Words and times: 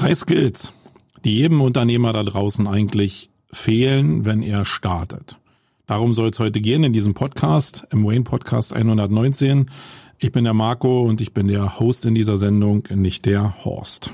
Drei 0.00 0.14
Skills, 0.14 0.72
die 1.26 1.36
jedem 1.36 1.60
Unternehmer 1.60 2.14
da 2.14 2.22
draußen 2.22 2.66
eigentlich 2.66 3.28
fehlen, 3.52 4.24
wenn 4.24 4.42
er 4.42 4.64
startet. 4.64 5.36
Darum 5.86 6.14
soll 6.14 6.30
es 6.30 6.38
heute 6.38 6.62
gehen 6.62 6.84
in 6.84 6.94
diesem 6.94 7.12
Podcast, 7.12 7.86
im 7.90 8.02
Wayne 8.06 8.24
Podcast 8.24 8.72
119. 8.72 9.68
Ich 10.18 10.32
bin 10.32 10.44
der 10.44 10.54
Marco 10.54 11.02
und 11.02 11.20
ich 11.20 11.34
bin 11.34 11.48
der 11.48 11.78
Host 11.78 12.06
in 12.06 12.14
dieser 12.14 12.38
Sendung, 12.38 12.88
nicht 12.94 13.26
der 13.26 13.62
Horst. 13.62 14.10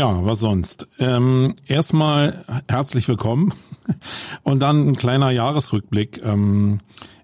Ja, 0.00 0.24
was 0.24 0.40
sonst? 0.40 0.88
Ähm, 0.98 1.52
erstmal 1.66 2.42
herzlich 2.70 3.06
willkommen 3.06 3.52
und 4.42 4.62
dann 4.62 4.88
ein 4.88 4.96
kleiner 4.96 5.30
Jahresrückblick. 5.30 6.22
Ähm, 6.24 6.78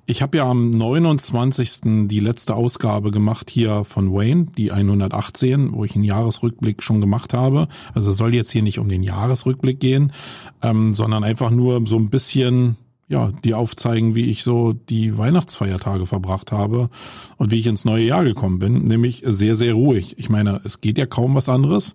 ich 0.04 0.20
habe 0.20 0.36
ja 0.36 0.50
am 0.50 0.68
29. 0.68 2.06
die 2.06 2.20
letzte 2.20 2.54
Ausgabe 2.54 3.12
gemacht 3.12 3.48
hier 3.48 3.86
von 3.86 4.12
Wayne, 4.12 4.48
die 4.58 4.72
118, 4.72 5.72
wo 5.72 5.86
ich 5.86 5.94
einen 5.94 6.04
Jahresrückblick 6.04 6.82
schon 6.82 7.00
gemacht 7.00 7.32
habe. 7.32 7.68
Also 7.94 8.12
soll 8.12 8.34
jetzt 8.34 8.50
hier 8.50 8.62
nicht 8.62 8.78
um 8.78 8.90
den 8.90 9.02
Jahresrückblick 9.02 9.80
gehen, 9.80 10.12
ähm, 10.60 10.92
sondern 10.92 11.24
einfach 11.24 11.50
nur 11.50 11.86
so 11.86 11.96
ein 11.96 12.10
bisschen 12.10 12.76
ja, 13.08 13.32
die 13.42 13.54
aufzeigen, 13.54 14.14
wie 14.14 14.30
ich 14.30 14.42
so 14.42 14.74
die 14.74 15.16
Weihnachtsfeiertage 15.16 16.04
verbracht 16.04 16.52
habe 16.52 16.90
und 17.38 17.52
wie 17.52 17.58
ich 17.60 17.66
ins 17.68 17.86
neue 17.86 18.04
Jahr 18.04 18.24
gekommen 18.24 18.58
bin, 18.58 18.82
nämlich 18.84 19.22
sehr, 19.24 19.54
sehr 19.54 19.72
ruhig. 19.72 20.18
Ich 20.18 20.28
meine, 20.28 20.60
es 20.64 20.82
geht 20.82 20.98
ja 20.98 21.06
kaum 21.06 21.36
was 21.36 21.48
anderes 21.48 21.94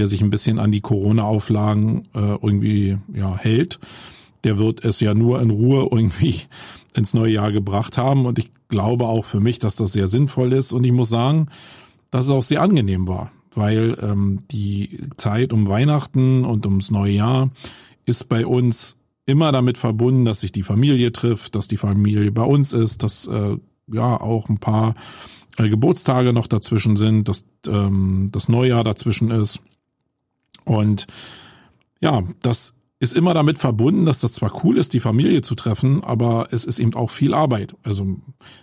wer 0.00 0.06
sich 0.06 0.22
ein 0.22 0.30
bisschen 0.30 0.58
an 0.58 0.72
die 0.72 0.80
Corona-Auflagen 0.80 2.08
äh, 2.14 2.36
irgendwie 2.40 2.96
ja, 3.12 3.36
hält, 3.36 3.78
der 4.44 4.56
wird 4.56 4.82
es 4.82 4.98
ja 5.00 5.12
nur 5.12 5.42
in 5.42 5.50
Ruhe 5.50 5.86
irgendwie 5.90 6.40
ins 6.94 7.12
neue 7.12 7.34
Jahr 7.34 7.52
gebracht 7.52 7.98
haben. 7.98 8.24
Und 8.24 8.38
ich 8.38 8.50
glaube 8.68 9.04
auch 9.04 9.26
für 9.26 9.40
mich, 9.40 9.58
dass 9.58 9.76
das 9.76 9.92
sehr 9.92 10.08
sinnvoll 10.08 10.54
ist. 10.54 10.72
Und 10.72 10.84
ich 10.84 10.92
muss 10.92 11.10
sagen, 11.10 11.48
dass 12.10 12.24
es 12.24 12.30
auch 12.30 12.42
sehr 12.42 12.62
angenehm 12.62 13.06
war, 13.08 13.30
weil 13.54 13.94
ähm, 14.00 14.38
die 14.50 15.00
Zeit 15.18 15.52
um 15.52 15.68
Weihnachten 15.68 16.46
und 16.46 16.64
ums 16.64 16.90
neue 16.90 17.12
Jahr 17.12 17.50
ist 18.06 18.30
bei 18.30 18.46
uns 18.46 18.96
immer 19.26 19.52
damit 19.52 19.76
verbunden, 19.76 20.24
dass 20.24 20.40
sich 20.40 20.50
die 20.50 20.62
Familie 20.62 21.12
trifft, 21.12 21.56
dass 21.56 21.68
die 21.68 21.76
Familie 21.76 22.32
bei 22.32 22.42
uns 22.44 22.72
ist, 22.72 23.02
dass 23.02 23.26
äh, 23.26 23.58
ja 23.92 24.18
auch 24.18 24.48
ein 24.48 24.58
paar 24.58 24.94
äh, 25.58 25.68
Geburtstage 25.68 26.32
noch 26.32 26.46
dazwischen 26.46 26.96
sind, 26.96 27.28
dass 27.28 27.44
ähm, 27.66 28.30
das 28.32 28.48
Neujahr 28.48 28.82
dazwischen 28.82 29.30
ist. 29.30 29.60
Und 30.64 31.06
ja, 32.00 32.22
das 32.42 32.74
ist 33.02 33.14
immer 33.14 33.32
damit 33.32 33.58
verbunden, 33.58 34.04
dass 34.04 34.20
das 34.20 34.34
zwar 34.34 34.62
cool 34.62 34.76
ist, 34.76 34.92
die 34.92 35.00
Familie 35.00 35.40
zu 35.40 35.54
treffen, 35.54 36.04
aber 36.04 36.48
es 36.50 36.66
ist 36.66 36.78
eben 36.78 36.92
auch 36.94 37.08
viel 37.08 37.32
Arbeit. 37.32 37.74
Also 37.82 38.18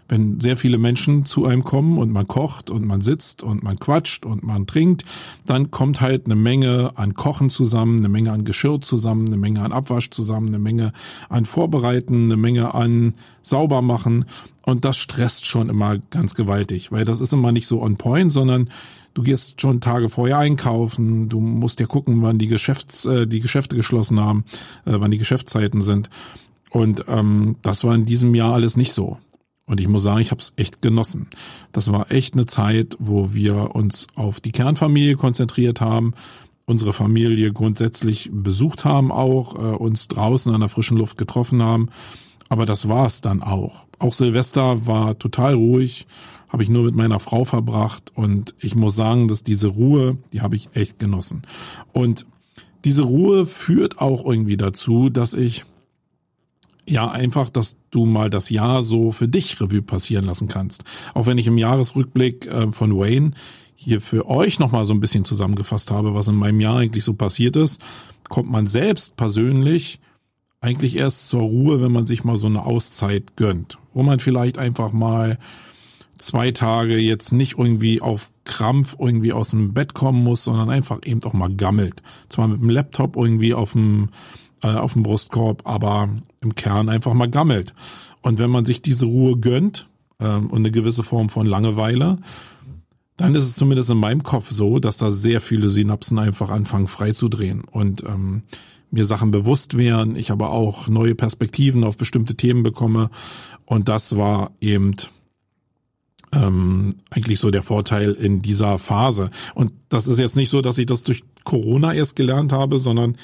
wenn 0.07 0.39
sehr 0.39 0.57
viele 0.57 0.77
Menschen 0.77 1.25
zu 1.25 1.45
einem 1.45 1.63
kommen 1.63 1.97
und 1.97 2.11
man 2.11 2.27
kocht 2.27 2.69
und 2.69 2.85
man 2.85 3.01
sitzt 3.01 3.41
und 3.41 3.63
man 3.63 3.79
quatscht 3.79 4.27
und 4.27 4.43
man 4.43 4.67
trinkt, 4.67 5.05
dann 5.47 5.71
kommt 5.71 6.01
halt 6.01 6.25
eine 6.25 6.35
Menge 6.35 6.91
an 6.95 7.15
Kochen 7.15 7.49
zusammen, 7.49 7.97
eine 7.97 8.09
Menge 8.09 8.31
an 8.31 8.45
Geschirr 8.45 8.79
zusammen, 8.79 9.25
eine 9.25 9.37
Menge 9.37 9.63
an 9.63 9.71
Abwasch 9.71 10.11
zusammen, 10.11 10.49
eine 10.49 10.59
Menge 10.59 10.93
an 11.29 11.45
Vorbereiten, 11.45 12.25
eine 12.25 12.37
Menge 12.37 12.75
an 12.75 13.15
Saubermachen 13.41 14.25
und 14.67 14.85
das 14.85 14.97
stresst 14.97 15.47
schon 15.47 15.67
immer 15.67 15.97
ganz 16.11 16.35
gewaltig, 16.35 16.91
weil 16.91 17.05
das 17.05 17.21
ist 17.21 17.33
immer 17.33 17.51
nicht 17.51 17.65
so 17.65 17.81
on 17.81 17.97
point, 17.97 18.31
sondern 18.31 18.69
du 19.17 19.23
gehst 19.23 19.59
schon 19.59 19.81
Tage 19.81 20.09
vorher 20.09 20.37
einkaufen, 20.37 21.27
du 21.27 21.39
musst 21.39 21.79
ja 21.79 21.87
gucken, 21.87 22.21
wann 22.21 22.37
die 22.37 22.47
Geschäfts, 22.47 23.05
äh, 23.05 23.25
die 23.25 23.39
Geschäfte 23.39 23.75
geschlossen 23.75 24.19
haben, 24.19 24.45
äh, 24.85 24.93
wann 24.93 25.09
die 25.09 25.17
Geschäftszeiten 25.17 25.81
sind. 25.81 26.11
Und 26.69 27.05
ähm, 27.07 27.55
das 27.63 27.83
war 27.83 27.95
in 27.95 28.05
diesem 28.05 28.35
Jahr 28.35 28.53
alles 28.53 28.77
nicht 28.77 28.93
so. 28.93 29.17
Und 29.65 29.81
ich 29.81 29.87
muss 29.87 30.03
sagen, 30.03 30.21
ich 30.21 30.29
habe 30.29 30.39
es 30.39 30.53
echt 30.55 30.83
genossen. 30.83 31.29
Das 31.71 31.91
war 31.91 32.11
echt 32.11 32.35
eine 32.35 32.45
Zeit, 32.45 32.95
wo 32.99 33.33
wir 33.33 33.75
uns 33.75 34.05
auf 34.13 34.39
die 34.39 34.51
Kernfamilie 34.51 35.15
konzentriert 35.15 35.81
haben, 35.81 36.13
unsere 36.65 36.93
Familie 36.93 37.51
grundsätzlich 37.51 38.29
besucht 38.31 38.85
haben, 38.85 39.11
auch 39.11 39.55
äh, 39.55 39.75
uns 39.75 40.09
draußen 40.09 40.53
an 40.53 40.59
der 40.59 40.69
frischen 40.69 40.95
Luft 40.95 41.17
getroffen 41.17 41.63
haben. 41.63 41.89
Aber 42.49 42.67
das 42.67 42.87
war's 42.87 43.21
dann 43.21 43.41
auch. 43.41 43.87
Auch 43.97 44.13
Silvester 44.13 44.85
war 44.85 45.17
total 45.17 45.55
ruhig 45.55 46.05
habe 46.47 46.63
ich 46.63 46.69
nur 46.69 46.83
mit 46.83 46.95
meiner 46.95 47.19
Frau 47.19 47.43
verbracht 47.43 48.11
und 48.15 48.55
ich 48.59 48.75
muss 48.75 48.95
sagen, 48.95 49.27
dass 49.27 49.43
diese 49.43 49.67
Ruhe, 49.67 50.17
die 50.33 50.41
habe 50.41 50.55
ich 50.55 50.69
echt 50.73 50.99
genossen. 50.99 51.43
Und 51.93 52.25
diese 52.85 53.03
Ruhe 53.03 53.45
führt 53.45 53.99
auch 53.99 54.25
irgendwie 54.25 54.57
dazu, 54.57 55.09
dass 55.09 55.33
ich 55.33 55.65
ja 56.87 57.09
einfach, 57.09 57.49
dass 57.49 57.75
du 57.91 58.05
mal 58.05 58.29
das 58.29 58.49
Jahr 58.49 58.81
so 58.81 59.11
für 59.11 59.27
dich 59.27 59.59
Revue 59.59 59.81
passieren 59.81 60.25
lassen 60.25 60.47
kannst. 60.47 60.85
Auch 61.13 61.25
wenn 61.25 61.37
ich 61.37 61.47
im 61.47 61.57
Jahresrückblick 61.57 62.47
äh, 62.47 62.71
von 62.71 62.97
Wayne 62.97 63.31
hier 63.75 63.99
für 64.01 64.29
euch 64.29 64.57
nochmal 64.57 64.85
so 64.85 64.93
ein 64.93 64.99
bisschen 64.99 65.25
zusammengefasst 65.25 65.91
habe, 65.91 66.15
was 66.15 66.29
in 66.29 66.35
meinem 66.35 66.61
Jahr 66.61 66.77
eigentlich 66.77 67.03
so 67.03 67.13
passiert 67.13 67.55
ist, 67.57 67.81
kommt 68.29 68.49
man 68.49 68.67
selbst 68.67 69.17
persönlich 69.17 69.99
eigentlich 70.61 70.95
erst 70.95 71.29
zur 71.29 71.41
Ruhe, 71.41 71.81
wenn 71.81 71.91
man 71.91 72.07
sich 72.07 72.23
mal 72.23 72.37
so 72.37 72.47
eine 72.47 72.65
Auszeit 72.65 73.35
gönnt, 73.35 73.77
wo 73.93 74.01
man 74.01 74.19
vielleicht 74.19 74.57
einfach 74.57 74.91
mal 74.91 75.37
zwei 76.17 76.51
Tage 76.51 76.97
jetzt 76.97 77.31
nicht 77.31 77.57
irgendwie 77.57 78.01
auf 78.01 78.31
Krampf 78.45 78.95
irgendwie 78.99 79.33
aus 79.33 79.49
dem 79.49 79.73
Bett 79.73 79.93
kommen 79.93 80.23
muss, 80.23 80.43
sondern 80.43 80.69
einfach 80.69 80.99
eben 81.05 81.23
auch 81.23 81.33
mal 81.33 81.53
gammelt. 81.53 82.01
Zwar 82.29 82.47
mit 82.47 82.61
dem 82.61 82.69
Laptop 82.69 83.15
irgendwie 83.15 83.53
auf 83.53 83.73
dem, 83.73 84.09
äh, 84.63 84.67
auf 84.67 84.93
dem 84.93 85.03
Brustkorb, 85.03 85.61
aber 85.65 86.09
im 86.41 86.55
Kern 86.55 86.89
einfach 86.89 87.13
mal 87.13 87.29
gammelt. 87.29 87.73
Und 88.21 88.39
wenn 88.39 88.49
man 88.49 88.65
sich 88.65 88.81
diese 88.81 89.05
Ruhe 89.05 89.37
gönnt 89.37 89.87
ähm, 90.19 90.47
und 90.47 90.59
eine 90.59 90.71
gewisse 90.71 91.03
Form 91.03 91.29
von 91.29 91.45
Langeweile, 91.45 92.17
dann 93.17 93.33
ist 93.33 93.43
es 93.43 93.55
zumindest 93.55 93.89
in 93.89 93.97
meinem 93.97 94.23
Kopf 94.23 94.51
so, 94.51 94.79
dass 94.79 94.97
da 94.97 95.09
sehr 95.09 95.41
viele 95.41 95.69
Synapsen 95.69 96.19
einfach 96.19 96.49
anfangen 96.49 96.87
freizudrehen 96.87 97.63
und 97.63 98.03
ähm, 98.03 98.43
mir 98.91 99.05
Sachen 99.05 99.31
bewusst 99.31 99.77
werden, 99.77 100.15
ich 100.15 100.31
aber 100.31 100.51
auch 100.51 100.87
neue 100.87 101.15
Perspektiven 101.15 101.83
auf 101.83 101.97
bestimmte 101.97 102.35
Themen 102.35 102.63
bekomme. 102.63 103.09
Und 103.65 103.89
das 103.89 104.15
war 104.15 104.51
eben 104.61 104.95
ähm, 106.33 106.89
eigentlich 107.09 107.39
so 107.39 107.51
der 107.51 107.63
Vorteil 107.63 108.13
in 108.13 108.41
dieser 108.41 108.77
Phase. 108.77 109.29
Und 109.55 109.71
das 109.89 110.07
ist 110.07 110.19
jetzt 110.19 110.35
nicht 110.35 110.49
so, 110.49 110.61
dass 110.61 110.77
ich 110.77 110.85
das 110.85 111.03
durch 111.03 111.23
Corona 111.43 111.93
erst 111.93 112.15
gelernt 112.15 112.51
habe, 112.51 112.79
sondern 112.79 113.17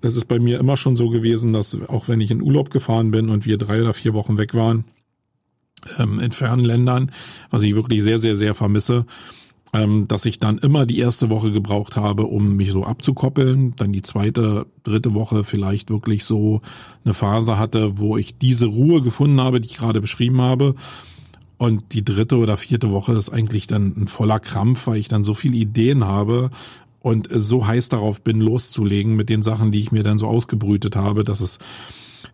es 0.00 0.16
ist 0.16 0.26
bei 0.26 0.38
mir 0.38 0.58
immer 0.58 0.76
schon 0.76 0.96
so 0.96 1.08
gewesen, 1.08 1.52
dass 1.52 1.76
auch 1.88 2.08
wenn 2.08 2.20
ich 2.20 2.30
in 2.30 2.42
Urlaub 2.42 2.70
gefahren 2.70 3.10
bin 3.10 3.28
und 3.30 3.46
wir 3.46 3.58
drei 3.58 3.80
oder 3.80 3.94
vier 3.94 4.14
Wochen 4.14 4.38
weg 4.38 4.54
waren, 4.54 4.84
ähm, 5.98 6.20
in 6.20 6.32
fernen 6.32 6.64
Ländern, 6.64 7.12
was 7.50 7.62
ich 7.62 7.74
wirklich 7.74 8.02
sehr, 8.02 8.20
sehr, 8.20 8.36
sehr 8.36 8.54
vermisse, 8.54 9.06
ähm, 9.72 10.08
dass 10.08 10.24
ich 10.24 10.38
dann 10.38 10.58
immer 10.58 10.86
die 10.86 10.98
erste 10.98 11.30
Woche 11.30 11.52
gebraucht 11.52 11.96
habe, 11.96 12.24
um 12.24 12.56
mich 12.56 12.72
so 12.72 12.84
abzukoppeln, 12.84 13.74
dann 13.76 13.92
die 13.92 14.00
zweite, 14.00 14.66
dritte 14.82 15.14
Woche 15.14 15.44
vielleicht 15.44 15.90
wirklich 15.90 16.24
so 16.24 16.62
eine 17.04 17.14
Phase 17.14 17.58
hatte, 17.58 17.98
wo 17.98 18.16
ich 18.16 18.38
diese 18.38 18.66
Ruhe 18.66 19.02
gefunden 19.02 19.40
habe, 19.40 19.60
die 19.60 19.68
ich 19.68 19.76
gerade 19.76 20.00
beschrieben 20.00 20.40
habe 20.40 20.74
und 21.58 21.92
die 21.92 22.04
dritte 22.04 22.36
oder 22.36 22.56
vierte 22.56 22.90
Woche 22.90 23.12
ist 23.14 23.30
eigentlich 23.30 23.66
dann 23.66 23.94
ein 23.96 24.06
voller 24.06 24.40
Krampf, 24.40 24.86
weil 24.86 24.96
ich 24.96 25.08
dann 25.08 25.24
so 25.24 25.34
viele 25.34 25.56
Ideen 25.56 26.04
habe 26.04 26.50
und 27.00 27.28
so 27.30 27.66
heiß 27.66 27.88
darauf 27.88 28.20
bin, 28.22 28.40
loszulegen 28.40 29.16
mit 29.16 29.28
den 29.28 29.42
Sachen, 29.42 29.72
die 29.72 29.80
ich 29.80 29.92
mir 29.92 30.04
dann 30.04 30.18
so 30.18 30.28
ausgebrütet 30.28 30.96
habe, 30.96 31.24
dass 31.24 31.40
es 31.40 31.58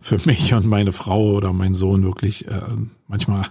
für 0.00 0.18
mich 0.26 0.52
und 0.52 0.66
meine 0.66 0.92
Frau 0.92 1.32
oder 1.32 1.52
mein 1.52 1.74
Sohn 1.74 2.04
wirklich 2.04 2.46
äh, 2.46 2.60
manchmal, 3.08 3.46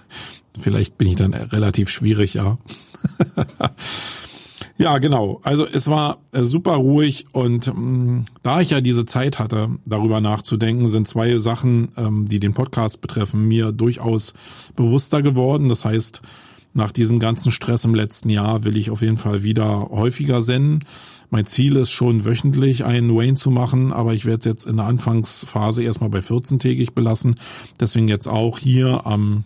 vielleicht 0.59 0.97
bin 0.97 1.07
ich 1.07 1.15
dann 1.15 1.33
relativ 1.33 1.89
schwierig, 1.89 2.35
ja. 2.35 2.59
Ja, 4.77 4.97
genau. 4.97 5.39
Also 5.43 5.67
es 5.67 5.87
war 5.87 6.17
äh, 6.31 6.43
super 6.43 6.73
ruhig 6.73 7.25
und 7.31 7.67
ähm, 7.67 8.25
da 8.41 8.59
ich 8.59 8.71
ja 8.71 8.81
diese 8.81 9.05
Zeit 9.05 9.37
hatte, 9.37 9.69
darüber 9.85 10.19
nachzudenken, 10.19 10.87
sind 10.87 11.07
zwei 11.07 11.37
Sachen, 11.37 11.89
ähm, 11.95 12.27
die 12.27 12.39
den 12.39 12.53
Podcast 12.53 12.99
betreffen, 12.99 13.47
mir 13.47 13.71
durchaus 13.71 14.33
bewusster 14.75 15.21
geworden. 15.21 15.69
Das 15.69 15.85
heißt, 15.85 16.23
nach 16.73 16.91
diesem 16.91 17.19
ganzen 17.19 17.51
Stress 17.51 17.85
im 17.85 17.93
letzten 17.93 18.29
Jahr 18.29 18.63
will 18.63 18.75
ich 18.75 18.89
auf 18.89 19.01
jeden 19.01 19.19
Fall 19.19 19.43
wieder 19.43 19.89
häufiger 19.91 20.41
senden. 20.41 20.79
Mein 21.29 21.45
Ziel 21.45 21.75
ist 21.75 21.91
schon 21.91 22.25
wöchentlich 22.25 22.83
einen 22.83 23.15
Wayne 23.15 23.35
zu 23.35 23.51
machen, 23.51 23.93
aber 23.93 24.13
ich 24.13 24.25
werde 24.25 24.39
es 24.39 24.45
jetzt 24.45 24.65
in 24.65 24.77
der 24.77 24.87
Anfangsphase 24.87 25.83
erstmal 25.83 26.09
bei 26.09 26.19
14-tägig 26.19 26.93
belassen. 26.93 27.35
Deswegen 27.79 28.07
jetzt 28.07 28.27
auch 28.27 28.57
hier 28.57 29.05
am 29.05 29.43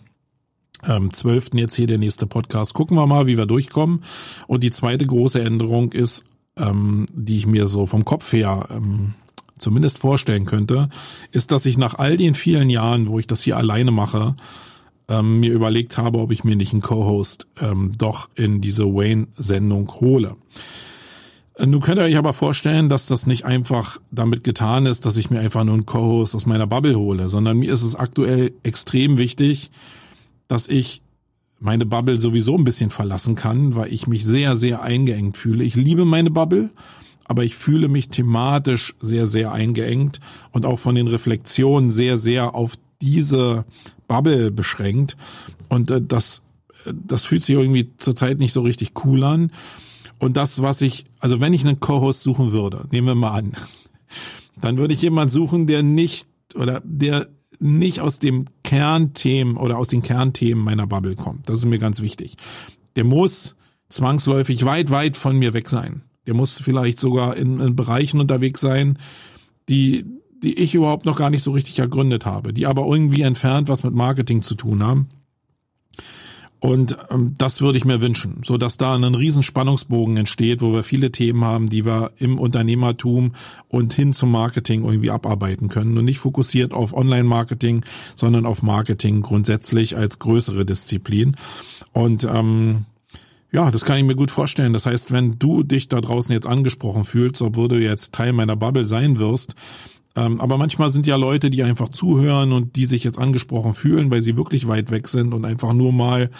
ähm, 0.86 1.12
12. 1.12 1.50
jetzt 1.54 1.74
hier 1.74 1.86
der 1.86 1.98
nächste 1.98 2.26
Podcast. 2.26 2.74
Gucken 2.74 2.96
wir 2.96 3.06
mal, 3.06 3.26
wie 3.26 3.36
wir 3.36 3.46
durchkommen. 3.46 4.02
Und 4.46 4.62
die 4.62 4.70
zweite 4.70 5.06
große 5.06 5.40
Änderung 5.40 5.92
ist, 5.92 6.24
ähm, 6.56 7.06
die 7.12 7.38
ich 7.38 7.46
mir 7.46 7.66
so 7.66 7.86
vom 7.86 8.04
Kopf 8.04 8.32
her 8.32 8.68
ähm, 8.70 9.14
zumindest 9.58 9.98
vorstellen 9.98 10.44
könnte, 10.44 10.88
ist, 11.32 11.50
dass 11.50 11.66
ich 11.66 11.78
nach 11.78 11.94
all 11.98 12.16
den 12.16 12.34
vielen 12.34 12.70
Jahren, 12.70 13.08
wo 13.08 13.18
ich 13.18 13.26
das 13.26 13.42
hier 13.42 13.56
alleine 13.56 13.90
mache, 13.90 14.36
ähm, 15.08 15.40
mir 15.40 15.52
überlegt 15.52 15.98
habe, 15.98 16.18
ob 16.18 16.32
ich 16.32 16.44
mir 16.44 16.56
nicht 16.56 16.72
einen 16.72 16.82
Co-Host 16.82 17.46
ähm, 17.60 17.92
doch 17.96 18.28
in 18.34 18.60
diese 18.60 18.84
Wayne-Sendung 18.84 19.90
hole. 20.00 20.36
Äh, 21.54 21.66
nun 21.66 21.80
könnt 21.80 21.98
ihr 21.98 22.04
euch 22.04 22.16
aber 22.16 22.32
vorstellen, 22.32 22.88
dass 22.88 23.06
das 23.06 23.26
nicht 23.26 23.44
einfach 23.44 24.00
damit 24.10 24.44
getan 24.44 24.86
ist, 24.86 25.06
dass 25.06 25.16
ich 25.16 25.30
mir 25.30 25.40
einfach 25.40 25.64
nur 25.64 25.74
einen 25.74 25.86
Co-Host 25.86 26.34
aus 26.34 26.46
meiner 26.46 26.66
Bubble 26.66 26.98
hole, 26.98 27.28
sondern 27.28 27.58
mir 27.58 27.72
ist 27.72 27.82
es 27.82 27.96
aktuell 27.96 28.52
extrem 28.62 29.18
wichtig, 29.18 29.70
dass 30.48 30.68
ich 30.68 31.02
meine 31.60 31.86
Bubble 31.86 32.20
sowieso 32.20 32.56
ein 32.56 32.64
bisschen 32.64 32.90
verlassen 32.90 33.34
kann, 33.34 33.74
weil 33.74 33.92
ich 33.92 34.06
mich 34.06 34.24
sehr, 34.24 34.56
sehr 34.56 34.82
eingeengt 34.82 35.36
fühle. 35.36 35.64
Ich 35.64 35.74
liebe 35.74 36.04
meine 36.04 36.30
Bubble, 36.30 36.70
aber 37.24 37.44
ich 37.44 37.54
fühle 37.54 37.88
mich 37.88 38.08
thematisch 38.08 38.94
sehr, 39.00 39.26
sehr 39.26 39.52
eingeengt 39.52 40.20
und 40.52 40.66
auch 40.66 40.78
von 40.78 40.94
den 40.94 41.08
Reflexionen 41.08 41.90
sehr, 41.90 42.16
sehr 42.16 42.54
auf 42.54 42.74
diese 43.00 43.64
Bubble 44.06 44.50
beschränkt. 44.50 45.16
Und 45.68 45.90
äh, 45.90 46.00
das, 46.00 46.42
das 46.92 47.24
fühlt 47.24 47.42
sich 47.42 47.56
irgendwie 47.56 47.90
zurzeit 47.98 48.38
nicht 48.38 48.52
so 48.52 48.62
richtig 48.62 48.92
cool 49.04 49.22
an. 49.24 49.52
Und 50.18 50.36
das, 50.36 50.62
was 50.62 50.80
ich, 50.80 51.04
also 51.20 51.40
wenn 51.40 51.52
ich 51.52 51.64
einen 51.64 51.80
Co-Host 51.80 52.22
suchen 52.22 52.52
würde, 52.52 52.86
nehmen 52.90 53.06
wir 53.06 53.14
mal 53.14 53.38
an, 53.38 53.52
dann 54.60 54.78
würde 54.78 54.94
ich 54.94 55.02
jemanden 55.02 55.30
suchen, 55.30 55.66
der 55.66 55.82
nicht 55.82 56.26
oder 56.54 56.80
der 56.84 57.28
nicht 57.60 58.00
aus 58.00 58.18
dem 58.18 58.46
Kernthemen 58.62 59.56
oder 59.56 59.78
aus 59.78 59.88
den 59.88 60.02
Kernthemen 60.02 60.62
meiner 60.62 60.86
Bubble 60.86 61.16
kommt. 61.16 61.48
Das 61.48 61.60
ist 61.60 61.64
mir 61.66 61.78
ganz 61.78 62.00
wichtig. 62.00 62.36
Der 62.96 63.04
muss 63.04 63.56
zwangsläufig 63.88 64.64
weit, 64.64 64.90
weit 64.90 65.16
von 65.16 65.38
mir 65.38 65.54
weg 65.54 65.68
sein. 65.68 66.02
Der 66.26 66.34
muss 66.34 66.60
vielleicht 66.60 67.00
sogar 67.00 67.36
in, 67.36 67.58
in 67.60 67.74
Bereichen 67.74 68.20
unterwegs 68.20 68.60
sein, 68.60 68.98
die, 69.68 70.04
die 70.42 70.58
ich 70.58 70.74
überhaupt 70.74 71.04
noch 71.04 71.18
gar 71.18 71.30
nicht 71.30 71.42
so 71.42 71.52
richtig 71.52 71.78
ergründet 71.78 72.26
habe, 72.26 72.52
die 72.52 72.66
aber 72.66 72.86
irgendwie 72.86 73.22
entfernt 73.22 73.68
was 73.68 73.82
mit 73.82 73.94
Marketing 73.94 74.42
zu 74.42 74.54
tun 74.54 74.82
haben. 74.82 75.08
Und 76.60 76.96
ähm, 77.10 77.34
das 77.38 77.60
würde 77.60 77.78
ich 77.78 77.84
mir 77.84 78.00
wünschen, 78.00 78.42
so 78.44 78.56
dass 78.56 78.78
da 78.78 78.94
ein 78.94 79.14
riesen 79.14 79.42
Spannungsbogen 79.42 80.16
entsteht, 80.16 80.60
wo 80.60 80.72
wir 80.72 80.82
viele 80.82 81.12
Themen 81.12 81.44
haben, 81.44 81.68
die 81.68 81.84
wir 81.84 82.10
im 82.18 82.38
Unternehmertum 82.38 83.32
und 83.68 83.92
hin 83.94 84.12
zum 84.12 84.32
Marketing 84.32 84.84
irgendwie 84.84 85.10
abarbeiten 85.10 85.68
können 85.68 85.96
und 85.96 86.04
nicht 86.04 86.18
fokussiert 86.18 86.74
auf 86.74 86.92
Online-Marketing, 86.94 87.84
sondern 88.16 88.44
auf 88.44 88.62
Marketing 88.62 89.22
grundsätzlich 89.22 89.96
als 89.96 90.18
größere 90.18 90.64
Disziplin. 90.64 91.36
Und 91.92 92.24
ähm, 92.24 92.86
ja, 93.52 93.70
das 93.70 93.84
kann 93.84 93.98
ich 93.98 94.04
mir 94.04 94.16
gut 94.16 94.30
vorstellen. 94.30 94.72
Das 94.72 94.86
heißt, 94.86 95.12
wenn 95.12 95.38
du 95.38 95.62
dich 95.62 95.88
da 95.88 96.00
draußen 96.00 96.32
jetzt 96.32 96.46
angesprochen 96.46 97.04
fühlst, 97.04 97.40
obwohl 97.40 97.68
du 97.68 97.80
jetzt 97.80 98.12
Teil 98.12 98.32
meiner 98.32 98.56
Bubble 98.56 98.84
sein 98.84 99.18
wirst, 99.18 99.54
aber 100.14 100.58
manchmal 100.58 100.90
sind 100.90 101.06
ja 101.06 101.16
Leute, 101.16 101.50
die 101.50 101.62
einfach 101.62 101.90
zuhören 101.90 102.52
und 102.52 102.76
die 102.76 102.86
sich 102.86 103.04
jetzt 103.04 103.18
angesprochen 103.18 103.74
fühlen, 103.74 104.10
weil 104.10 104.22
sie 104.22 104.36
wirklich 104.36 104.66
weit 104.66 104.90
weg 104.90 105.08
sind 105.08 105.32
und 105.32 105.44
einfach 105.44 105.72
nur 105.72 105.92
mal 105.92 106.30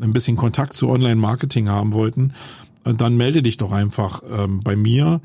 ein 0.00 0.12
bisschen 0.12 0.36
Kontakt 0.36 0.74
zu 0.74 0.88
Online-Marketing 0.88 1.68
haben 1.68 1.92
wollten. 1.92 2.32
Und 2.84 3.00
dann 3.00 3.16
melde 3.16 3.42
dich 3.42 3.56
doch 3.56 3.72
einfach 3.72 4.22
ähm, 4.30 4.60
bei 4.62 4.76
mir. 4.76 5.20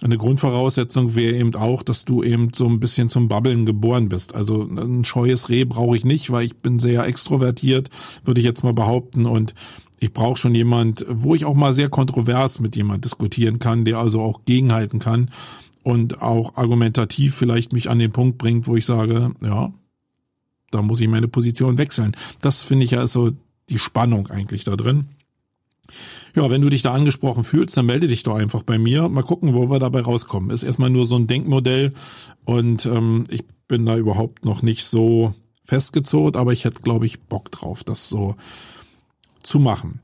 Eine 0.00 0.18
Grundvoraussetzung 0.18 1.16
wäre 1.16 1.34
eben 1.34 1.54
auch, 1.56 1.82
dass 1.82 2.04
du 2.04 2.22
eben 2.22 2.50
so 2.54 2.66
ein 2.66 2.78
bisschen 2.78 3.10
zum 3.10 3.26
Babbeln 3.26 3.66
geboren 3.66 4.08
bist. 4.08 4.34
Also 4.34 4.62
ein 4.62 5.04
scheues 5.04 5.48
Reh 5.48 5.64
brauche 5.64 5.96
ich 5.96 6.04
nicht, 6.04 6.30
weil 6.30 6.46
ich 6.46 6.56
bin 6.58 6.78
sehr 6.78 7.04
extrovertiert, 7.06 7.90
würde 8.24 8.40
ich 8.40 8.46
jetzt 8.46 8.62
mal 8.62 8.74
behaupten. 8.74 9.26
Und 9.26 9.54
ich 9.98 10.12
brauche 10.12 10.36
schon 10.36 10.54
jemand, 10.54 11.04
wo 11.08 11.34
ich 11.34 11.44
auch 11.44 11.54
mal 11.54 11.74
sehr 11.74 11.88
kontrovers 11.88 12.60
mit 12.60 12.76
jemand 12.76 13.04
diskutieren 13.04 13.58
kann, 13.58 13.84
der 13.84 13.98
also 13.98 14.20
auch 14.20 14.44
gegenhalten 14.44 15.00
kann 15.00 15.30
und 15.88 16.20
auch 16.20 16.58
argumentativ 16.58 17.34
vielleicht 17.34 17.72
mich 17.72 17.88
an 17.88 17.98
den 17.98 18.12
Punkt 18.12 18.36
bringt, 18.36 18.66
wo 18.66 18.76
ich 18.76 18.84
sage, 18.84 19.30
ja, 19.42 19.72
da 20.70 20.82
muss 20.82 21.00
ich 21.00 21.08
meine 21.08 21.28
Position 21.28 21.78
wechseln. 21.78 22.14
Das 22.42 22.62
finde 22.62 22.84
ich 22.84 22.90
ja 22.90 23.02
ist 23.02 23.14
so 23.14 23.30
die 23.70 23.78
Spannung 23.78 24.26
eigentlich 24.26 24.64
da 24.64 24.76
drin. 24.76 25.06
Ja, 26.36 26.50
wenn 26.50 26.60
du 26.60 26.68
dich 26.68 26.82
da 26.82 26.92
angesprochen 26.92 27.42
fühlst, 27.42 27.74
dann 27.74 27.86
melde 27.86 28.06
dich 28.06 28.22
doch 28.22 28.34
einfach 28.34 28.64
bei 28.64 28.76
mir. 28.76 29.08
Mal 29.08 29.22
gucken, 29.22 29.54
wo 29.54 29.70
wir 29.70 29.78
dabei 29.78 30.02
rauskommen. 30.02 30.50
Ist 30.50 30.62
erstmal 30.62 30.90
nur 30.90 31.06
so 31.06 31.16
ein 31.16 31.26
Denkmodell 31.26 31.94
und 32.44 32.84
ähm, 32.84 33.24
ich 33.30 33.46
bin 33.66 33.86
da 33.86 33.96
überhaupt 33.96 34.44
noch 34.44 34.60
nicht 34.60 34.84
so 34.84 35.32
festgezurrt, 35.64 36.36
aber 36.36 36.52
ich 36.52 36.66
hätte, 36.66 36.82
glaube 36.82 37.06
ich, 37.06 37.18
Bock 37.22 37.50
drauf, 37.50 37.82
das 37.82 38.10
so 38.10 38.36
zu 39.42 39.58
machen. 39.58 40.00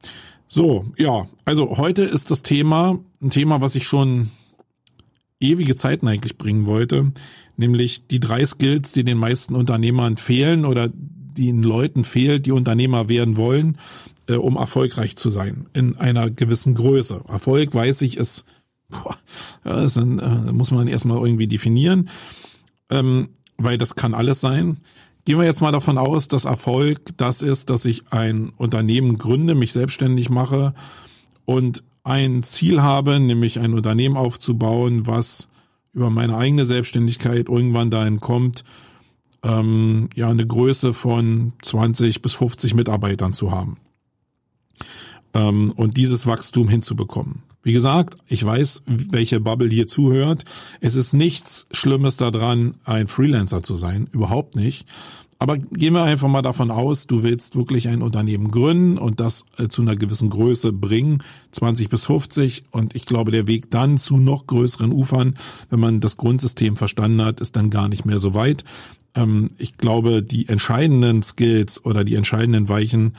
So, 0.48 0.86
ja, 0.96 1.28
also 1.44 1.76
heute 1.76 2.04
ist 2.04 2.30
das 2.30 2.40
Thema 2.42 2.98
ein 3.20 3.28
Thema, 3.28 3.60
was 3.60 3.74
ich 3.74 3.86
schon 3.86 4.30
ewige 5.50 5.76
Zeiten 5.76 6.08
eigentlich 6.08 6.38
bringen 6.38 6.66
wollte, 6.66 7.12
nämlich 7.56 8.06
die 8.06 8.20
drei 8.20 8.44
Skills, 8.44 8.92
die 8.92 9.04
den 9.04 9.18
meisten 9.18 9.54
Unternehmern 9.54 10.16
fehlen 10.16 10.64
oder 10.64 10.90
den 10.92 11.62
Leuten 11.62 12.04
fehlt, 12.04 12.46
die 12.46 12.52
Unternehmer 12.52 13.08
werden 13.08 13.36
wollen, 13.36 13.78
äh, 14.28 14.34
um 14.34 14.56
erfolgreich 14.56 15.16
zu 15.16 15.30
sein 15.30 15.66
in 15.72 15.96
einer 15.96 16.30
gewissen 16.30 16.74
Größe. 16.74 17.22
Erfolg, 17.28 17.74
weiß 17.74 18.02
ich, 18.02 18.16
ist, 18.16 18.44
boah, 18.88 19.16
das 19.64 19.96
ein, 19.96 20.18
äh, 20.18 20.52
muss 20.52 20.70
man 20.70 20.88
erstmal 20.88 21.18
irgendwie 21.18 21.46
definieren, 21.46 22.08
ähm, 22.90 23.30
weil 23.56 23.78
das 23.78 23.94
kann 23.94 24.14
alles 24.14 24.40
sein. 24.40 24.78
Gehen 25.24 25.38
wir 25.38 25.46
jetzt 25.46 25.62
mal 25.62 25.72
davon 25.72 25.96
aus, 25.96 26.28
dass 26.28 26.44
Erfolg 26.44 27.00
das 27.16 27.40
ist, 27.40 27.70
dass 27.70 27.84
ich 27.86 28.04
ein 28.10 28.50
Unternehmen 28.50 29.16
gründe, 29.16 29.54
mich 29.54 29.72
selbstständig 29.72 30.28
mache 30.28 30.74
und 31.46 31.82
ein 32.04 32.42
Ziel 32.42 32.82
habe, 32.82 33.18
nämlich 33.18 33.58
ein 33.58 33.74
Unternehmen 33.74 34.16
aufzubauen, 34.16 35.06
was 35.06 35.48
über 35.94 36.10
meine 36.10 36.36
eigene 36.36 36.66
Selbstständigkeit 36.66 37.48
irgendwann 37.48 37.90
dahin 37.90 38.20
kommt, 38.20 38.64
ähm, 39.42 40.08
ja, 40.14 40.28
eine 40.28 40.46
Größe 40.46 40.94
von 40.94 41.54
20 41.62 42.22
bis 42.22 42.34
50 42.34 42.74
Mitarbeitern 42.74 43.32
zu 43.32 43.50
haben. 43.50 43.78
Ähm, 45.32 45.72
und 45.76 45.96
dieses 45.96 46.26
Wachstum 46.26 46.68
hinzubekommen. 46.68 47.42
Wie 47.62 47.72
gesagt, 47.72 48.16
ich 48.28 48.44
weiß, 48.44 48.82
welche 48.86 49.40
Bubble 49.40 49.70
hier 49.70 49.86
zuhört. 49.86 50.44
Es 50.80 50.94
ist 50.94 51.14
nichts 51.14 51.66
Schlimmes 51.70 52.18
daran, 52.18 52.74
ein 52.84 53.06
Freelancer 53.06 53.62
zu 53.62 53.76
sein. 53.76 54.08
Überhaupt 54.12 54.54
nicht. 54.54 54.86
Aber 55.38 55.58
gehen 55.58 55.94
wir 55.94 56.02
einfach 56.02 56.28
mal 56.28 56.42
davon 56.42 56.70
aus, 56.70 57.06
du 57.06 57.22
willst 57.22 57.56
wirklich 57.56 57.88
ein 57.88 58.02
Unternehmen 58.02 58.50
gründen 58.50 58.98
und 58.98 59.20
das 59.20 59.44
äh, 59.58 59.68
zu 59.68 59.82
einer 59.82 59.96
gewissen 59.96 60.30
Größe 60.30 60.72
bringen, 60.72 61.22
20 61.52 61.88
bis 61.88 62.04
50. 62.06 62.64
Und 62.70 62.94
ich 62.94 63.04
glaube, 63.04 63.30
der 63.30 63.46
Weg 63.46 63.70
dann 63.70 63.98
zu 63.98 64.16
noch 64.16 64.46
größeren 64.46 64.92
Ufern, 64.92 65.34
wenn 65.70 65.80
man 65.80 66.00
das 66.00 66.16
Grundsystem 66.16 66.76
verstanden 66.76 67.22
hat, 67.22 67.40
ist 67.40 67.56
dann 67.56 67.70
gar 67.70 67.88
nicht 67.88 68.04
mehr 68.04 68.18
so 68.18 68.34
weit. 68.34 68.64
Ähm, 69.14 69.50
ich 69.58 69.76
glaube, 69.76 70.22
die 70.22 70.48
entscheidenden 70.48 71.22
Skills 71.22 71.84
oder 71.84 72.04
die 72.04 72.14
entscheidenden 72.14 72.68
Weichen 72.68 73.14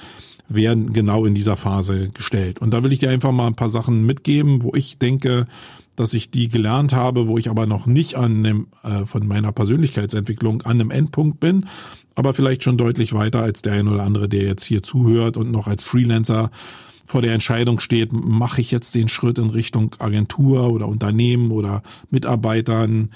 werden 0.48 0.93
genau 0.93 1.25
in 1.25 1.34
dieser 1.34 1.55
Phase 1.55 2.10
gestellt. 2.10 2.60
Und 2.60 2.72
da 2.72 2.84
will 2.84 2.93
ich 2.93 3.00
dir 3.00 3.10
einfach 3.10 3.31
mal 3.31 3.48
ein 3.48 3.55
paar 3.55 3.69
Sachen 3.69 4.05
mitgeben, 4.05 4.63
wo 4.63 4.75
ich 4.75 5.00
denke, 5.00 5.48
dass 5.95 6.13
ich 6.13 6.29
die 6.29 6.50
gelernt 6.50 6.93
habe, 6.93 7.27
wo 7.27 7.38
ich 7.38 7.50
aber 7.50 7.65
noch 7.65 7.86
nicht 7.86 8.15
an 8.15 8.43
dem, 8.43 8.67
äh, 8.84 9.05
von 9.05 9.25
meiner 9.27 9.51
Persönlichkeitsentwicklung 9.51 10.62
an 10.63 10.79
einem 10.79 10.91
Endpunkt 10.91 11.39
bin, 11.39 11.65
aber 12.15 12.34
vielleicht 12.34 12.63
schon 12.63 12.77
deutlich 12.77 13.13
weiter 13.13 13.41
als 13.41 13.62
der 13.62 13.74
ein 13.74 13.88
oder 13.88 14.03
andere, 14.03 14.29
der 14.29 14.43
jetzt 14.43 14.63
hier 14.63 14.81
zuhört 14.81 15.38
und 15.38 15.51
noch 15.51 15.67
als 15.67 15.84
Freelancer 15.84 16.50
vor 17.05 17.22
der 17.22 17.34
Entscheidung 17.34 17.79
steht, 17.79 18.12
mache 18.13 18.62
ich 18.62 18.72
jetzt 18.72 18.95
den 18.95 19.10
Schritt 19.10 19.38
in 19.38 19.51
Richtung 19.51 19.95
Agentur 20.00 20.72
oder 20.72 20.88
Unternehmen 20.88 21.51
oder 21.51 21.84
Mitarbeitern, 22.10 23.12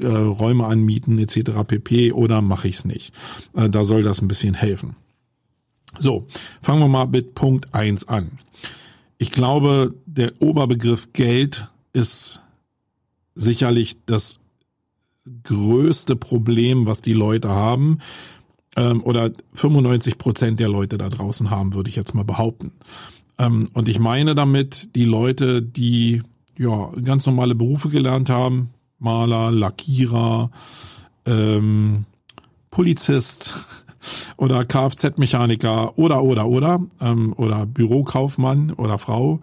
äh, 0.00 0.06
Räume 0.06 0.64
anmieten 0.64 1.18
etc. 1.18 1.50
pp. 1.66 2.12
oder 2.12 2.40
mache 2.40 2.68
ich 2.68 2.76
es 2.76 2.84
nicht. 2.84 3.12
Äh, 3.54 3.68
da 3.68 3.84
soll 3.84 4.02
das 4.02 4.22
ein 4.22 4.28
bisschen 4.28 4.54
helfen. 4.54 4.96
So, 5.98 6.26
fangen 6.62 6.80
wir 6.80 6.88
mal 6.88 7.06
mit 7.06 7.34
Punkt 7.34 7.74
eins 7.74 8.08
an. 8.08 8.38
Ich 9.18 9.30
glaube, 9.30 9.94
der 10.06 10.32
Oberbegriff 10.40 11.12
Geld 11.12 11.68
ist 11.92 12.40
sicherlich 13.34 13.96
das 14.06 14.40
größte 15.44 16.16
Problem, 16.16 16.86
was 16.86 17.00
die 17.00 17.12
Leute 17.12 17.48
haben 17.48 17.98
ähm, 18.76 19.02
oder 19.02 19.30
95 19.54 20.18
Prozent 20.18 20.60
der 20.60 20.68
Leute 20.68 20.98
da 20.98 21.08
draußen 21.08 21.50
haben, 21.50 21.74
würde 21.74 21.90
ich 21.90 21.96
jetzt 21.96 22.14
mal 22.14 22.24
behaupten. 22.24 22.72
Ähm, 23.38 23.68
und 23.72 23.88
ich 23.88 23.98
meine 23.98 24.34
damit 24.34 24.94
die 24.94 25.04
Leute, 25.04 25.62
die 25.62 26.22
ja 26.58 26.90
ganz 27.02 27.26
normale 27.26 27.54
Berufe 27.54 27.88
gelernt 27.88 28.30
haben, 28.30 28.70
Maler, 28.98 29.50
Lackierer, 29.50 30.50
ähm, 31.26 32.04
Polizist 32.70 33.54
oder 34.36 34.64
Kfz-Mechaniker 34.64 35.98
oder 35.98 36.22
oder 36.22 36.46
oder 36.46 36.80
ähm, 37.00 37.32
oder 37.36 37.66
Bürokaufmann 37.66 38.72
oder 38.72 38.98
Frau. 38.98 39.40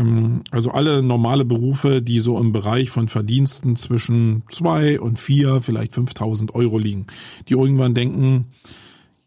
Ähm, 0.00 0.42
also 0.50 0.70
alle 0.70 1.02
normale 1.02 1.44
Berufe, 1.44 2.02
die 2.02 2.18
so 2.18 2.38
im 2.38 2.52
Bereich 2.52 2.90
von 2.90 3.08
Verdiensten 3.08 3.76
zwischen 3.76 4.42
zwei 4.48 5.00
und 5.00 5.18
vier, 5.18 5.60
vielleicht 5.60 5.94
5000 5.94 6.54
Euro 6.54 6.78
liegen, 6.78 7.06
die 7.48 7.54
irgendwann 7.54 7.94
denken, 7.94 8.46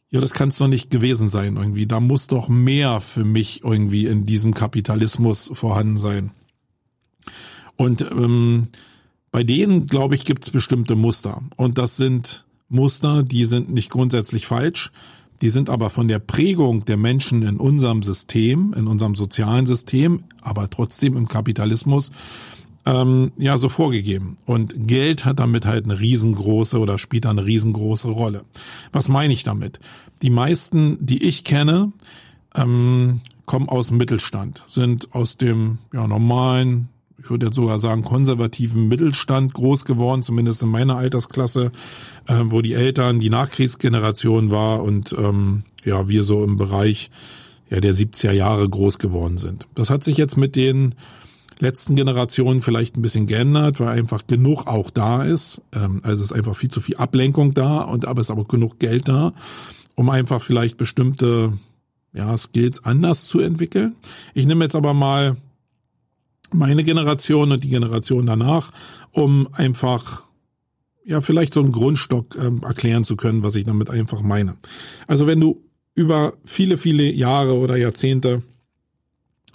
ja, 0.09 0.19
das 0.19 0.33
kann 0.33 0.49
es 0.49 0.57
doch 0.57 0.67
nicht 0.67 0.91
gewesen 0.91 1.27
sein 1.27 1.57
irgendwie. 1.57 1.87
Da 1.87 1.99
muss 1.99 2.27
doch 2.27 2.47
mehr 2.47 3.01
für 3.01 3.25
mich 3.25 3.63
irgendwie 3.63 4.05
in 4.05 4.25
diesem 4.25 4.53
Kapitalismus 4.53 5.49
vorhanden 5.53 5.97
sein. 5.97 6.31
Und 7.77 8.01
ähm, 8.01 8.63
bei 9.31 9.43
denen, 9.43 9.87
glaube 9.87 10.13
ich, 10.13 10.25
gibt 10.25 10.43
es 10.43 10.51
bestimmte 10.51 10.95
Muster. 10.95 11.41
Und 11.55 11.79
das 11.79 11.97
sind 11.97 12.45
Muster, 12.69 13.23
die 13.23 13.45
sind 13.45 13.73
nicht 13.73 13.89
grundsätzlich 13.89 14.45
falsch, 14.45 14.91
die 15.43 15.49
sind 15.49 15.69
aber 15.69 15.89
von 15.89 16.07
der 16.07 16.19
Prägung 16.19 16.85
der 16.85 16.95
Menschen 16.95 17.41
in 17.41 17.57
unserem 17.57 18.01
System, 18.01 18.73
in 18.77 18.87
unserem 18.87 19.13
sozialen 19.13 19.65
System, 19.65 20.23
aber 20.41 20.69
trotzdem 20.69 21.17
im 21.17 21.27
Kapitalismus, 21.27 22.11
ähm, 22.85 23.33
ja, 23.35 23.57
so 23.57 23.67
vorgegeben. 23.67 24.37
Und 24.45 24.87
Geld 24.87 25.25
hat 25.25 25.41
damit 25.41 25.65
halt 25.65 25.83
eine 25.83 25.99
riesengroße 25.99 26.79
oder 26.79 26.97
spielt 26.97 27.25
da 27.25 27.31
eine 27.31 27.43
riesengroße 27.43 28.07
Rolle. 28.07 28.45
Was 28.93 29.09
meine 29.09 29.33
ich 29.33 29.43
damit? 29.43 29.81
Die 30.21 30.29
meisten, 30.29 30.97
die 31.05 31.21
ich 31.21 31.43
kenne, 31.43 31.91
ähm, 32.55 33.19
kommen 33.45 33.67
aus 33.67 33.87
dem 33.87 33.97
Mittelstand, 33.97 34.63
sind 34.67 35.13
aus 35.13 35.35
dem 35.35 35.79
ja, 35.91 36.07
normalen 36.07 36.87
ich 37.23 37.29
würde 37.29 37.45
jetzt 37.45 37.55
sogar 37.55 37.79
sagen, 37.79 38.03
konservativen 38.03 38.89
Mittelstand 38.89 39.53
groß 39.53 39.85
geworden, 39.85 40.23
zumindest 40.23 40.61
in 40.61 40.69
meiner 40.69 40.97
Altersklasse, 40.97 41.71
äh, 42.27 42.33
wo 42.45 42.61
die 42.61 42.73
Eltern 42.73 43.21
die 43.21 43.29
Nachkriegsgeneration 43.29 44.51
war 44.51 44.83
und 44.83 45.15
ähm, 45.17 45.63
ja, 45.85 46.09
wir 46.09 46.23
so 46.23 46.43
im 46.43 46.57
Bereich 46.57 47.11
ja, 47.69 47.79
der 47.79 47.93
70er 47.93 48.33
Jahre 48.33 48.67
groß 48.67 48.99
geworden 48.99 49.37
sind. 49.37 49.67
Das 49.73 49.89
hat 49.89 50.03
sich 50.03 50.17
jetzt 50.17 50.35
mit 50.35 50.57
den 50.57 50.95
letzten 51.59 51.95
Generationen 51.95 52.61
vielleicht 52.61 52.97
ein 52.97 53.01
bisschen 53.01 53.25
geändert, 53.25 53.79
weil 53.79 53.87
einfach 53.87 54.27
genug 54.27 54.67
auch 54.67 54.89
da 54.89 55.23
ist. 55.23 55.61
Ähm, 55.73 56.01
also 56.03 56.23
es 56.23 56.31
ist 56.31 56.37
einfach 56.37 56.57
viel 56.57 56.69
zu 56.69 56.81
viel 56.81 56.97
Ablenkung 56.97 57.53
da 57.53 57.81
und 57.81 58.05
aber 58.05 58.19
es 58.19 58.27
ist 58.27 58.31
aber 58.31 58.43
genug 58.43 58.79
Geld 58.79 59.07
da, 59.07 59.33
um 59.95 60.09
einfach 60.09 60.41
vielleicht 60.41 60.75
bestimmte 60.75 61.53
ja, 62.11 62.35
Skills 62.37 62.83
anders 62.83 63.27
zu 63.27 63.39
entwickeln. 63.39 63.95
Ich 64.33 64.45
nehme 64.45 64.65
jetzt 64.65 64.75
aber 64.75 64.93
mal 64.93 65.37
meine 66.53 66.83
Generation 66.83 67.51
und 67.51 67.63
die 67.63 67.69
Generation 67.69 68.25
danach, 68.25 68.71
um 69.11 69.47
einfach 69.53 70.23
ja 71.05 71.21
vielleicht 71.21 71.53
so 71.53 71.59
einen 71.61 71.71
Grundstock 71.71 72.37
ähm, 72.37 72.61
erklären 72.63 73.03
zu 73.03 73.15
können, 73.15 73.43
was 73.43 73.55
ich 73.55 73.65
damit 73.65 73.89
einfach 73.89 74.21
meine. 74.21 74.57
Also 75.07 75.27
wenn 75.27 75.39
du 75.39 75.61
über 75.95 76.33
viele, 76.45 76.77
viele 76.77 77.11
Jahre 77.11 77.57
oder 77.57 77.77
Jahrzehnte 77.77 78.41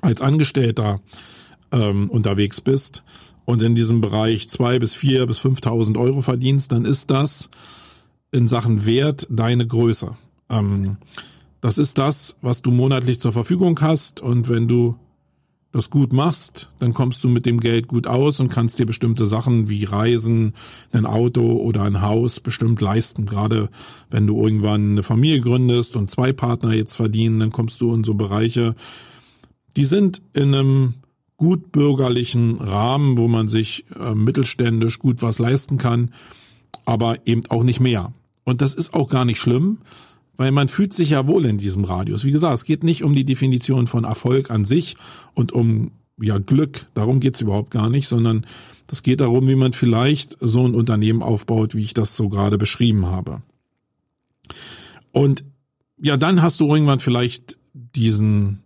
als 0.00 0.20
Angestellter 0.20 1.00
ähm, 1.72 2.10
unterwegs 2.10 2.60
bist 2.60 3.02
und 3.44 3.62
in 3.62 3.74
diesem 3.74 4.00
Bereich 4.00 4.48
zwei 4.48 4.78
bis 4.78 4.94
vier 4.94 5.26
bis 5.26 5.38
fünftausend 5.38 5.96
Euro 5.96 6.22
verdienst, 6.22 6.72
dann 6.72 6.84
ist 6.84 7.10
das 7.10 7.50
in 8.30 8.46
Sachen 8.46 8.86
Wert 8.86 9.26
deine 9.30 9.66
Größe. 9.66 10.16
Ähm, 10.50 10.98
das 11.60 11.78
ist 11.78 11.98
das, 11.98 12.36
was 12.40 12.62
du 12.62 12.70
monatlich 12.70 13.18
zur 13.18 13.32
Verfügung 13.32 13.80
hast 13.80 14.20
und 14.20 14.48
wenn 14.48 14.68
du 14.68 14.96
das 15.72 15.90
gut 15.90 16.12
machst, 16.12 16.70
dann 16.78 16.94
kommst 16.94 17.22
du 17.22 17.28
mit 17.28 17.44
dem 17.44 17.60
Geld 17.60 17.88
gut 17.88 18.06
aus 18.06 18.40
und 18.40 18.48
kannst 18.48 18.78
dir 18.78 18.86
bestimmte 18.86 19.26
Sachen 19.26 19.68
wie 19.68 19.84
Reisen, 19.84 20.54
ein 20.92 21.04
Auto 21.04 21.42
oder 21.56 21.82
ein 21.82 22.00
Haus 22.00 22.40
bestimmt 22.40 22.80
leisten. 22.80 23.26
Gerade 23.26 23.68
wenn 24.10 24.26
du 24.26 24.42
irgendwann 24.42 24.92
eine 24.92 25.02
Familie 25.02 25.40
gründest 25.40 25.96
und 25.96 26.10
zwei 26.10 26.32
Partner 26.32 26.72
jetzt 26.72 26.94
verdienen, 26.94 27.40
dann 27.40 27.52
kommst 27.52 27.80
du 27.80 27.94
in 27.94 28.02
so 28.02 28.14
Bereiche, 28.14 28.74
die 29.76 29.84
sind 29.84 30.22
in 30.32 30.54
einem 30.54 30.94
gut 31.36 31.70
bürgerlichen 31.70 32.58
Rahmen, 32.58 33.18
wo 33.18 33.28
man 33.28 33.48
sich 33.48 33.84
äh, 33.94 34.14
mittelständisch 34.14 34.98
gut 34.98 35.22
was 35.22 35.38
leisten 35.38 35.76
kann, 35.78 36.12
aber 36.84 37.26
eben 37.26 37.42
auch 37.50 37.62
nicht 37.62 37.78
mehr. 37.78 38.12
Und 38.44 38.62
das 38.62 38.74
ist 38.74 38.94
auch 38.94 39.08
gar 39.08 39.26
nicht 39.26 39.38
schlimm, 39.38 39.78
weil 40.38 40.52
man 40.52 40.68
fühlt 40.68 40.94
sich 40.94 41.10
ja 41.10 41.26
wohl 41.26 41.44
in 41.44 41.58
diesem 41.58 41.84
Radius. 41.84 42.24
Wie 42.24 42.30
gesagt, 42.30 42.54
es 42.54 42.64
geht 42.64 42.84
nicht 42.84 43.02
um 43.02 43.14
die 43.14 43.24
Definition 43.24 43.86
von 43.86 44.04
Erfolg 44.04 44.50
an 44.50 44.64
sich 44.64 44.96
und 45.34 45.52
um 45.52 45.90
ja 46.18 46.38
Glück, 46.38 46.86
darum 46.94 47.20
geht's 47.20 47.40
überhaupt 47.40 47.70
gar 47.70 47.90
nicht, 47.90 48.08
sondern 48.08 48.46
das 48.86 49.02
geht 49.02 49.20
darum, 49.20 49.46
wie 49.48 49.56
man 49.56 49.72
vielleicht 49.72 50.38
so 50.40 50.66
ein 50.66 50.74
Unternehmen 50.74 51.22
aufbaut, 51.22 51.74
wie 51.74 51.82
ich 51.82 51.92
das 51.92 52.16
so 52.16 52.28
gerade 52.28 52.56
beschrieben 52.56 53.06
habe. 53.06 53.42
Und 55.12 55.44
ja, 56.00 56.16
dann 56.16 56.40
hast 56.40 56.60
du 56.60 56.72
irgendwann 56.72 57.00
vielleicht 57.00 57.58
diesen 57.74 58.62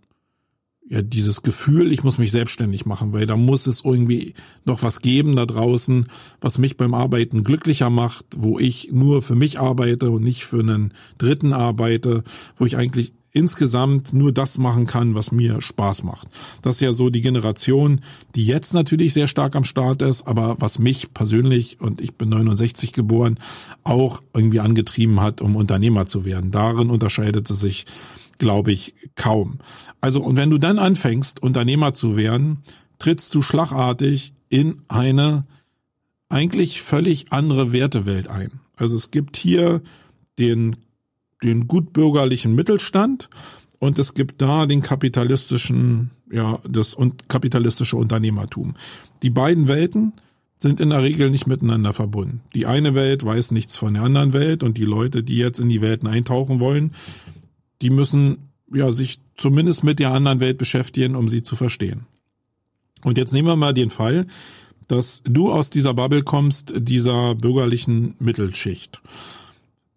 ja, 0.89 1.01
dieses 1.01 1.43
Gefühl, 1.43 1.91
ich 1.91 2.03
muss 2.03 2.17
mich 2.17 2.31
selbstständig 2.31 2.85
machen, 2.85 3.13
weil 3.13 3.25
da 3.25 3.37
muss 3.37 3.67
es 3.67 3.83
irgendwie 3.85 4.33
noch 4.65 4.83
was 4.83 4.99
geben 4.99 5.35
da 5.35 5.45
draußen, 5.45 6.07
was 6.41 6.57
mich 6.57 6.77
beim 6.77 6.93
Arbeiten 6.93 7.43
glücklicher 7.43 7.89
macht, 7.89 8.25
wo 8.35 8.59
ich 8.59 8.91
nur 8.91 9.21
für 9.21 9.35
mich 9.35 9.59
arbeite 9.59 10.09
und 10.09 10.23
nicht 10.23 10.45
für 10.45 10.59
einen 10.59 10.93
Dritten 11.17 11.53
arbeite, 11.53 12.23
wo 12.57 12.65
ich 12.65 12.77
eigentlich 12.77 13.13
insgesamt 13.31 14.13
nur 14.13 14.31
das 14.31 14.59
machen 14.59 14.85
kann, 14.85 15.15
was 15.15 15.31
mir 15.31 15.59
Spaß 15.59 16.03
macht. 16.03 16.27
Das 16.61 16.75
ist 16.75 16.81
ja 16.81 16.91
so 16.91 17.09
die 17.09 17.21
Generation, 17.21 18.01
die 18.35 18.45
jetzt 18.45 18.73
natürlich 18.73 19.13
sehr 19.13 19.27
stark 19.27 19.55
am 19.55 19.63
Start 19.63 20.03
ist, 20.03 20.27
aber 20.27 20.57
was 20.59 20.77
mich 20.77 21.13
persönlich, 21.13 21.81
und 21.81 21.99
ich 21.99 22.13
bin 22.13 22.29
69 22.29 22.93
geboren, 22.93 23.39
auch 23.83 24.21
irgendwie 24.35 24.59
angetrieben 24.59 25.19
hat, 25.19 25.41
um 25.41 25.55
Unternehmer 25.55 26.05
zu 26.05 26.25
werden. 26.25 26.51
Darin 26.51 26.91
unterscheidet 26.91 27.49
es 27.49 27.59
sich 27.59 27.85
glaube 28.37 28.71
ich, 28.71 28.95
kaum. 29.15 29.59
Also, 30.03 30.21
und 30.21 30.35
wenn 30.35 30.49
du 30.49 30.57
dann 30.57 30.79
anfängst, 30.79 31.41
Unternehmer 31.41 31.93
zu 31.93 32.17
werden, 32.17 32.57
trittst 32.99 33.33
du 33.35 33.41
schlagartig 33.41 34.33
in 34.49 34.81
eine 34.89 35.45
eigentlich 36.27 36.81
völlig 36.81 37.31
andere 37.31 37.71
Wertewelt 37.71 38.27
ein. 38.27 38.59
Also 38.75 38.97
es 38.97 39.11
gibt 39.11 39.37
hier 39.37 39.81
den, 40.39 40.75
den 41.41 41.69
gutbürgerlichen 41.69 42.53
Mittelstand 42.53 43.29
und 43.79 43.97
es 43.97 44.13
gibt 44.13 44.41
da 44.41 44.65
den 44.65 44.81
kapitalistischen, 44.81 46.11
ja, 46.29 46.59
das 46.67 46.95
und 46.95 47.29
kapitalistische 47.29 47.95
Unternehmertum. 47.95 48.73
Die 49.21 49.29
beiden 49.29 49.69
Welten 49.69 50.11
sind 50.57 50.81
in 50.81 50.89
der 50.89 51.01
Regel 51.01 51.29
nicht 51.29 51.47
miteinander 51.47 51.93
verbunden. 51.93 52.41
Die 52.53 52.65
eine 52.65 52.93
Welt 52.93 53.23
weiß 53.23 53.51
nichts 53.51 53.77
von 53.77 53.93
der 53.93 54.03
anderen 54.03 54.33
Welt 54.33 54.63
und 54.63 54.77
die 54.77 54.83
Leute, 54.83 55.23
die 55.23 55.37
jetzt 55.37 55.61
in 55.61 55.69
die 55.69 55.79
Welten 55.79 56.09
eintauchen 56.09 56.59
wollen, 56.59 56.91
die 57.81 57.89
müssen 57.89 58.49
ja 58.73 58.91
sich 58.91 59.19
zumindest 59.35 59.83
mit 59.83 59.99
der 59.99 60.11
anderen 60.11 60.39
Welt 60.39 60.57
beschäftigen, 60.57 61.15
um 61.15 61.29
sie 61.29 61.43
zu 61.43 61.55
verstehen. 61.55 62.05
Und 63.03 63.17
jetzt 63.17 63.33
nehmen 63.33 63.47
wir 63.47 63.55
mal 63.55 63.73
den 63.73 63.89
Fall, 63.89 64.27
dass 64.87 65.21
du 65.25 65.51
aus 65.51 65.69
dieser 65.69 65.93
Bubble 65.93 66.23
kommst, 66.23 66.73
dieser 66.75 67.35
bürgerlichen 67.35 68.15
Mittelschicht. 68.19 69.01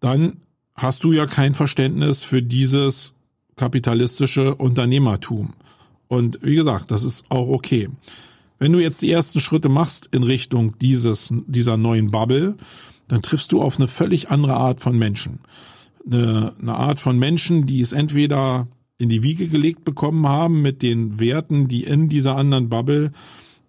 Dann 0.01 0.39
hast 0.75 1.05
du 1.05 1.13
ja 1.13 1.27
kein 1.27 1.55
Verständnis 1.55 2.23
für 2.23 2.43
dieses 2.43 3.13
kapitalistische 3.57 4.55
Unternehmertum. 4.55 5.55
Und 6.09 6.39
wie 6.43 6.57
gesagt, 6.57 6.91
das 6.91 7.03
ist 7.03 7.25
auch 7.31 7.49
okay. 7.49 7.89
Wenn 8.59 8.73
du 8.73 8.79
jetzt 8.79 9.03
die 9.03 9.11
ersten 9.11 9.41
Schritte 9.41 9.69
machst 9.69 10.09
in 10.13 10.23
Richtung 10.23 10.79
dieses, 10.79 11.33
dieser 11.47 11.77
neuen 11.77 12.11
Bubble, 12.11 12.57
dann 13.09 13.23
triffst 13.23 13.53
du 13.53 13.63
auf 13.63 13.77
eine 13.77 13.89
völlig 13.89 14.31
andere 14.31 14.55
Art 14.55 14.81
von 14.81 14.99
Menschen 14.99 15.41
eine, 16.07 16.55
eine 16.61 16.75
Art 16.75 17.01
von 17.01 17.19
Menschen, 17.19 17.67
die 17.67 17.81
es 17.81 17.93
entweder 17.93 18.69
in 18.99 19.09
die 19.09 19.23
Wiege 19.23 19.49
gelegt 19.49 19.85
bekommen 19.85 20.27
haben 20.27 20.63
mit 20.63 20.83
den 20.83 21.21
Werten, 21.21 21.69
die 21.69 21.85
in 21.85 22.09
dieser 22.09 22.37
anderen 22.37 22.69
Bubble 22.69 23.13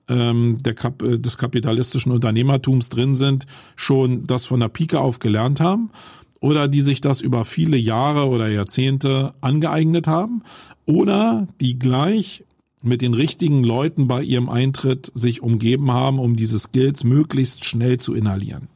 ähm, 0.07 0.63
der 0.63 0.73
Kap 0.73 1.01
äh, 1.01 1.19
des 1.19 1.37
kapitalistischen 1.37 2.11
Unternehmertums 2.11 2.89
drin 2.89 3.15
sind, 3.15 3.45
schon 3.75 4.25
das 4.25 4.45
von 4.45 4.59
der 4.59 4.69
Pike 4.69 4.99
auf 4.99 5.19
gelernt 5.19 5.59
haben 5.59 5.91
oder 6.39 6.67
die 6.67 6.81
sich 6.81 7.01
das 7.01 7.21
über 7.21 7.45
viele 7.45 7.77
Jahre 7.77 8.27
oder 8.27 8.47
Jahrzehnte 8.47 9.33
angeeignet 9.41 10.07
haben 10.07 10.43
oder 10.85 11.47
die 11.59 11.77
gleich 11.77 12.43
mit 12.81 13.01
den 13.01 13.13
richtigen 13.13 13.63
Leuten 13.63 14.07
bei 14.07 14.21
ihrem 14.21 14.49
Eintritt 14.49 15.11
sich 15.13 15.41
umgeben 15.41 15.91
haben, 15.91 16.19
um 16.19 16.35
diese 16.35 16.59
Skills 16.59 17.03
möglichst 17.03 17.65
schnell 17.65 17.97
zu 17.97 18.13
inhalieren. 18.13 18.69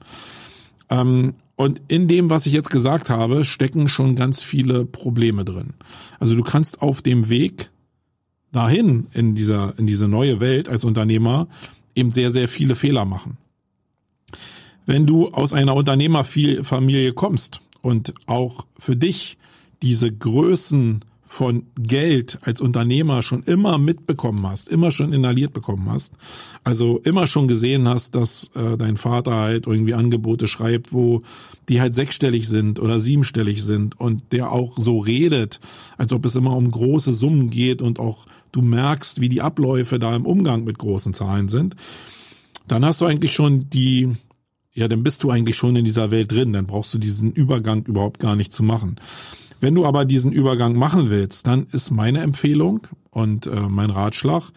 Ähm, 0.90 1.36
und 1.62 1.80
in 1.90 2.08
dem, 2.08 2.32
was 2.32 2.48
ich 2.48 2.54
jetzt 2.54 2.72
gesagt 2.72 3.12
habe, 3.12 3.46
stecken 3.46 3.88
schon 3.88 4.16
ganz 4.16 4.42
viele 4.42 4.84
Probleme 4.84 5.46
drin. 5.46 5.76
Also 6.20 6.36
du 6.36 6.42
kannst 6.42 6.82
auf 6.82 7.04
dem 7.04 7.30
Weg 7.30 7.70
dahin 8.52 9.06
in 9.14 9.36
dieser, 9.36 9.78
in 9.78 9.86
diese 9.86 10.08
neue 10.08 10.40
Welt 10.40 10.70
als 10.70 10.86
Unternehmer 10.86 11.48
eben 11.94 12.10
sehr, 12.10 12.32
sehr 12.32 12.48
viele 12.48 12.76
Fehler 12.76 13.06
machen. 13.06 13.38
Wenn 14.88 15.06
du 15.06 15.30
aus 15.30 15.54
einer 15.54 15.76
Unternehmerfamilie 15.76 17.14
kommst 17.14 17.62
und 17.84 18.16
auch 18.26 18.66
für 18.80 18.96
dich 18.96 19.38
diese 19.84 20.12
Größen 20.12 21.06
von 21.32 21.68
Geld 21.80 22.40
als 22.42 22.60
Unternehmer 22.60 23.24
schon 23.24 23.44
immer 23.44 23.78
mitbekommen 23.78 24.46
hast, 24.46 24.68
immer 24.68 24.92
schon 24.92 25.14
inhaliert 25.14 25.54
bekommen 25.54 25.90
hast, 25.90 26.14
also 26.66 27.00
immer 27.06 27.26
schon 27.26 27.48
gesehen 27.48 27.88
hast, 27.88 28.16
dass 28.16 28.52
äh, 28.54 28.76
dein 28.76 28.98
Vater 28.98 29.36
halt 29.36 29.66
irgendwie 29.66 29.94
Angebote 29.94 30.50
schreibt, 30.50 30.92
wo 30.92 31.22
die 31.70 31.80
halt 31.80 31.96
sechsstellig 31.96 32.50
sind 32.50 32.82
oder 32.82 33.00
siebenstellig 33.00 33.64
sind 33.64 33.98
und 33.98 34.34
der 34.34 34.52
auch 34.52 34.78
so 34.78 35.00
redet, 35.00 35.62
als 35.98 36.12
ob 36.12 36.26
es 36.26 36.36
immer 36.36 36.54
um 36.54 36.70
große 36.70 37.14
Summen 37.14 37.50
geht 37.50 37.82
und 37.82 37.98
auch 37.98 38.26
du 38.52 38.62
merkst, 38.62 39.22
wie 39.22 39.30
die 39.30 39.42
Abläufe 39.42 40.00
da 40.00 40.14
im 40.14 40.26
Umgang 40.26 40.66
mit 40.66 40.80
großen 40.80 41.14
Zahlen 41.14 41.48
sind, 41.48 41.78
dann 42.68 42.84
hast 42.84 43.00
du 43.00 43.06
eigentlich 43.06 43.32
schon 43.32 43.70
die 43.70 44.10
ja, 44.74 44.90
dann 44.90 45.04
bist 45.04 45.24
du 45.24 45.32
eigentlich 45.32 45.56
schon 45.56 45.78
in 45.78 45.86
dieser 45.86 46.12
Welt 46.12 46.32
drin, 46.32 46.54
dann 46.54 46.66
brauchst 46.66 46.94
du 46.94 46.98
diesen 46.98 47.32
Übergang 47.32 47.84
überhaupt 47.84 48.20
gar 48.20 48.38
nicht 48.38 48.52
zu 48.54 48.64
machen. 48.64 48.98
Wenn 49.62 49.76
du 49.76 49.86
aber 49.86 50.06
diesen 50.06 50.32
Übergang 50.32 50.76
machen 50.76 51.10
willst, 51.10 51.48
dann 51.48 51.68
ist 51.72 51.92
meine 51.92 52.22
Empfehlung 52.22 52.82
und 53.12 53.46
äh, 53.46 53.70
mein 53.70 53.92
Ratschlag, 53.92 54.52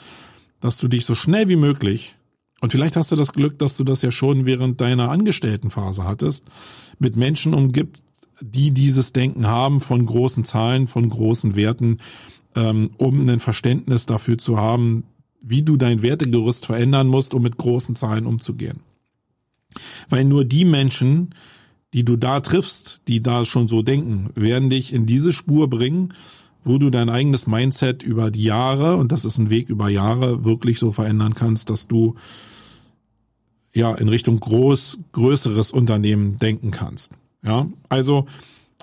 dass 0.61 0.79
du 0.79 0.89
dich 0.89 1.05
so 1.05 1.15
schnell 1.15 1.49
wie 1.49 1.57
möglich, 1.57 2.17
und 2.63 2.73
vielleicht 2.73 2.97
hast 2.97 3.13
du 3.13 3.17
das 3.17 3.35
Glück, 3.35 3.59
dass 3.59 3.77
du 3.77 3.85
das 3.85 4.01
ja 4.01 4.11
schon 4.11 4.47
während 4.47 4.81
deiner 4.81 5.11
Angestelltenphase 5.11 6.05
hattest, 6.05 6.47
mit 6.99 7.15
Menschen 7.15 7.53
umgibt, 7.53 8.03
die 8.41 8.71
dieses 8.71 9.13
Denken 9.13 9.47
haben 9.47 9.81
von 9.81 10.07
großen 10.07 10.45
Zahlen, 10.45 10.87
von 10.87 11.11
großen 11.11 11.55
Werten, 11.55 11.99
ähm, 12.57 12.91
um 12.97 13.29
ein 13.29 13.41
Verständnis 13.41 14.07
dafür 14.07 14.39
zu 14.39 14.59
haben, 14.59 15.05
wie 15.43 15.63
du 15.63 15.77
dein 15.77 16.01
Wertegerüst 16.01 16.65
verändern 16.65 17.09
musst, 17.09 17.35
um 17.35 17.43
mit 17.43 17.59
großen 17.59 17.97
Zahlen 17.97 18.25
umzugehen. 18.25 18.81
Weil 20.09 20.25
nur 20.25 20.47
die 20.47 20.65
Menschen, 20.65 21.35
die 21.95 22.05
du 22.05 22.17
da 22.17 22.41
triffst, 22.41 23.03
die 23.07 23.23
da 23.23 23.45
schon 23.45 23.69
so 23.69 23.83
denken, 23.83 24.31
werden 24.35 24.69
dich 24.69 24.93
in 24.93 25.07
diese 25.07 25.33
Spur 25.33 25.71
bringen, 25.71 26.13
wo 26.65 26.79
du 26.79 26.91
dein 26.91 27.09
eigenes 27.09 27.47
Mindset 27.47 28.03
über 28.03 28.33
die 28.33 28.43
Jahre, 28.43 28.97
und 28.97 29.13
das 29.13 29.25
ist 29.25 29.39
ein 29.39 29.49
Weg 29.49 29.69
über 29.69 29.89
Jahre, 29.89 30.45
wirklich 30.45 30.81
so 30.81 30.91
verändern 30.91 31.35
kannst, 31.35 31.71
dass 31.71 31.87
du 31.87 32.17
ja 33.73 33.95
in 33.95 34.09
Richtung 34.09 34.41
groß, 34.41 34.99
größeres 35.13 35.71
Unternehmen 35.71 36.39
denken 36.41 36.73
kannst. 36.73 37.13
Ja, 37.45 37.69
also 37.89 38.27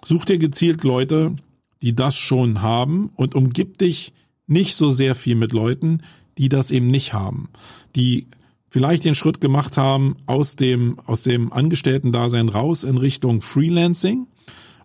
such 0.06 0.24
dir 0.24 0.38
gezielt 0.38 0.84
Leute, 0.84 1.36
die 1.82 1.94
das 1.94 2.16
schon 2.16 2.62
haben 2.62 3.10
und 3.16 3.36
umgib 3.36 3.78
dich 3.78 4.14
nicht 4.48 4.76
so 4.76 4.90
sehr 4.90 5.16
viel 5.16 5.36
mit 5.36 5.52
Leuten, 5.52 6.02
die 6.38 6.48
das 6.48 6.72
eben 6.72 6.88
nicht 6.88 7.14
haben, 7.14 7.50
die 7.96 8.28
vielleicht 8.72 9.04
den 9.04 9.16
Schritt 9.16 9.42
gemacht 9.42 9.76
haben 9.76 10.16
aus 10.26 10.56
dem, 10.56 10.98
aus 11.06 11.24
dem 11.24 11.52
Angestellten-Dasein 11.52 12.48
raus 12.48 12.86
in 12.86 12.98
Richtung 12.98 13.42
Freelancing 13.42 14.28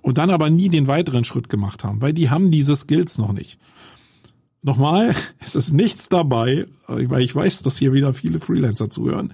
und 0.02 0.19
dann 0.19 0.31
aber 0.31 0.50
nie 0.50 0.69
den 0.69 0.88
weiteren 0.88 1.25
Schritt 1.25 1.49
gemacht 1.49 1.85
haben, 1.85 2.02
weil 2.02 2.12
die 2.12 2.28
haben 2.28 2.50
diese 2.50 2.75
Skills 2.75 3.16
noch 3.16 3.33
nicht. 3.33 3.59
Nochmal, 4.61 5.14
es 5.38 5.55
ist 5.55 5.73
nichts 5.73 6.09
dabei, 6.09 6.66
weil 6.88 7.23
ich 7.23 7.35
weiß, 7.35 7.62
dass 7.62 7.78
hier 7.78 7.93
wieder 7.93 8.12
viele 8.12 8.40
Freelancer 8.40 8.90
zuhören, 8.90 9.33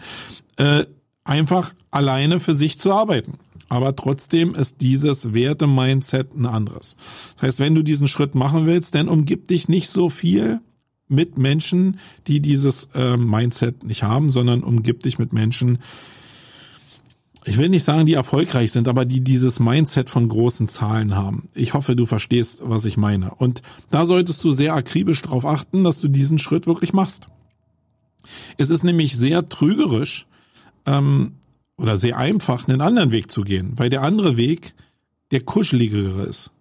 äh, 0.56 0.85
einfach 1.25 1.73
alleine 1.90 2.38
für 2.38 2.54
sich 2.54 2.78
zu 2.78 2.92
arbeiten. 2.92 3.38
Aber 3.71 3.97
trotzdem 3.97 4.54
ist 4.54 4.82
dieses 4.82 5.32
Werte-Mindset 5.32 6.37
ein 6.37 6.44
anderes. 6.44 6.99
Das 7.37 7.42
heißt, 7.42 7.61
wenn 7.61 7.75
du 7.75 7.82
diesen 7.82 8.06
Schritt 8.06 8.35
machen 8.35 8.66
willst, 8.66 8.94
dann 8.94 9.09
umgib 9.09 9.49
dich 9.49 9.71
nicht 9.71 9.88
so 9.88 10.11
viel 10.11 10.61
mit 11.12 11.38
Menschen, 11.38 11.99
die 12.26 12.40
dieses 12.40 12.88
äh, 12.95 13.16
Mindset 13.16 13.85
nicht 13.85 14.02
haben, 14.02 14.31
sondern 14.31 14.62
umgib 14.62 15.02
dich 15.02 15.19
mit 15.19 15.33
Menschen, 15.33 15.78
ich 17.45 17.59
will 17.59 17.69
nicht 17.69 17.85
sagen, 17.85 18.07
die 18.07 18.12
erfolgreich 18.12 18.71
sind, 18.71 18.87
aber 18.87 19.04
die 19.04 19.21
dieses 19.21 19.59
Mindset 19.59 20.09
von 20.11 20.28
großen 20.28 20.69
Zahlen 20.69 21.16
haben. 21.16 21.49
Ich 21.54 21.75
hoffe, 21.75 21.97
du 21.97 22.07
verstehst, 22.07 22.62
was 22.64 22.85
ich 22.85 22.97
meine. 22.97 23.35
Und 23.35 23.62
da 23.90 24.07
solltest 24.07 24.45
du 24.45 24.52
sehr 24.52 24.75
akribisch 24.75 25.23
darauf 25.23 25.45
achten, 25.45 25.83
dass 25.83 25.99
du 25.99 26.09
diesen 26.09 26.38
Schritt 26.38 26.66
wirklich 26.66 26.92
machst. 26.92 27.26
Es 28.59 28.71
ist 28.71 28.85
nämlich 28.85 29.16
sehr 29.16 29.49
trügerisch 29.49 30.26
ähm, 30.87 31.33
oder 31.76 31.97
sehr 31.97 32.16
einfach, 32.16 32.69
einen 32.69 32.81
anderen 32.81 33.11
Weg 33.11 33.31
zu 33.33 33.42
gehen, 33.42 33.73
weil 33.76 33.90
der 33.90 34.02
andere 34.02 34.37
Weg 34.37 34.75
der 35.33 35.40
kuscheligere 35.40 36.23
ist. 36.23 36.52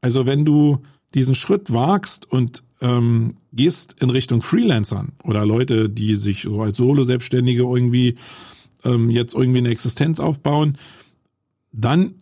Also 0.00 0.26
wenn 0.26 0.44
du 0.44 0.80
diesen 1.14 1.36
Schritt 1.36 1.72
wagst 1.72 2.30
und 2.30 2.64
ähm, 2.84 3.38
gehst 3.52 3.96
in 4.00 4.10
Richtung 4.10 4.42
Freelancern 4.42 5.12
oder 5.24 5.46
Leute, 5.46 5.88
die 5.88 6.16
sich 6.16 6.42
so 6.42 6.60
als 6.60 6.76
Solo-Selbstständige 6.76 7.62
irgendwie 7.62 8.16
ähm, 8.84 9.10
jetzt 9.10 9.34
irgendwie 9.34 9.58
eine 9.58 9.70
Existenz 9.70 10.20
aufbauen, 10.20 10.76
dann 11.72 12.16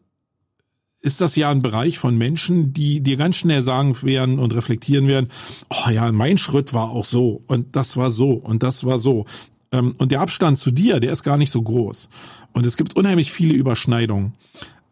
ist 1.00 1.21
das 1.21 1.35
ja 1.35 1.50
ein 1.50 1.62
Bereich 1.62 1.99
von 1.99 2.16
Menschen, 2.16 2.73
die 2.73 3.00
dir 3.00 3.16
ganz 3.16 3.35
schnell 3.35 3.62
sagen 3.62 4.00
werden 4.02 4.38
und 4.38 4.55
reflektieren 4.55 5.09
werden, 5.09 5.31
oh 5.68 5.90
ja, 5.90 6.12
mein 6.12 6.38
Schritt 6.38 6.72
war 6.72 6.90
auch 6.90 7.05
so 7.05 7.42
und 7.48 7.75
das 7.75 7.96
war 7.96 8.12
so 8.12 8.35
und 8.35 8.62
das 8.62 8.85
war 8.85 8.98
so. 8.98 9.27
Ähm, 9.72 9.94
und 9.98 10.12
der 10.12 10.20
Abstand 10.20 10.59
zu 10.59 10.70
dir, 10.70 11.01
der 11.01 11.11
ist 11.11 11.25
gar 11.25 11.37
nicht 11.37 11.51
so 11.51 11.61
groß. 11.61 12.09
Und 12.53 12.66
es 12.66 12.77
gibt 12.77 12.94
unheimlich 12.94 13.33
viele 13.33 13.55
Überschneidungen. 13.55 14.35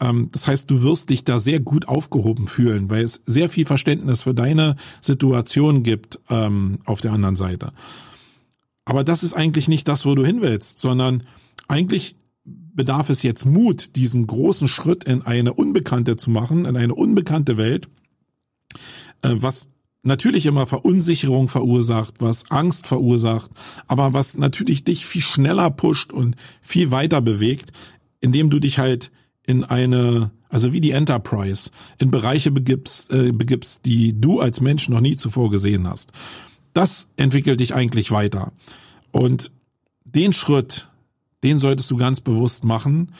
Ähm, 0.00 0.28
das 0.32 0.48
heißt, 0.48 0.70
du 0.70 0.82
wirst 0.82 1.10
dich 1.10 1.24
da 1.24 1.38
sehr 1.38 1.60
gut 1.60 1.88
aufgehoben 1.88 2.48
fühlen, 2.48 2.90
weil 2.90 3.04
es 3.04 3.22
sehr 3.24 3.48
viel 3.48 3.66
Verständnis 3.66 4.22
für 4.22 4.34
deine 4.34 4.76
Situation 5.00 5.82
gibt 5.82 6.18
ähm, 6.30 6.78
auf 6.84 7.00
der 7.00 7.12
anderen 7.12 7.36
Seite. 7.36 7.72
Aber 8.84 9.04
das 9.04 9.22
ist 9.22 9.34
eigentlich 9.34 9.68
nicht 9.68 9.86
das, 9.88 10.06
wo 10.06 10.14
du 10.14 10.24
hin 10.24 10.40
willst, 10.42 10.78
sondern 10.78 11.22
eigentlich 11.68 12.16
bedarf 12.44 13.10
es 13.10 13.22
jetzt 13.22 13.44
Mut, 13.44 13.96
diesen 13.96 14.26
großen 14.26 14.68
Schritt 14.68 15.04
in 15.04 15.22
eine 15.22 15.52
Unbekannte 15.52 16.16
zu 16.16 16.30
machen, 16.30 16.64
in 16.64 16.76
eine 16.76 16.94
unbekannte 16.94 17.56
Welt, 17.56 17.88
äh, 19.22 19.34
was 19.34 19.68
natürlich 20.02 20.46
immer 20.46 20.66
Verunsicherung 20.66 21.48
verursacht, 21.48 22.14
was 22.20 22.50
Angst 22.50 22.86
verursacht, 22.86 23.50
aber 23.86 24.14
was 24.14 24.38
natürlich 24.38 24.82
dich 24.84 25.04
viel 25.04 25.22
schneller 25.22 25.70
pusht 25.70 26.12
und 26.12 26.36
viel 26.62 26.90
weiter 26.90 27.20
bewegt, 27.20 27.72
indem 28.20 28.50
du 28.50 28.58
dich 28.60 28.78
halt 28.78 29.10
in 29.50 29.64
eine, 29.64 30.30
also 30.48 30.72
wie 30.72 30.80
die 30.80 30.92
Enterprise, 30.92 31.70
in 31.98 32.12
Bereiche 32.12 32.52
begibst, 32.52 33.12
äh, 33.12 33.32
begibst, 33.32 33.84
die 33.84 34.18
du 34.18 34.40
als 34.40 34.60
Mensch 34.60 34.88
noch 34.88 35.00
nie 35.00 35.16
zuvor 35.16 35.50
gesehen 35.50 35.88
hast. 35.88 36.12
Das 36.72 37.08
entwickelt 37.16 37.58
dich 37.58 37.74
eigentlich 37.74 38.12
weiter. 38.12 38.52
Und 39.10 39.50
den 40.04 40.32
Schritt, 40.32 40.88
den 41.42 41.58
solltest 41.58 41.90
du 41.90 41.96
ganz 41.96 42.20
bewusst 42.20 42.62
machen. 42.62 43.12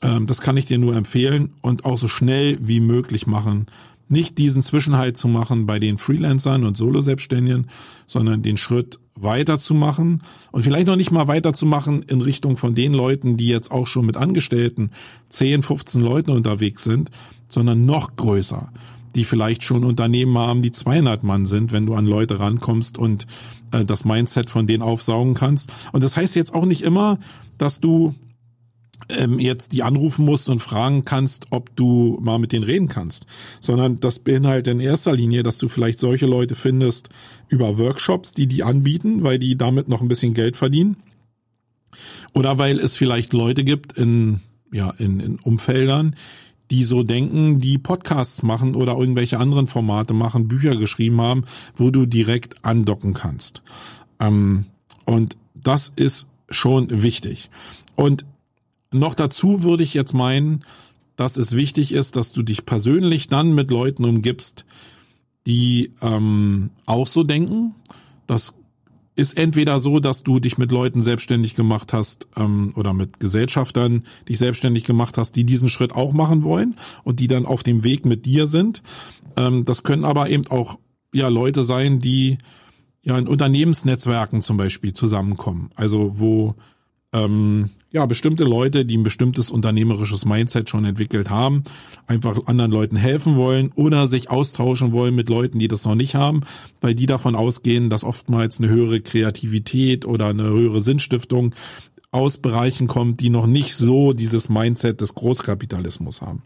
Ähm, 0.00 0.28
das 0.28 0.40
kann 0.40 0.56
ich 0.56 0.66
dir 0.66 0.78
nur 0.78 0.94
empfehlen 0.94 1.54
und 1.60 1.84
auch 1.84 1.98
so 1.98 2.06
schnell 2.06 2.56
wie 2.60 2.78
möglich 2.78 3.26
machen, 3.26 3.66
nicht 4.08 4.38
diesen 4.38 4.62
Zwischenhalt 4.62 5.16
zu 5.16 5.28
machen 5.28 5.66
bei 5.66 5.78
den 5.78 5.98
Freelancern 5.98 6.64
und 6.64 6.76
Solo-Selbstständigen, 6.76 7.66
sondern 8.06 8.42
den 8.42 8.56
Schritt 8.56 8.98
weiterzumachen 9.14 10.22
und 10.52 10.62
vielleicht 10.62 10.86
noch 10.86 10.96
nicht 10.96 11.10
mal 11.10 11.28
weiterzumachen 11.28 12.02
in 12.04 12.20
Richtung 12.20 12.56
von 12.56 12.74
den 12.74 12.92
Leuten, 12.92 13.36
die 13.36 13.48
jetzt 13.48 13.70
auch 13.70 13.86
schon 13.86 14.06
mit 14.06 14.16
Angestellten 14.16 14.90
10, 15.28 15.62
15 15.62 16.02
Leuten 16.02 16.30
unterwegs 16.30 16.84
sind, 16.84 17.10
sondern 17.48 17.84
noch 17.84 18.16
größer, 18.16 18.70
die 19.14 19.24
vielleicht 19.24 19.62
schon 19.62 19.84
Unternehmen 19.84 20.38
haben, 20.38 20.62
die 20.62 20.72
200 20.72 21.24
Mann 21.24 21.46
sind, 21.46 21.72
wenn 21.72 21.86
du 21.86 21.94
an 21.94 22.06
Leute 22.06 22.38
rankommst 22.38 22.98
und 22.98 23.26
äh, 23.72 23.84
das 23.84 24.04
Mindset 24.04 24.50
von 24.50 24.66
denen 24.66 24.82
aufsaugen 24.82 25.34
kannst. 25.34 25.72
Und 25.92 26.04
das 26.04 26.16
heißt 26.16 26.36
jetzt 26.36 26.54
auch 26.54 26.66
nicht 26.66 26.82
immer, 26.82 27.18
dass 27.56 27.80
du 27.80 28.14
ähm, 29.10 29.38
jetzt 29.38 29.72
die 29.72 29.82
anrufen 29.82 30.24
musst 30.24 30.48
und 30.48 30.60
fragen 30.60 31.04
kannst, 31.04 31.46
ob 31.50 31.74
du 31.76 32.18
mal 32.20 32.38
mit 32.38 32.52
denen 32.52 32.64
reden 32.64 32.88
kannst, 32.88 33.26
sondern 33.60 34.00
das 34.00 34.18
beinhaltet 34.18 34.72
in 34.74 34.80
erster 34.80 35.14
Linie, 35.14 35.42
dass 35.42 35.58
du 35.58 35.68
vielleicht 35.68 35.98
solche 35.98 36.26
Leute 36.26 36.54
findest 36.54 37.08
über 37.48 37.78
Workshops, 37.78 38.32
die 38.34 38.46
die 38.46 38.62
anbieten, 38.62 39.22
weil 39.22 39.38
die 39.38 39.56
damit 39.56 39.88
noch 39.88 40.02
ein 40.02 40.08
bisschen 40.08 40.34
Geld 40.34 40.56
verdienen. 40.56 40.96
Oder 42.34 42.58
weil 42.58 42.78
es 42.78 42.96
vielleicht 42.96 43.32
Leute 43.32 43.64
gibt 43.64 43.94
in, 43.94 44.40
ja, 44.72 44.90
in, 44.98 45.20
in 45.20 45.38
Umfeldern, 45.38 46.14
die 46.70 46.84
so 46.84 47.02
denken, 47.02 47.60
die 47.60 47.78
Podcasts 47.78 48.42
machen 48.42 48.74
oder 48.74 48.98
irgendwelche 48.98 49.38
anderen 49.38 49.66
Formate 49.66 50.12
machen, 50.12 50.48
Bücher 50.48 50.76
geschrieben 50.76 51.20
haben, 51.20 51.44
wo 51.74 51.90
du 51.90 52.04
direkt 52.04 52.62
andocken 52.64 53.14
kannst. 53.14 53.62
Ähm, 54.20 54.66
und 55.06 55.38
das 55.54 55.92
ist 55.96 56.26
schon 56.50 57.02
wichtig. 57.02 57.50
Und 57.94 58.26
noch 58.92 59.14
dazu 59.14 59.62
würde 59.62 59.82
ich 59.82 59.94
jetzt 59.94 60.14
meinen, 60.14 60.64
dass 61.16 61.36
es 61.36 61.56
wichtig 61.56 61.92
ist, 61.92 62.16
dass 62.16 62.32
du 62.32 62.42
dich 62.42 62.64
persönlich 62.64 63.26
dann 63.28 63.54
mit 63.54 63.70
Leuten 63.70 64.04
umgibst, 64.04 64.64
die 65.46 65.92
ähm, 66.00 66.70
auch 66.86 67.06
so 67.06 67.24
denken. 67.24 67.74
Das 68.26 68.54
ist 69.16 69.36
entweder 69.36 69.80
so, 69.80 69.98
dass 69.98 70.22
du 70.22 70.38
dich 70.38 70.58
mit 70.58 70.70
Leuten 70.70 71.00
selbstständig 71.00 71.56
gemacht 71.56 71.92
hast 71.92 72.28
ähm, 72.36 72.70
oder 72.76 72.94
mit 72.94 73.18
Gesellschaftern 73.18 74.04
dich 74.28 74.38
selbstständig 74.38 74.84
gemacht 74.84 75.18
hast, 75.18 75.32
die 75.32 75.44
diesen 75.44 75.68
Schritt 75.68 75.92
auch 75.92 76.12
machen 76.12 76.44
wollen 76.44 76.76
und 77.02 77.18
die 77.18 77.26
dann 77.26 77.44
auf 77.44 77.64
dem 77.64 77.82
Weg 77.82 78.06
mit 78.06 78.26
dir 78.26 78.46
sind. 78.46 78.82
Ähm, 79.36 79.64
das 79.64 79.82
können 79.82 80.04
aber 80.04 80.30
eben 80.30 80.46
auch 80.46 80.78
ja 81.12 81.26
Leute 81.26 81.64
sein, 81.64 81.98
die 81.98 82.38
ja 83.02 83.18
in 83.18 83.26
Unternehmensnetzwerken 83.26 84.40
zum 84.40 84.56
Beispiel 84.56 84.92
zusammenkommen. 84.92 85.70
Also 85.74 86.12
wo 86.20 86.54
ähm, 87.12 87.70
ja, 87.90 88.04
bestimmte 88.04 88.44
Leute, 88.44 88.84
die 88.84 88.98
ein 88.98 89.02
bestimmtes 89.02 89.50
unternehmerisches 89.50 90.26
Mindset 90.26 90.68
schon 90.68 90.84
entwickelt 90.84 91.30
haben, 91.30 91.64
einfach 92.06 92.46
anderen 92.46 92.70
Leuten 92.70 92.96
helfen 92.96 93.36
wollen 93.36 93.72
oder 93.74 94.06
sich 94.06 94.30
austauschen 94.30 94.92
wollen 94.92 95.14
mit 95.14 95.28
Leuten, 95.28 95.58
die 95.58 95.68
das 95.68 95.84
noch 95.84 95.94
nicht 95.94 96.14
haben, 96.14 96.42
weil 96.80 96.94
die 96.94 97.06
davon 97.06 97.34
ausgehen, 97.34 97.88
dass 97.88 98.04
oftmals 98.04 98.58
eine 98.58 98.68
höhere 98.68 99.00
Kreativität 99.00 100.04
oder 100.04 100.26
eine 100.26 100.44
höhere 100.44 100.82
Sinnstiftung 100.82 101.54
aus 102.10 102.38
Bereichen 102.38 102.88
kommt, 102.88 103.20
die 103.20 103.30
noch 103.30 103.46
nicht 103.46 103.74
so 103.74 104.12
dieses 104.12 104.48
Mindset 104.48 105.00
des 105.00 105.14
Großkapitalismus 105.14 106.20
haben. 106.20 106.42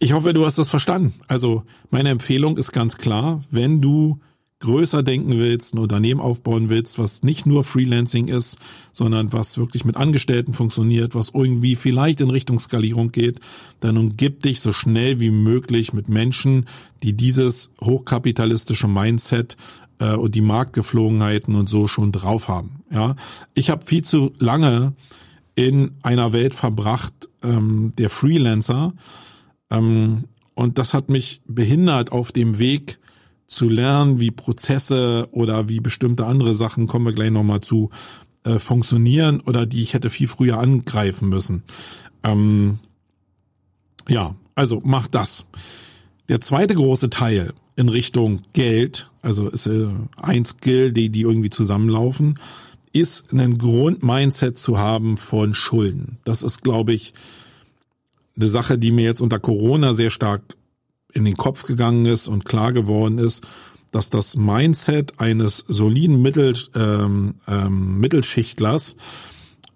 Ich 0.00 0.12
hoffe, 0.12 0.34
du 0.34 0.44
hast 0.44 0.58
das 0.58 0.68
verstanden. 0.68 1.14
Also 1.28 1.62
meine 1.90 2.10
Empfehlung 2.10 2.56
ist 2.56 2.72
ganz 2.72 2.96
klar, 2.98 3.40
wenn 3.50 3.80
du 3.80 4.20
größer 4.64 5.02
denken 5.02 5.38
willst, 5.38 5.74
ein 5.74 5.78
Unternehmen 5.78 6.20
aufbauen 6.20 6.68
willst, 6.68 6.98
was 6.98 7.22
nicht 7.22 7.46
nur 7.46 7.62
Freelancing 7.64 8.28
ist, 8.28 8.58
sondern 8.92 9.32
was 9.32 9.58
wirklich 9.58 9.84
mit 9.84 9.96
Angestellten 9.96 10.52
funktioniert, 10.52 11.14
was 11.14 11.30
irgendwie 11.32 11.76
vielleicht 11.76 12.20
in 12.20 12.30
Richtung 12.30 12.58
Skalierung 12.58 13.12
geht, 13.12 13.40
dann 13.80 13.96
umgib 13.96 14.40
dich 14.40 14.60
so 14.60 14.72
schnell 14.72 15.20
wie 15.20 15.30
möglich 15.30 15.92
mit 15.92 16.08
Menschen, 16.08 16.66
die 17.02 17.12
dieses 17.12 17.70
hochkapitalistische 17.80 18.88
Mindset 18.88 19.56
äh, 19.98 20.14
und 20.14 20.34
die 20.34 20.40
Marktgeflogenheiten 20.40 21.54
und 21.54 21.68
so 21.68 21.86
schon 21.86 22.10
drauf 22.10 22.48
haben. 22.48 22.82
Ja, 22.90 23.16
ich 23.54 23.70
habe 23.70 23.84
viel 23.84 24.02
zu 24.02 24.32
lange 24.38 24.94
in 25.54 25.92
einer 26.02 26.32
Welt 26.32 26.54
verbracht 26.54 27.28
ähm, 27.42 27.92
der 27.98 28.10
Freelancer 28.10 28.94
ähm, 29.70 30.24
und 30.54 30.78
das 30.78 30.94
hat 30.94 31.10
mich 31.10 31.42
behindert 31.46 32.12
auf 32.12 32.32
dem 32.32 32.58
Weg 32.58 32.98
zu 33.46 33.68
lernen, 33.68 34.20
wie 34.20 34.30
Prozesse 34.30 35.28
oder 35.32 35.68
wie 35.68 35.80
bestimmte 35.80 36.26
andere 36.26 36.54
Sachen, 36.54 36.86
kommen 36.86 37.06
wir 37.06 37.12
gleich 37.12 37.30
nochmal 37.30 37.60
zu, 37.60 37.90
äh, 38.44 38.58
funktionieren 38.58 39.40
oder 39.40 39.66
die 39.66 39.82
ich 39.82 39.94
hätte 39.94 40.10
viel 40.10 40.28
früher 40.28 40.58
angreifen 40.58 41.28
müssen. 41.28 41.62
Ähm, 42.22 42.78
ja, 44.08 44.36
also 44.54 44.82
mach 44.84 45.06
das. 45.06 45.46
Der 46.28 46.40
zweite 46.40 46.74
große 46.74 47.10
Teil 47.10 47.52
in 47.76 47.88
Richtung 47.88 48.42
Geld, 48.52 49.10
also 49.22 49.48
ist 49.48 49.66
äh, 49.66 49.88
ein 50.16 50.44
Skill, 50.44 50.92
die, 50.92 51.10
die 51.10 51.22
irgendwie 51.22 51.50
zusammenlaufen, 51.50 52.38
ist 52.92 53.32
ein 53.32 53.58
Grundmindset 53.58 54.56
zu 54.56 54.78
haben 54.78 55.16
von 55.16 55.54
Schulden. 55.54 56.18
Das 56.24 56.42
ist, 56.42 56.62
glaube 56.62 56.92
ich, 56.92 57.12
eine 58.36 58.46
Sache, 58.46 58.78
die 58.78 58.92
mir 58.92 59.04
jetzt 59.04 59.20
unter 59.20 59.40
Corona 59.40 59.94
sehr 59.94 60.10
stark 60.10 60.42
in 61.14 61.24
den 61.24 61.36
Kopf 61.36 61.64
gegangen 61.64 62.06
ist 62.06 62.28
und 62.28 62.44
klar 62.44 62.72
geworden 62.72 63.18
ist, 63.18 63.46
dass 63.92 64.10
das 64.10 64.36
Mindset 64.36 65.20
eines 65.20 65.64
soliden 65.68 66.20
Mittel, 66.20 66.54
ähm, 66.74 67.36
ähm, 67.46 68.00
Mittelschichtlers, 68.00 68.96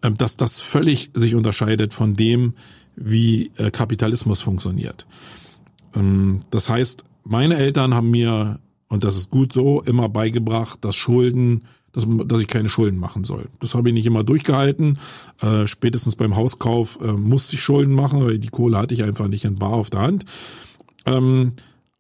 ähm, 0.03 0.16
dass 0.16 0.37
das 0.37 0.61
völlig 0.61 1.11
sich 1.14 1.37
unterscheidet 1.37 1.94
von 1.94 2.16
dem, 2.16 2.55
wie 2.96 3.53
äh, 3.57 3.70
Kapitalismus 3.70 4.40
funktioniert. 4.40 5.07
Ähm, 5.94 6.42
das 6.51 6.68
heißt, 6.68 7.05
meine 7.22 7.57
Eltern 7.57 7.94
haben 7.94 8.11
mir, 8.11 8.59
und 8.88 9.05
das 9.05 9.16
ist 9.16 9.31
gut 9.31 9.53
so, 9.53 9.83
immer 9.83 10.09
beigebracht, 10.09 10.85
dass 10.85 10.96
Schulden, 10.96 11.62
dass, 11.92 12.05
dass 12.27 12.40
ich 12.40 12.48
keine 12.48 12.68
Schulden 12.68 12.98
machen 12.98 13.22
soll. 13.22 13.48
Das 13.61 13.74
habe 13.74 13.88
ich 13.90 13.94
nicht 13.94 14.07
immer 14.07 14.24
durchgehalten. 14.24 14.98
Äh, 15.40 15.68
spätestens 15.68 16.16
beim 16.16 16.35
Hauskauf 16.35 16.98
äh, 17.01 17.12
musste 17.12 17.55
ich 17.55 17.62
Schulden 17.62 17.94
machen, 17.94 18.24
weil 18.24 18.38
die 18.38 18.48
Kohle 18.48 18.79
hatte 18.79 18.94
ich 18.94 19.05
einfach 19.05 19.29
nicht 19.29 19.44
in 19.44 19.61
bar 19.61 19.74
auf 19.74 19.90
der 19.90 20.01
Hand. 20.01 20.24
Ähm, 21.07 21.53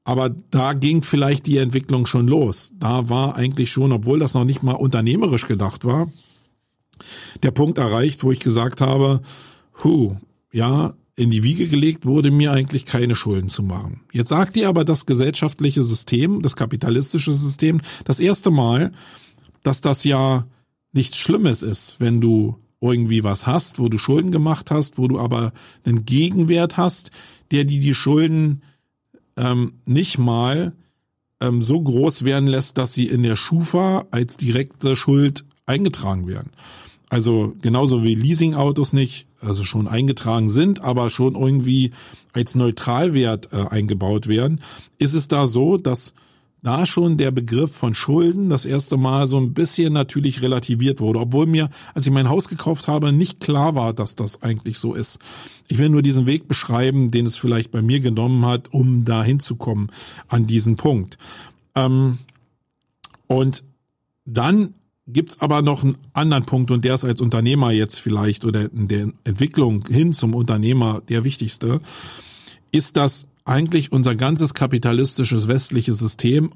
aber 0.04 0.30
da 0.50 0.72
ging 0.72 1.02
vielleicht 1.02 1.46
die 1.46 1.58
Entwicklung 1.58 2.06
schon 2.06 2.28
los. 2.28 2.72
Da 2.78 3.10
war 3.10 3.36
eigentlich 3.36 3.70
schon, 3.70 3.92
obwohl 3.92 4.18
das 4.18 4.34
noch 4.34 4.44
nicht 4.44 4.62
mal 4.62 4.72
unternehmerisch 4.72 5.46
gedacht 5.46 5.84
war, 5.84 6.10
der 7.42 7.50
Punkt 7.50 7.78
erreicht, 7.78 8.24
wo 8.24 8.32
ich 8.32 8.40
gesagt 8.40 8.80
habe, 8.80 9.20
hu, 9.84 10.16
ja, 10.52 10.94
in 11.14 11.30
die 11.30 11.42
Wiege 11.42 11.66
gelegt 11.66 12.06
wurde 12.06 12.30
mir 12.30 12.52
eigentlich 12.52 12.86
keine 12.86 13.16
Schulden 13.16 13.48
zu 13.48 13.62
machen. 13.62 14.00
Jetzt 14.12 14.28
sagt 14.28 14.56
ihr 14.56 14.68
aber 14.68 14.84
das 14.84 15.04
gesellschaftliche 15.04 15.82
System, 15.82 16.42
das 16.42 16.56
kapitalistische 16.56 17.34
System, 17.34 17.80
das 18.04 18.20
erste 18.20 18.50
Mal, 18.50 18.92
dass 19.62 19.80
das 19.80 20.04
ja 20.04 20.46
nichts 20.92 21.16
Schlimmes 21.16 21.62
ist, 21.62 21.96
wenn 21.98 22.20
du 22.20 22.56
irgendwie 22.80 23.24
was 23.24 23.46
hast, 23.46 23.80
wo 23.80 23.88
du 23.88 23.98
Schulden 23.98 24.30
gemacht 24.30 24.70
hast, 24.70 24.96
wo 24.96 25.08
du 25.08 25.18
aber 25.18 25.52
einen 25.84 26.04
Gegenwert 26.04 26.76
hast, 26.76 27.10
der 27.50 27.64
dir 27.64 27.80
die 27.80 27.94
Schulden 27.94 28.62
ähm, 29.38 29.74
nicht 29.86 30.18
mal 30.18 30.72
ähm, 31.40 31.62
so 31.62 31.80
groß 31.80 32.24
werden 32.24 32.48
lässt, 32.48 32.78
dass 32.78 32.92
sie 32.92 33.06
in 33.06 33.22
der 33.22 33.36
Schufa 33.36 34.06
als 34.10 34.36
direkte 34.36 34.96
Schuld 34.96 35.44
eingetragen 35.66 36.26
werden. 36.26 36.50
Also 37.08 37.54
genauso 37.62 38.02
wie 38.02 38.14
Leasingautos 38.14 38.92
nicht, 38.92 39.26
also 39.40 39.64
schon 39.64 39.88
eingetragen 39.88 40.48
sind, 40.48 40.80
aber 40.80 41.08
schon 41.10 41.36
irgendwie 41.36 41.92
als 42.32 42.54
Neutralwert 42.54 43.52
äh, 43.52 43.66
eingebaut 43.68 44.26
werden, 44.26 44.60
ist 44.98 45.14
es 45.14 45.28
da 45.28 45.46
so, 45.46 45.78
dass 45.78 46.12
da 46.62 46.86
schon 46.86 47.16
der 47.16 47.30
Begriff 47.30 47.74
von 47.74 47.94
Schulden 47.94 48.50
das 48.50 48.64
erste 48.64 48.96
Mal 48.96 49.26
so 49.26 49.38
ein 49.38 49.54
bisschen 49.54 49.92
natürlich 49.92 50.42
relativiert 50.42 51.00
wurde, 51.00 51.20
obwohl 51.20 51.46
mir, 51.46 51.70
als 51.94 52.06
ich 52.06 52.12
mein 52.12 52.28
Haus 52.28 52.48
gekauft 52.48 52.88
habe, 52.88 53.12
nicht 53.12 53.40
klar 53.40 53.74
war, 53.74 53.92
dass 53.92 54.16
das 54.16 54.42
eigentlich 54.42 54.78
so 54.78 54.94
ist. 54.94 55.18
Ich 55.68 55.78
will 55.78 55.88
nur 55.88 56.02
diesen 56.02 56.26
Weg 56.26 56.48
beschreiben, 56.48 57.10
den 57.10 57.26
es 57.26 57.36
vielleicht 57.36 57.70
bei 57.70 57.82
mir 57.82 58.00
genommen 58.00 58.44
hat, 58.44 58.72
um 58.72 59.04
da 59.04 59.22
hinzukommen 59.22 59.90
an 60.26 60.46
diesen 60.46 60.76
Punkt. 60.76 61.16
Ähm, 61.76 62.18
und 63.28 63.62
dann 64.24 64.74
gibt's 65.06 65.40
aber 65.40 65.62
noch 65.62 65.84
einen 65.84 65.96
anderen 66.12 66.44
Punkt 66.44 66.70
und 66.70 66.84
der 66.84 66.94
ist 66.94 67.04
als 67.04 67.20
Unternehmer 67.20 67.70
jetzt 67.70 68.00
vielleicht 68.00 68.44
oder 68.44 68.70
in 68.70 68.88
der 68.88 69.08
Entwicklung 69.24 69.86
hin 69.86 70.12
zum 70.12 70.34
Unternehmer 70.34 71.02
der 71.08 71.24
wichtigste, 71.24 71.80
ist, 72.72 72.96
dass 72.96 73.27
eigentlich 73.48 73.92
unser 73.92 74.14
ganzes 74.14 74.54
kapitalistisches 74.54 75.48
westliches 75.48 75.98
System 75.98 76.50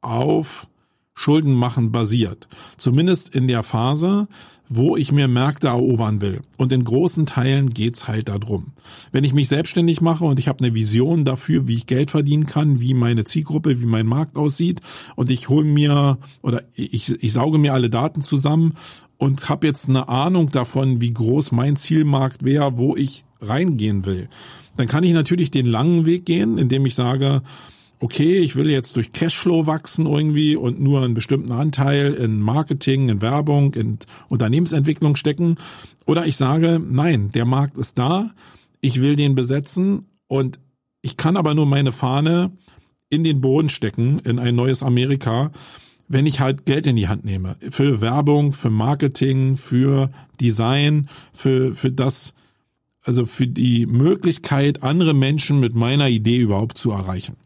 auf 0.00 0.68
Schuldenmachen 1.14 1.92
basiert. 1.92 2.46
Zumindest 2.76 3.34
in 3.34 3.48
der 3.48 3.62
Phase, 3.62 4.28
wo 4.68 4.96
ich 4.96 5.12
mir 5.12 5.28
Märkte 5.28 5.68
erobern 5.68 6.20
will. 6.20 6.42
Und 6.58 6.72
in 6.72 6.84
großen 6.84 7.24
Teilen 7.24 7.70
geht's 7.70 8.06
halt 8.06 8.28
darum. 8.28 8.72
Wenn 9.12 9.24
ich 9.24 9.32
mich 9.32 9.48
selbstständig 9.48 10.00
mache 10.00 10.24
und 10.24 10.38
ich 10.38 10.48
habe 10.48 10.62
eine 10.62 10.74
Vision 10.74 11.24
dafür, 11.24 11.66
wie 11.66 11.74
ich 11.74 11.86
Geld 11.86 12.10
verdienen 12.10 12.46
kann, 12.46 12.80
wie 12.80 12.92
meine 12.92 13.24
Zielgruppe, 13.24 13.80
wie 13.80 13.86
mein 13.86 14.06
Markt 14.06 14.36
aussieht 14.36 14.80
und 15.14 15.30
ich 15.30 15.48
hole 15.48 15.64
mir 15.64 16.18
oder 16.42 16.62
ich, 16.74 17.22
ich 17.22 17.32
sauge 17.32 17.58
mir 17.58 17.72
alle 17.72 17.88
Daten 17.88 18.22
zusammen 18.22 18.74
und 19.16 19.48
habe 19.48 19.66
jetzt 19.66 19.88
eine 19.88 20.08
Ahnung 20.08 20.50
davon, 20.50 21.00
wie 21.00 21.14
groß 21.14 21.52
mein 21.52 21.76
Zielmarkt 21.76 22.44
wäre, 22.44 22.76
wo 22.76 22.94
ich 22.94 23.24
reingehen 23.40 24.04
will 24.04 24.28
dann 24.76 24.86
kann 24.86 25.04
ich 25.04 25.12
natürlich 25.12 25.50
den 25.50 25.66
langen 25.66 26.06
Weg 26.06 26.26
gehen, 26.26 26.58
indem 26.58 26.86
ich 26.86 26.94
sage, 26.94 27.42
okay, 28.00 28.38
ich 28.38 28.56
will 28.56 28.68
jetzt 28.68 28.96
durch 28.96 29.12
Cashflow 29.12 29.66
wachsen 29.66 30.06
irgendwie 30.06 30.56
und 30.56 30.80
nur 30.80 31.02
einen 31.02 31.14
bestimmten 31.14 31.52
Anteil 31.52 32.12
in 32.14 32.40
Marketing, 32.40 33.08
in 33.08 33.22
Werbung, 33.22 33.74
in 33.74 33.98
Unternehmensentwicklung 34.28 35.16
stecken. 35.16 35.56
Oder 36.06 36.26
ich 36.26 36.36
sage, 36.36 36.80
nein, 36.84 37.32
der 37.32 37.46
Markt 37.46 37.78
ist 37.78 37.98
da, 37.98 38.30
ich 38.80 39.00
will 39.00 39.16
den 39.16 39.34
besetzen 39.34 40.06
und 40.28 40.58
ich 41.02 41.16
kann 41.16 41.36
aber 41.36 41.54
nur 41.54 41.66
meine 41.66 41.92
Fahne 41.92 42.52
in 43.08 43.24
den 43.24 43.40
Boden 43.40 43.68
stecken, 43.68 44.18
in 44.20 44.38
ein 44.38 44.54
neues 44.54 44.82
Amerika, 44.82 45.52
wenn 46.08 46.26
ich 46.26 46.40
halt 46.40 46.66
Geld 46.66 46.86
in 46.86 46.96
die 46.96 47.08
Hand 47.08 47.24
nehme. 47.24 47.56
Für 47.70 48.00
Werbung, 48.00 48.52
für 48.52 48.70
Marketing, 48.70 49.56
für 49.56 50.10
Design, 50.40 51.08
für, 51.32 51.74
für 51.74 51.90
das, 51.90 52.34
also 53.06 53.24
für 53.24 53.46
die 53.46 53.86
Möglichkeit, 53.86 54.82
andere 54.82 55.14
Menschen 55.14 55.60
mit 55.60 55.74
meiner 55.74 56.08
Idee 56.08 56.38
überhaupt 56.38 56.76
zu 56.76 56.90
erreichen. 56.90 57.36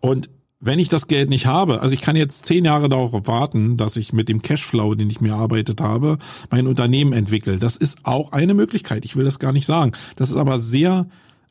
Und 0.00 0.28
wenn 0.58 0.78
ich 0.78 0.88
das 0.88 1.06
Geld 1.06 1.28
nicht 1.28 1.46
habe, 1.46 1.80
also 1.80 1.94
ich 1.94 2.00
kann 2.00 2.16
jetzt 2.16 2.44
zehn 2.44 2.64
Jahre 2.64 2.88
darauf 2.88 3.12
warten, 3.28 3.76
dass 3.76 3.96
ich 3.96 4.12
mit 4.12 4.28
dem 4.28 4.42
Cashflow, 4.42 4.94
den 4.94 5.10
ich 5.10 5.20
mir 5.20 5.32
erarbeitet 5.32 5.80
habe, 5.80 6.18
mein 6.50 6.66
Unternehmen 6.66 7.12
entwickle. 7.12 7.58
Das 7.58 7.76
ist 7.76 7.98
auch 8.02 8.32
eine 8.32 8.54
Möglichkeit. 8.54 9.04
Ich 9.04 9.16
will 9.16 9.24
das 9.24 9.38
gar 9.38 9.52
nicht 9.52 9.66
sagen. 9.66 9.92
Das 10.16 10.30
ist 10.30 10.36
aber 10.36 10.58
sehr 10.58 11.06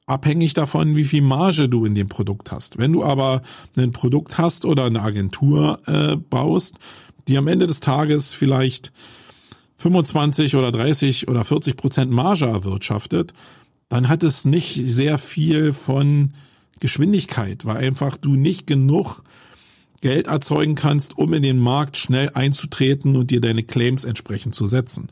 abhängig 0.05 0.53
davon, 0.53 0.95
wie 0.95 1.05
viel 1.05 1.21
Marge 1.21 1.69
du 1.69 1.85
in 1.85 1.95
dem 1.95 2.09
Produkt 2.09 2.51
hast. 2.51 2.77
Wenn 2.77 2.91
du 2.91 3.03
aber 3.03 3.41
ein 3.77 3.91
Produkt 3.91 4.37
hast 4.37 4.65
oder 4.65 4.85
eine 4.85 5.01
Agentur 5.01 5.79
äh, 5.85 6.15
baust, 6.15 6.75
die 7.27 7.37
am 7.37 7.47
Ende 7.47 7.67
des 7.67 7.79
Tages 7.79 8.33
vielleicht 8.33 8.91
25 9.85 10.55
oder 10.55 10.71
30 10.71 11.27
oder 11.27 11.43
40 11.43 11.77
Prozent 11.77 12.11
Marge 12.11 12.45
erwirtschaftet, 12.45 13.33
dann 13.87 14.09
hat 14.09 14.23
es 14.23 14.43
nicht 14.43 14.81
sehr 14.83 15.19
viel 15.19 15.73
von 15.73 16.33
Geschwindigkeit, 16.79 17.65
weil 17.65 17.77
einfach 17.77 18.17
du 18.17 18.35
nicht 18.35 18.65
genug 18.65 19.21
Geld 20.01 20.25
erzeugen 20.25 20.73
kannst, 20.73 21.19
um 21.19 21.33
in 21.35 21.43
den 21.43 21.59
Markt 21.59 21.97
schnell 21.97 22.31
einzutreten 22.33 23.15
und 23.15 23.29
dir 23.29 23.41
deine 23.41 23.61
Claims 23.61 24.05
entsprechend 24.05 24.55
zu 24.55 24.65
setzen. 24.65 25.09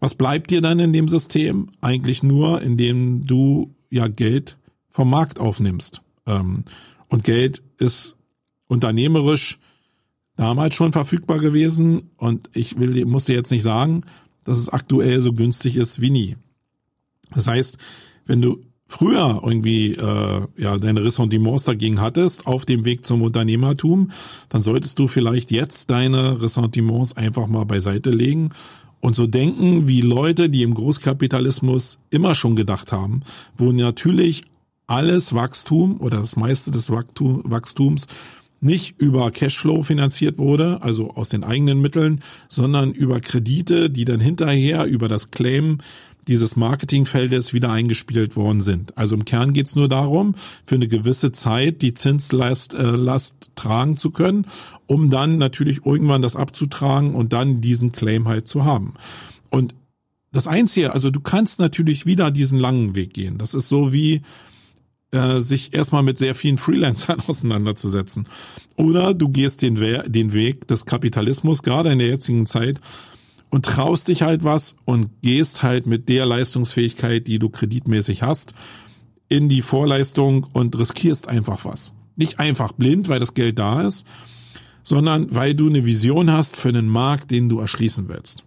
Was 0.00 0.14
bleibt 0.14 0.50
dir 0.50 0.62
dann 0.62 0.78
in 0.78 0.94
dem 0.94 1.08
System? 1.08 1.68
Eigentlich 1.82 2.22
nur, 2.22 2.62
indem 2.62 3.26
du 3.26 3.74
ja 3.90 4.08
Geld 4.08 4.56
vom 4.88 5.10
Markt 5.10 5.38
aufnimmst. 5.38 6.00
Ähm, 6.26 6.64
und 7.08 7.24
Geld 7.24 7.62
ist 7.76 8.16
unternehmerisch 8.68 9.58
damals 10.38 10.76
schon 10.76 10.92
verfügbar 10.92 11.40
gewesen 11.40 12.10
und 12.16 12.48
ich 12.54 12.78
will, 12.78 13.04
muss 13.04 13.26
dir 13.26 13.34
jetzt 13.34 13.50
nicht 13.50 13.64
sagen, 13.64 14.02
dass 14.44 14.58
es 14.58 14.70
aktuell 14.70 15.20
so 15.20 15.34
günstig 15.34 15.76
ist 15.76 16.00
wie 16.00 16.10
nie. 16.10 16.36
Das 17.34 17.48
heißt, 17.48 17.76
wenn 18.24 18.40
du 18.40 18.60
früher 18.86 19.42
irgendwie 19.44 19.94
äh, 19.94 20.46
ja 20.56 20.78
deine 20.78 21.04
Ressentiments 21.04 21.64
dagegen 21.64 22.00
hattest 22.00 22.46
auf 22.46 22.64
dem 22.64 22.84
Weg 22.84 23.04
zum 23.04 23.20
Unternehmertum, 23.20 24.12
dann 24.48 24.62
solltest 24.62 24.98
du 25.00 25.08
vielleicht 25.08 25.50
jetzt 25.50 25.90
deine 25.90 26.40
Ressentiments 26.40 27.16
einfach 27.16 27.48
mal 27.48 27.64
beiseite 27.64 28.10
legen 28.10 28.50
und 29.00 29.16
so 29.16 29.26
denken 29.26 29.88
wie 29.88 30.02
Leute, 30.02 30.48
die 30.48 30.62
im 30.62 30.74
Großkapitalismus 30.74 31.98
immer 32.10 32.36
schon 32.36 32.54
gedacht 32.54 32.92
haben, 32.92 33.22
wo 33.56 33.72
natürlich 33.72 34.44
alles 34.86 35.34
Wachstum 35.34 36.00
oder 36.00 36.18
das 36.18 36.36
meiste 36.36 36.70
des 36.70 36.90
Wachstums 36.90 38.06
nicht 38.60 39.00
über 39.00 39.30
Cashflow 39.30 39.82
finanziert 39.82 40.38
wurde, 40.38 40.82
also 40.82 41.10
aus 41.10 41.28
den 41.28 41.44
eigenen 41.44 41.80
Mitteln, 41.80 42.20
sondern 42.48 42.92
über 42.92 43.20
Kredite, 43.20 43.90
die 43.90 44.04
dann 44.04 44.20
hinterher 44.20 44.86
über 44.86 45.08
das 45.08 45.30
Claim 45.30 45.78
dieses 46.28 46.56
Marketingfeldes 46.56 47.54
wieder 47.54 47.70
eingespielt 47.70 48.36
worden 48.36 48.60
sind. 48.60 48.96
Also 48.98 49.16
im 49.16 49.24
Kern 49.24 49.54
geht's 49.54 49.74
nur 49.74 49.88
darum, 49.88 50.34
für 50.66 50.74
eine 50.74 50.86
gewisse 50.86 51.32
Zeit 51.32 51.80
die 51.80 51.94
Zinslast 51.94 52.74
äh, 52.74 52.82
Last 52.82 53.50
tragen 53.56 53.96
zu 53.96 54.10
können, 54.10 54.46
um 54.86 55.08
dann 55.08 55.38
natürlich 55.38 55.86
irgendwann 55.86 56.22
das 56.22 56.36
abzutragen 56.36 57.14
und 57.14 57.32
dann 57.32 57.62
diesen 57.62 57.92
Claim 57.92 58.28
halt 58.28 58.46
zu 58.46 58.64
haben. 58.64 58.94
Und 59.50 59.74
das 60.30 60.46
Einzige, 60.46 60.92
also 60.92 61.10
du 61.10 61.20
kannst 61.20 61.58
natürlich 61.58 62.04
wieder 62.04 62.30
diesen 62.30 62.58
langen 62.58 62.94
Weg 62.94 63.14
gehen. 63.14 63.38
Das 63.38 63.54
ist 63.54 63.70
so 63.70 63.94
wie 63.94 64.20
äh, 65.10 65.40
sich 65.40 65.74
erstmal 65.74 66.02
mit 66.02 66.18
sehr 66.18 66.34
vielen 66.34 66.58
Freelancern 66.58 67.20
auseinanderzusetzen. 67.26 68.28
Oder 68.76 69.14
du 69.14 69.28
gehst 69.28 69.62
den, 69.62 69.80
We 69.80 70.04
den 70.06 70.32
Weg 70.32 70.68
des 70.68 70.86
Kapitalismus, 70.86 71.62
gerade 71.62 71.92
in 71.92 71.98
der 71.98 72.08
jetzigen 72.08 72.46
Zeit, 72.46 72.80
und 73.50 73.64
traust 73.64 74.08
dich 74.08 74.22
halt 74.22 74.44
was 74.44 74.76
und 74.84 75.22
gehst 75.22 75.62
halt 75.62 75.86
mit 75.86 76.08
der 76.08 76.26
Leistungsfähigkeit, 76.26 77.26
die 77.26 77.38
du 77.38 77.48
kreditmäßig 77.48 78.22
hast, 78.22 78.54
in 79.28 79.48
die 79.48 79.62
Vorleistung 79.62 80.46
und 80.52 80.78
riskierst 80.78 81.28
einfach 81.28 81.64
was. 81.64 81.94
Nicht 82.16 82.38
einfach 82.38 82.72
blind, 82.72 83.08
weil 83.08 83.20
das 83.20 83.34
Geld 83.34 83.58
da 83.58 83.86
ist, 83.86 84.06
sondern 84.82 85.34
weil 85.34 85.54
du 85.54 85.68
eine 85.68 85.84
Vision 85.84 86.30
hast 86.30 86.56
für 86.56 86.68
einen 86.68 86.88
Markt, 86.88 87.30
den 87.30 87.48
du 87.48 87.60
erschließen 87.60 88.08
willst. 88.08 88.44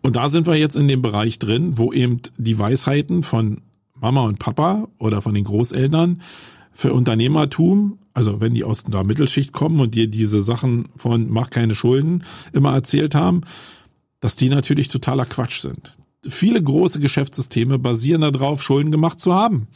Und 0.00 0.16
da 0.16 0.28
sind 0.28 0.46
wir 0.46 0.56
jetzt 0.56 0.74
in 0.74 0.88
dem 0.88 1.02
Bereich 1.02 1.38
drin, 1.38 1.78
wo 1.78 1.92
eben 1.92 2.20
die 2.36 2.58
Weisheiten 2.58 3.22
von 3.22 3.60
Mama 4.02 4.24
und 4.24 4.38
Papa 4.38 4.88
oder 4.98 5.22
von 5.22 5.32
den 5.34 5.44
Großeltern 5.44 6.20
für 6.72 6.92
Unternehmertum 6.92 7.98
also 8.14 8.40
wenn 8.40 8.54
die 8.54 8.64
aus 8.64 8.84
der 8.84 9.04
Mittelschicht 9.04 9.52
kommen 9.52 9.80
und 9.80 9.94
dir 9.94 10.06
diese 10.06 10.42
Sachen 10.42 10.88
von 10.96 11.30
mach 11.30 11.50
keine 11.50 11.74
Schulden 11.74 12.24
immer 12.52 12.74
erzählt 12.74 13.14
haben, 13.14 13.42
dass 14.20 14.36
die 14.36 14.48
natürlich 14.48 14.88
totaler 14.88 15.26
Quatsch 15.26 15.60
sind. 15.60 15.96
Viele 16.28 16.62
große 16.62 17.00
Geschäftssysteme 17.00 17.78
basieren 17.78 18.20
darauf, 18.20 18.62
Schulden 18.62 18.92
gemacht 18.92 19.18
zu 19.18 19.34
haben. 19.34 19.66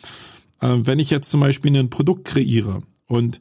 Ähm, 0.62 0.86
wenn 0.86 0.98
ich 0.98 1.10
jetzt 1.10 1.30
zum 1.30 1.40
Beispiel 1.40 1.76
ein 1.76 1.90
Produkt 1.90 2.24
kreiere 2.26 2.82
und 3.06 3.40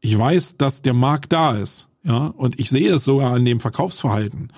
ich 0.00 0.16
weiß, 0.16 0.56
dass 0.56 0.82
der 0.82 0.94
Markt 0.94 1.32
da 1.32 1.56
ist, 1.56 1.88
ja, 2.04 2.28
und 2.28 2.58
ich 2.60 2.70
sehe 2.70 2.92
es 2.92 3.04
sogar 3.04 3.34
an 3.34 3.44
dem 3.44 3.60
Verkaufsverhalten, 3.60 4.52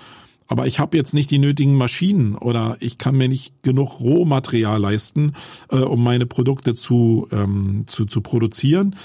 aber 0.49 0.67
ich 0.67 0.79
habe 0.79 0.97
jetzt 0.97 1.13
nicht 1.13 1.31
die 1.31 1.37
nötigen 1.37 1.75
Maschinen 1.75 2.35
oder 2.35 2.75
ich 2.81 2.97
kann 2.97 3.15
mir 3.15 3.29
nicht 3.29 3.63
genug 3.63 4.01
Rohmaterial 4.01 4.81
leisten, 4.81 5.33
äh, 5.71 5.77
um 5.77 6.03
meine 6.03 6.25
Produkte 6.25 6.75
zu, 6.75 7.27
ähm, 7.31 7.83
zu, 7.85 8.05
zu 8.05 8.19
produzieren, 8.21 8.95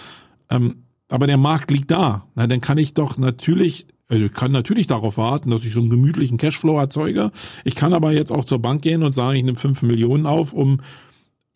ähm, 0.50 0.84
aber 1.08 1.26
der 1.28 1.36
Markt 1.36 1.70
liegt 1.70 1.90
da. 1.90 2.26
Na, 2.34 2.46
dann 2.48 2.60
kann 2.60 2.78
ich 2.78 2.94
doch 2.94 3.18
natürlich 3.18 3.86
also 4.06 4.26
ich 4.26 4.34
kann 4.34 4.52
natürlich 4.52 4.86
darauf 4.86 5.16
warten, 5.16 5.50
dass 5.50 5.64
ich 5.64 5.72
so 5.72 5.80
einen 5.80 5.88
gemütlichen 5.88 6.36
Cashflow 6.36 6.78
erzeuge. 6.78 7.30
Ich 7.64 7.74
kann 7.74 7.94
aber 7.94 8.12
jetzt 8.12 8.32
auch 8.32 8.44
zur 8.44 8.58
Bank 8.58 8.82
gehen 8.82 9.02
und 9.02 9.12
sagen, 9.12 9.36
ich 9.36 9.44
nehme 9.44 9.58
fünf 9.58 9.80
Millionen 9.80 10.26
auf, 10.26 10.52
um 10.52 10.80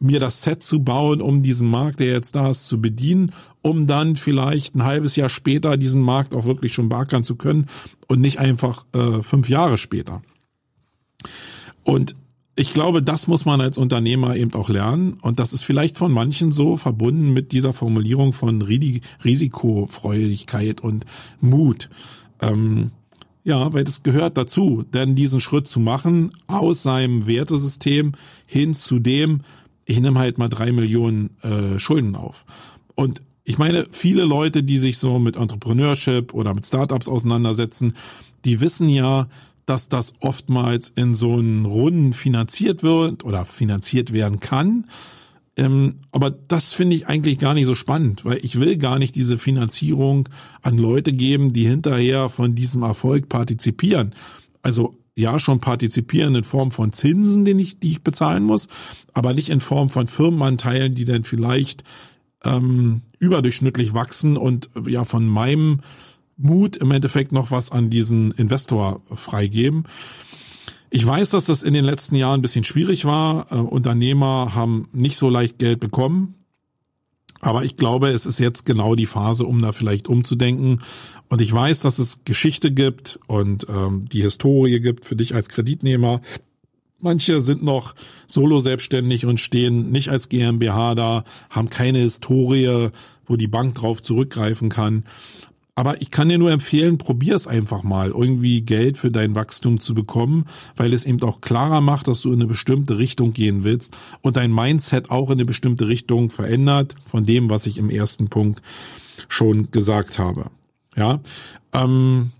mir 0.00 0.20
das 0.20 0.42
Set 0.42 0.62
zu 0.62 0.84
bauen, 0.84 1.20
um 1.20 1.42
diesen 1.42 1.68
Markt, 1.68 2.00
der 2.00 2.08
jetzt 2.08 2.36
da 2.36 2.50
ist, 2.50 2.66
zu 2.66 2.80
bedienen, 2.80 3.32
um 3.62 3.86
dann 3.86 4.16
vielleicht 4.16 4.74
ein 4.74 4.84
halbes 4.84 5.16
Jahr 5.16 5.28
später 5.28 5.76
diesen 5.76 6.02
Markt 6.02 6.34
auch 6.34 6.44
wirklich 6.44 6.72
schon 6.72 6.88
beackern 6.88 7.24
zu 7.24 7.36
können 7.36 7.66
und 8.06 8.20
nicht 8.20 8.38
einfach 8.38 8.86
äh, 8.94 9.22
fünf 9.22 9.48
Jahre 9.48 9.76
später. 9.76 10.22
Und 11.82 12.14
ich 12.54 12.72
glaube, 12.74 13.02
das 13.02 13.26
muss 13.28 13.44
man 13.44 13.60
als 13.60 13.78
Unternehmer 13.78 14.36
eben 14.36 14.54
auch 14.54 14.68
lernen. 14.68 15.14
Und 15.22 15.38
das 15.38 15.52
ist 15.52 15.62
vielleicht 15.62 15.96
von 15.96 16.10
manchen 16.10 16.50
so 16.50 16.76
verbunden 16.76 17.32
mit 17.32 17.52
dieser 17.52 17.72
Formulierung 17.72 18.32
von 18.32 18.62
Risikofreudigkeit 18.62 20.80
und 20.80 21.06
Mut. 21.40 21.88
Ähm, 22.40 22.90
ja, 23.44 23.72
weil 23.72 23.84
das 23.84 24.02
gehört 24.02 24.36
dazu, 24.36 24.84
denn 24.92 25.14
diesen 25.14 25.40
Schritt 25.40 25.68
zu 25.68 25.80
machen 25.80 26.32
aus 26.48 26.82
seinem 26.82 27.26
Wertesystem 27.26 28.12
hin 28.44 28.74
zu 28.74 28.98
dem, 28.98 29.40
ich 29.88 30.00
nehme 30.00 30.20
halt 30.20 30.36
mal 30.36 30.48
drei 30.48 30.70
Millionen 30.70 31.30
äh, 31.42 31.78
Schulden 31.78 32.14
auf. 32.14 32.44
Und 32.94 33.22
ich 33.42 33.56
meine, 33.56 33.86
viele 33.90 34.24
Leute, 34.24 34.62
die 34.62 34.78
sich 34.78 34.98
so 34.98 35.18
mit 35.18 35.36
Entrepreneurship 35.36 36.34
oder 36.34 36.52
mit 36.52 36.66
Startups 36.66 37.08
auseinandersetzen, 37.08 37.94
die 38.44 38.60
wissen 38.60 38.90
ja, 38.90 39.28
dass 39.64 39.88
das 39.88 40.12
oftmals 40.20 40.92
in 40.94 41.14
so 41.14 41.38
einen 41.38 41.64
Runden 41.64 42.12
finanziert 42.12 42.82
wird 42.82 43.24
oder 43.24 43.46
finanziert 43.46 44.12
werden 44.12 44.40
kann. 44.40 44.84
Ähm, 45.56 46.00
aber 46.12 46.30
das 46.30 46.74
finde 46.74 46.94
ich 46.94 47.06
eigentlich 47.06 47.38
gar 47.38 47.54
nicht 47.54 47.66
so 47.66 47.74
spannend, 47.74 48.26
weil 48.26 48.40
ich 48.42 48.60
will 48.60 48.76
gar 48.76 48.98
nicht 48.98 49.14
diese 49.14 49.38
Finanzierung 49.38 50.28
an 50.60 50.76
Leute 50.76 51.12
geben, 51.12 51.54
die 51.54 51.66
hinterher 51.66 52.28
von 52.28 52.54
diesem 52.54 52.82
Erfolg 52.82 53.30
partizipieren. 53.30 54.14
Also 54.60 54.97
ja, 55.18 55.40
schon 55.40 55.58
partizipieren 55.58 56.36
in 56.36 56.44
Form 56.44 56.70
von 56.70 56.92
Zinsen, 56.92 57.44
den 57.44 57.58
ich, 57.58 57.80
die 57.80 57.90
ich 57.90 58.02
bezahlen 58.02 58.44
muss, 58.44 58.68
aber 59.12 59.34
nicht 59.34 59.50
in 59.50 59.60
Form 59.60 59.90
von 59.90 60.06
Firmenanteilen, 60.06 60.94
die 60.94 61.04
dann 61.04 61.24
vielleicht 61.24 61.82
ähm, 62.44 63.02
überdurchschnittlich 63.18 63.94
wachsen 63.94 64.36
und 64.36 64.70
ja 64.86 65.02
von 65.04 65.26
meinem 65.26 65.80
Mut 66.36 66.76
im 66.76 66.92
Endeffekt 66.92 67.32
noch 67.32 67.50
was 67.50 67.72
an 67.72 67.90
diesen 67.90 68.30
Investor 68.30 69.02
freigeben. 69.12 69.84
Ich 70.90 71.04
weiß, 71.04 71.30
dass 71.30 71.46
das 71.46 71.64
in 71.64 71.74
den 71.74 71.84
letzten 71.84 72.14
Jahren 72.14 72.38
ein 72.38 72.42
bisschen 72.42 72.64
schwierig 72.64 73.04
war. 73.04 73.50
Äh, 73.50 73.56
Unternehmer 73.56 74.54
haben 74.54 74.88
nicht 74.92 75.16
so 75.16 75.28
leicht 75.28 75.58
Geld 75.58 75.80
bekommen. 75.80 76.37
Aber 77.40 77.64
ich 77.64 77.76
glaube, 77.76 78.10
es 78.10 78.26
ist 78.26 78.40
jetzt 78.40 78.66
genau 78.66 78.94
die 78.94 79.06
Phase, 79.06 79.44
um 79.44 79.62
da 79.62 79.72
vielleicht 79.72 80.08
umzudenken. 80.08 80.80
Und 81.28 81.40
ich 81.40 81.52
weiß, 81.52 81.80
dass 81.80 81.98
es 81.98 82.24
Geschichte 82.24 82.72
gibt 82.72 83.18
und 83.26 83.66
ähm, 83.68 84.08
die 84.10 84.22
Historie 84.22 84.80
gibt 84.80 85.04
für 85.04 85.16
dich 85.16 85.34
als 85.34 85.48
Kreditnehmer. 85.48 86.20
Manche 87.00 87.40
sind 87.40 87.62
noch 87.62 87.94
solo 88.26 88.58
selbstständig 88.58 89.24
und 89.24 89.38
stehen 89.38 89.92
nicht 89.92 90.08
als 90.08 90.28
GmbH 90.28 90.96
da, 90.96 91.24
haben 91.48 91.70
keine 91.70 91.98
Historie, 91.98 92.88
wo 93.24 93.36
die 93.36 93.46
Bank 93.46 93.76
drauf 93.76 94.02
zurückgreifen 94.02 94.68
kann. 94.68 95.04
Aber 95.78 96.02
ich 96.02 96.10
kann 96.10 96.28
dir 96.28 96.38
nur 96.38 96.50
empfehlen, 96.50 96.98
probier 96.98 97.36
es 97.36 97.46
einfach 97.46 97.84
mal, 97.84 98.08
irgendwie 98.08 98.62
Geld 98.62 98.98
für 98.98 99.12
dein 99.12 99.36
Wachstum 99.36 99.78
zu 99.78 99.94
bekommen, 99.94 100.46
weil 100.74 100.92
es 100.92 101.04
eben 101.04 101.22
auch 101.22 101.40
klarer 101.40 101.80
macht, 101.80 102.08
dass 102.08 102.20
du 102.20 102.32
in 102.32 102.40
eine 102.40 102.48
bestimmte 102.48 102.98
Richtung 102.98 103.32
gehen 103.32 103.62
willst 103.62 103.96
und 104.20 104.36
dein 104.36 104.52
Mindset 104.52 105.08
auch 105.08 105.28
in 105.28 105.34
eine 105.34 105.44
bestimmte 105.44 105.86
Richtung 105.86 106.30
verändert 106.30 106.96
von 107.06 107.26
dem, 107.26 107.48
was 107.48 107.64
ich 107.66 107.78
im 107.78 107.90
ersten 107.90 108.26
Punkt 108.26 108.60
schon 109.28 109.70
gesagt 109.70 110.18
habe. 110.18 110.50
Ja, 110.96 111.20
ähm, 111.72 112.32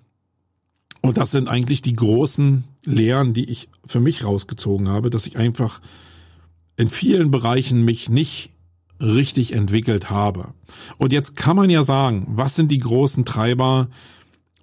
und 1.00 1.16
das 1.16 1.30
sind 1.30 1.48
eigentlich 1.48 1.80
die 1.80 1.94
großen 1.94 2.64
Lehren, 2.84 3.34
die 3.34 3.48
ich 3.48 3.68
für 3.86 4.00
mich 4.00 4.24
rausgezogen 4.24 4.88
habe, 4.88 5.10
dass 5.10 5.28
ich 5.28 5.36
einfach 5.36 5.80
in 6.76 6.88
vielen 6.88 7.30
Bereichen 7.30 7.84
mich 7.84 8.10
nicht 8.10 8.50
richtig 9.00 9.52
entwickelt 9.52 10.10
habe. 10.10 10.54
Und 10.98 11.12
jetzt 11.12 11.36
kann 11.36 11.56
man 11.56 11.70
ja 11.70 11.82
sagen, 11.82 12.26
was 12.30 12.54
sind 12.54 12.70
die 12.70 12.78
großen 12.78 13.24
Treiber, 13.24 13.88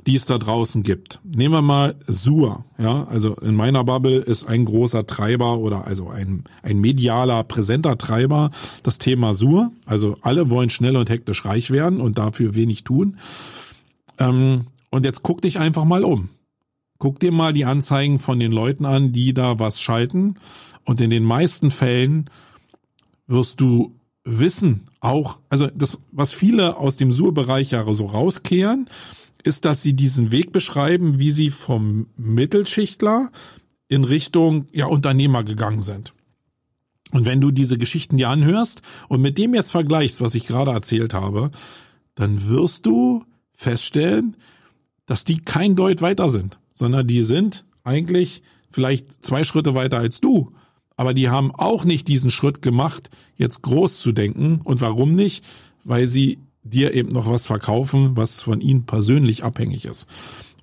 die 0.05 0.15
es 0.15 0.25
da 0.25 0.37
draußen 0.37 0.83
gibt? 0.83 1.19
Nehmen 1.23 1.53
wir 1.53 1.61
mal 1.61 1.95
Sur, 2.07 2.65
ja, 2.77 3.05
also 3.05 3.35
in 3.35 3.55
meiner 3.55 3.83
Bubble 3.83 4.17
ist 4.17 4.45
ein 4.45 4.65
großer 4.65 5.07
Treiber 5.07 5.57
oder 5.57 5.85
also 5.85 6.09
ein, 6.09 6.43
ein 6.61 6.79
medialer, 6.79 7.43
präsenter 7.43 7.97
Treiber 7.97 8.51
das 8.83 8.97
Thema 8.97 9.33
Sur. 9.33 9.71
Also 9.85 10.17
alle 10.21 10.49
wollen 10.49 10.69
schnell 10.69 10.97
und 10.97 11.09
hektisch 11.09 11.45
reich 11.45 11.71
werden 11.71 12.01
und 12.01 12.17
dafür 12.17 12.55
wenig 12.55 12.83
tun. 12.83 13.17
Ähm, 14.19 14.67
und 14.91 15.05
jetzt 15.05 15.23
guck 15.23 15.41
dich 15.41 15.59
einfach 15.59 15.85
mal 15.85 16.03
um. 16.03 16.29
Guck 16.97 17.19
dir 17.19 17.31
mal 17.31 17.51
die 17.51 17.65
Anzeigen 17.65 18.19
von 18.19 18.39
den 18.39 18.51
Leuten 18.51 18.85
an, 18.85 19.11
die 19.11 19.33
da 19.33 19.59
was 19.59 19.81
schalten. 19.81 20.35
Und 20.85 21.01
in 21.01 21.09
den 21.09 21.23
meisten 21.23 21.71
Fällen 21.71 22.29
wirst 23.27 23.59
du 23.59 23.94
wissen 24.25 24.87
auch, 24.99 25.39
also 25.49 25.67
das, 25.67 25.99
was 26.11 26.33
viele 26.33 26.77
aus 26.77 26.97
dem 26.97 27.11
Sur-Bereich 27.11 27.71
ja 27.71 27.85
so 27.93 28.07
rauskehren, 28.07 28.89
ist, 29.43 29.63
dass 29.63 29.83
sie 29.83 29.93
diesen 29.93 30.31
Weg 30.31 30.51
beschreiben, 30.51 31.19
wie 31.19 31.31
sie 31.31 31.51
vom 31.51 32.07
Mittelschichtler 32.17 33.31
in 33.87 34.03
Richtung 34.03 34.67
ja 34.71 34.87
Unternehmer 34.87 35.43
gegangen 35.43 35.81
sind. 35.81 36.13
Und 37.11 37.25
wenn 37.25 37.39
du 37.39 37.51
diese 37.51 37.77
Geschichten 37.77 38.17
dir 38.17 38.29
anhörst 38.29 38.81
und 39.07 39.21
mit 39.21 39.37
dem 39.37 39.53
jetzt 39.53 39.71
vergleichst, 39.71 40.21
was 40.21 40.33
ich 40.33 40.47
gerade 40.47 40.71
erzählt 40.71 41.13
habe, 41.13 41.51
dann 42.15 42.49
wirst 42.49 42.87
du 42.87 43.23
feststellen, 43.53 44.35
dass 45.05 45.23
die 45.23 45.37
kein 45.37 45.75
Deut 45.75 46.01
weiter 46.01 46.29
sind, 46.29 46.59
sondern 46.73 47.05
die 47.05 47.21
sind 47.21 47.63
eigentlich 47.83 48.41
vielleicht 48.71 49.23
zwei 49.23 49.43
Schritte 49.43 49.75
weiter 49.75 49.99
als 49.99 50.19
du, 50.19 50.51
aber 50.97 51.13
die 51.13 51.29
haben 51.29 51.51
auch 51.53 51.83
nicht 51.85 52.07
diesen 52.07 52.31
Schritt 52.31 52.61
gemacht, 52.61 53.09
jetzt 53.35 53.61
groß 53.61 53.99
zu 53.99 54.11
denken. 54.11 54.61
Und 54.63 54.81
warum 54.81 55.13
nicht? 55.13 55.43
Weil 55.83 56.07
sie 56.07 56.39
dir 56.63 56.93
eben 56.93 57.09
noch 57.09 57.29
was 57.29 57.47
verkaufen, 57.47 58.15
was 58.15 58.41
von 58.41 58.61
ihnen 58.61 58.85
persönlich 58.85 59.43
abhängig 59.43 59.85
ist. 59.85 60.07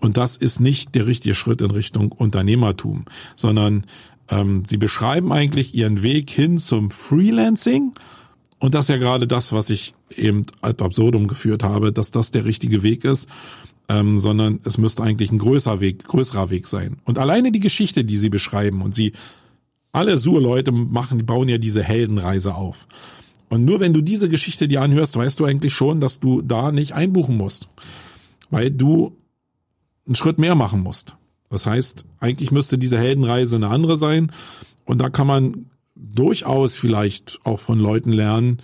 Und 0.01 0.17
das 0.17 0.37
ist 0.37 0.59
nicht 0.59 0.95
der 0.95 1.07
richtige 1.07 1.35
Schritt 1.35 1.63
in 1.63 1.71
Richtung 1.71 2.11
Unternehmertum, 2.11 3.05
sondern 3.37 3.87
ähm, 4.29 4.65
sie 4.67 4.79
beschreiben 4.79 5.33
eigentlich 5.33 5.75
ihren 5.75 6.03
Weg 6.03 6.31
hin 6.31 6.59
zum 6.59 6.91
Freelancing. 6.91 7.93
Und 8.59 8.75
das 8.75 8.87
ist 8.87 8.89
ja 8.89 8.97
gerade 8.97 9.29
das, 9.29 9.53
was 9.53 9.71
ich 9.71 9.95
eben 10.17 10.47
ad 10.61 10.83
absurdum 10.83 11.29
geführt 11.29 11.63
habe, 11.63 11.93
dass 11.93 12.11
das 12.11 12.33
der 12.33 12.45
richtige 12.45 12.83
Weg 12.83 13.05
ist, 13.05 13.29
ähm, 13.89 14.19
sondern 14.19 14.61
es 14.65 14.79
müsste 14.79 15.05
eigentlich 15.05 15.31
ein 15.31 15.39
größerer 15.39 15.81
Weg, 15.81 16.05
größerer 16.05 16.51
Weg 16.51 16.67
sein. 16.67 16.97
Und 17.05 17.19
alleine 17.19 17.53
die 17.53 17.61
Geschichte, 17.61 18.05
die 18.05 18.17
sie 18.17 18.29
beschreiben 18.29 18.83
und 18.83 18.95
sie 18.95 19.13
alle 19.93 20.17
Sur-Leute 20.17 20.73
machen, 20.73 21.25
bauen 21.27 21.49
ja 21.49 21.59
diese 21.59 21.83
Heldenreise 21.83 22.55
auf. 22.55 22.89
Und 23.49 23.67
nur 23.67 23.81
wenn 23.81 23.93
du 23.93 24.01
diese 24.01 24.31
Geschichte 24.31 24.67
dir 24.67 24.81
anhörst, 24.81 25.17
weißt 25.17 25.39
du 25.39 25.45
eigentlich 25.45 25.75
schon, 25.75 26.01
dass 26.01 26.21
du 26.21 26.41
da 26.41 26.73
nicht 26.73 26.95
einbuchen 26.95 27.37
musst. 27.37 27.69
Weil 28.51 28.71
du 28.71 29.17
einen 30.07 30.15
Schritt 30.15 30.39
mehr 30.39 30.55
machen 30.55 30.81
musst. 30.81 31.17
Das 31.51 31.67
heißt, 31.67 32.07
eigentlich 32.19 32.51
müsste 32.51 32.79
diese 32.79 32.99
Heldenreise 32.99 33.57
eine 33.57 33.69
andere 33.69 33.97
sein. 33.97 34.33
Und 34.87 34.99
da 34.99 35.11
kann 35.11 35.27
man 35.27 35.67
durchaus 35.95 36.77
vielleicht 36.77 37.41
auch 37.45 37.61
von 37.61 37.79
Leuten 37.79 38.11
lernen, 38.11 38.59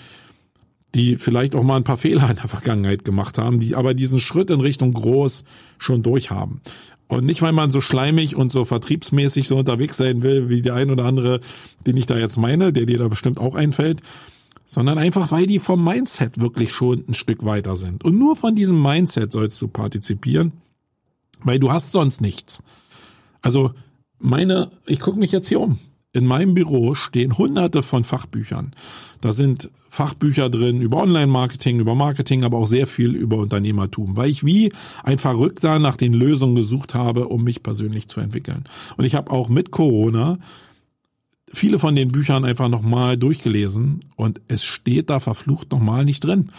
die 0.94 1.16
vielleicht 1.16 1.54
auch 1.54 1.62
mal 1.62 1.76
ein 1.76 1.84
paar 1.84 1.98
Fehler 1.98 2.30
in 2.30 2.36
der 2.36 2.48
Vergangenheit 2.48 3.04
gemacht 3.04 3.36
haben, 3.36 3.60
die 3.60 3.74
aber 3.74 3.92
diesen 3.92 4.20
Schritt 4.20 4.50
in 4.50 4.60
Richtung 4.60 4.94
groß 4.94 5.44
schon 5.76 6.02
durchhaben. 6.02 6.62
Und 7.08 7.24
nicht, 7.24 7.40
weil 7.40 7.52
man 7.52 7.70
so 7.70 7.80
schleimig 7.80 8.36
und 8.36 8.52
so 8.52 8.66
vertriebsmäßig 8.66 9.48
so 9.48 9.56
unterwegs 9.56 9.96
sein 9.96 10.22
will, 10.22 10.50
wie 10.50 10.60
der 10.60 10.74
ein 10.74 10.90
oder 10.90 11.04
andere, 11.04 11.40
den 11.86 11.96
ich 11.96 12.06
da 12.06 12.18
jetzt 12.18 12.36
meine, 12.36 12.72
der 12.72 12.84
dir 12.84 12.98
da 12.98 13.08
bestimmt 13.08 13.40
auch 13.40 13.54
einfällt, 13.54 14.00
sondern 14.66 14.98
einfach, 14.98 15.32
weil 15.32 15.46
die 15.46 15.58
vom 15.58 15.82
Mindset 15.82 16.38
wirklich 16.38 16.70
schon 16.70 17.04
ein 17.08 17.14
Stück 17.14 17.46
weiter 17.46 17.76
sind. 17.76 18.04
Und 18.04 18.18
nur 18.18 18.36
von 18.36 18.54
diesem 18.54 18.82
Mindset 18.82 19.32
sollst 19.32 19.60
du 19.62 19.68
partizipieren, 19.68 20.52
weil 21.40 21.58
du 21.58 21.72
hast 21.72 21.92
sonst 21.92 22.20
nichts. 22.20 22.62
Also 23.40 23.72
meine, 24.18 24.70
ich 24.84 25.00
gucke 25.00 25.18
mich 25.18 25.32
jetzt 25.32 25.48
hier 25.48 25.60
um. 25.60 25.78
In 26.18 26.26
meinem 26.26 26.54
Büro 26.54 26.96
stehen 26.96 27.38
hunderte 27.38 27.80
von 27.84 28.02
Fachbüchern. 28.02 28.72
Da 29.20 29.30
sind 29.30 29.70
Fachbücher 29.88 30.50
drin 30.50 30.80
über 30.80 30.96
Online-Marketing, 30.96 31.78
über 31.78 31.94
Marketing, 31.94 32.42
aber 32.42 32.58
auch 32.58 32.66
sehr 32.66 32.88
viel 32.88 33.14
über 33.14 33.36
Unternehmertum, 33.36 34.16
weil 34.16 34.28
ich 34.28 34.44
wie 34.44 34.72
ein 35.04 35.18
Verrückter 35.18 35.78
nach 35.78 35.96
den 35.96 36.12
Lösungen 36.12 36.56
gesucht 36.56 36.96
habe, 36.96 37.28
um 37.28 37.44
mich 37.44 37.62
persönlich 37.62 38.08
zu 38.08 38.18
entwickeln. 38.18 38.64
Und 38.96 39.04
ich 39.04 39.14
habe 39.14 39.30
auch 39.30 39.48
mit 39.48 39.70
Corona 39.70 40.40
viele 41.52 41.78
von 41.78 41.94
den 41.94 42.08
Büchern 42.08 42.44
einfach 42.44 42.68
nochmal 42.68 43.16
durchgelesen 43.16 44.00
und 44.16 44.40
es 44.48 44.64
steht 44.64 45.10
da 45.10 45.20
verflucht 45.20 45.70
nochmal 45.70 46.04
nicht 46.04 46.24
drin. 46.24 46.50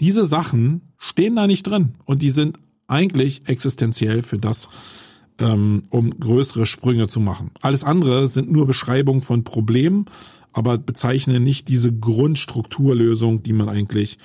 Diese 0.00 0.24
Sachen 0.24 0.82
stehen 0.98 1.34
da 1.34 1.48
nicht 1.48 1.64
drin 1.64 1.94
und 2.04 2.22
die 2.22 2.30
sind 2.30 2.60
eigentlich 2.86 3.42
existenziell 3.46 4.22
für 4.22 4.38
das, 4.38 4.68
ähm, 5.40 5.82
um 5.90 6.10
größere 6.10 6.66
Sprünge 6.66 7.08
zu 7.08 7.20
machen. 7.20 7.50
Alles 7.60 7.84
andere 7.84 8.28
sind 8.28 8.50
nur 8.50 8.66
Beschreibungen 8.66 9.22
von 9.22 9.44
Problemen 9.44 10.06
aber 10.52 10.78
bezeichne 10.78 11.40
nicht 11.40 11.68
diese 11.68 11.92
Grundstrukturlösung, 11.92 13.42
die 13.42 13.52
man 13.52 13.68
eigentlich 13.68 14.18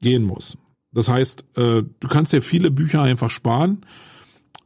gehen 0.00 0.24
muss. 0.24 0.58
Das 0.92 1.08
heißt, 1.08 1.44
äh, 1.56 1.82
du 1.82 2.08
kannst 2.08 2.32
dir 2.32 2.42
viele 2.42 2.70
Bücher 2.70 3.02
einfach 3.02 3.30
sparen. 3.30 3.82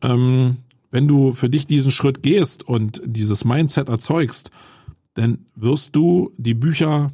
Ähm, 0.03 0.59
wenn 0.91 1.09
du 1.09 1.33
für 1.33 1.49
dich 1.49 1.67
diesen 1.67 1.91
Schritt 1.91 2.23
gehst 2.23 2.67
und 2.69 3.03
dieses 3.05 3.45
Mindset 3.45 3.89
erzeugst, 3.89 4.51
dann 5.15 5.47
wirst 5.57 5.97
du 5.97 6.33
die 6.37 6.55
Bücher, 6.55 7.13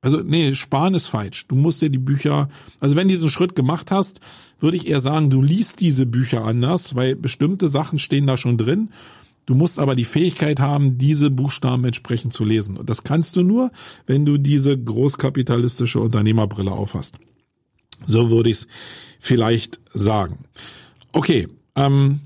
also 0.00 0.20
nee, 0.22 0.54
sparen 0.54 0.94
ist 0.94 1.06
falsch. 1.06 1.46
Du 1.48 1.54
musst 1.56 1.82
dir 1.82 1.90
die 1.90 1.98
Bücher, 1.98 2.48
also 2.80 2.94
wenn 2.96 3.08
du 3.08 3.14
diesen 3.14 3.30
Schritt 3.30 3.54
gemacht 3.54 3.90
hast, 3.90 4.20
würde 4.60 4.76
ich 4.76 4.86
eher 4.86 5.00
sagen, 5.00 5.30
du 5.30 5.42
liest 5.42 5.80
diese 5.80 6.06
Bücher 6.06 6.44
anders, 6.44 6.94
weil 6.94 7.16
bestimmte 7.16 7.68
Sachen 7.68 7.98
stehen 7.98 8.26
da 8.26 8.36
schon 8.36 8.56
drin 8.56 8.90
Du 9.48 9.54
musst 9.54 9.78
aber 9.78 9.96
die 9.96 10.04
Fähigkeit 10.04 10.60
haben, 10.60 10.98
diese 10.98 11.30
Buchstaben 11.30 11.82
entsprechend 11.86 12.34
zu 12.34 12.44
lesen. 12.44 12.76
Und 12.76 12.90
das 12.90 13.02
kannst 13.02 13.34
du 13.34 13.42
nur, 13.42 13.70
wenn 14.04 14.26
du 14.26 14.36
diese 14.36 14.78
großkapitalistische 14.78 16.00
Unternehmerbrille 16.00 16.70
aufhast. 16.70 17.14
So 18.04 18.28
würde 18.28 18.50
ich 18.50 18.58
es 18.58 18.68
vielleicht 19.18 19.80
sagen. 19.94 20.40
Okay, 21.14 21.48
ähm, 21.76 22.20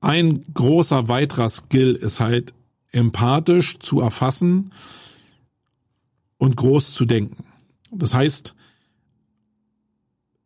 ein 0.00 0.42
großer 0.54 1.06
weiterer 1.08 1.50
Skill 1.50 1.96
ist 1.96 2.18
halt 2.18 2.54
empathisch 2.92 3.78
zu 3.80 4.00
erfassen 4.00 4.70
und 6.44 6.56
groß 6.56 6.92
zu 6.92 7.04
denken. 7.04 7.44
Das 7.90 8.14
heißt, 8.14 8.54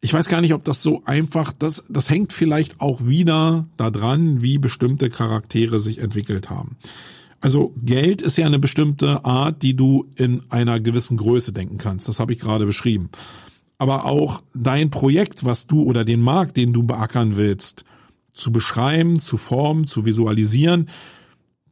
ich 0.00 0.14
weiß 0.14 0.28
gar 0.28 0.40
nicht, 0.40 0.54
ob 0.54 0.64
das 0.64 0.82
so 0.82 1.02
einfach, 1.04 1.52
das, 1.52 1.84
das 1.88 2.08
hängt 2.08 2.32
vielleicht 2.32 2.80
auch 2.80 3.04
wieder 3.04 3.66
daran, 3.76 4.42
wie 4.42 4.58
bestimmte 4.58 5.10
Charaktere 5.10 5.80
sich 5.80 5.98
entwickelt 5.98 6.50
haben. 6.50 6.76
Also 7.40 7.74
Geld 7.84 8.22
ist 8.22 8.36
ja 8.36 8.46
eine 8.46 8.58
bestimmte 8.58 9.24
Art, 9.24 9.62
die 9.62 9.74
du 9.74 10.06
in 10.16 10.42
einer 10.50 10.80
gewissen 10.80 11.16
Größe 11.16 11.52
denken 11.52 11.78
kannst. 11.78 12.08
Das 12.08 12.20
habe 12.20 12.32
ich 12.32 12.38
gerade 12.38 12.66
beschrieben. 12.66 13.10
Aber 13.76 14.06
auch 14.06 14.42
dein 14.54 14.90
Projekt, 14.90 15.44
was 15.44 15.66
du 15.66 15.84
oder 15.84 16.04
den 16.04 16.20
Markt, 16.20 16.56
den 16.56 16.72
du 16.72 16.82
beackern 16.82 17.36
willst, 17.36 17.84
zu 18.32 18.50
beschreiben, 18.50 19.18
zu 19.18 19.36
formen, 19.36 19.86
zu 19.86 20.04
visualisieren, 20.04 20.88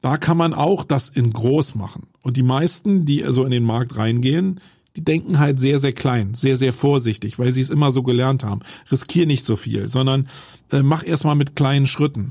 da 0.07 0.19
kann 0.19 0.37
man 0.37 0.55
auch 0.55 0.85
das 0.85 1.09
in 1.09 1.33
groß 1.33 1.75
machen. 1.75 2.07
Und 2.23 2.37
die 2.37 2.45
meisten, 2.45 3.07
die 3.07 3.25
also 3.25 3.43
in 3.43 3.51
den 3.51 3.65
Markt 3.65 3.97
reingehen, 3.97 4.61
die 4.95 5.03
denken 5.03 5.41
halt 5.41 5.59
sehr, 5.59 5.81
sehr 5.81 5.95
klein, 5.95 6.35
sehr, 6.35 6.57
sehr 6.57 6.73
vorsichtig, 6.73 7.41
weil 7.41 7.51
sie 7.51 7.61
es 7.61 7.71
immer 7.71 7.91
so 7.91 8.05
gelernt 8.05 8.45
haben. 8.45 8.61
Riskier 8.89 9.27
nicht 9.27 9.45
so 9.45 9.57
viel, 9.57 9.89
sondern 9.89 10.29
äh, 10.71 10.85
mach 10.85 11.05
erstmal 11.05 11.35
mit 11.35 11.57
kleinen 11.57 11.89
Schritten. 11.89 12.31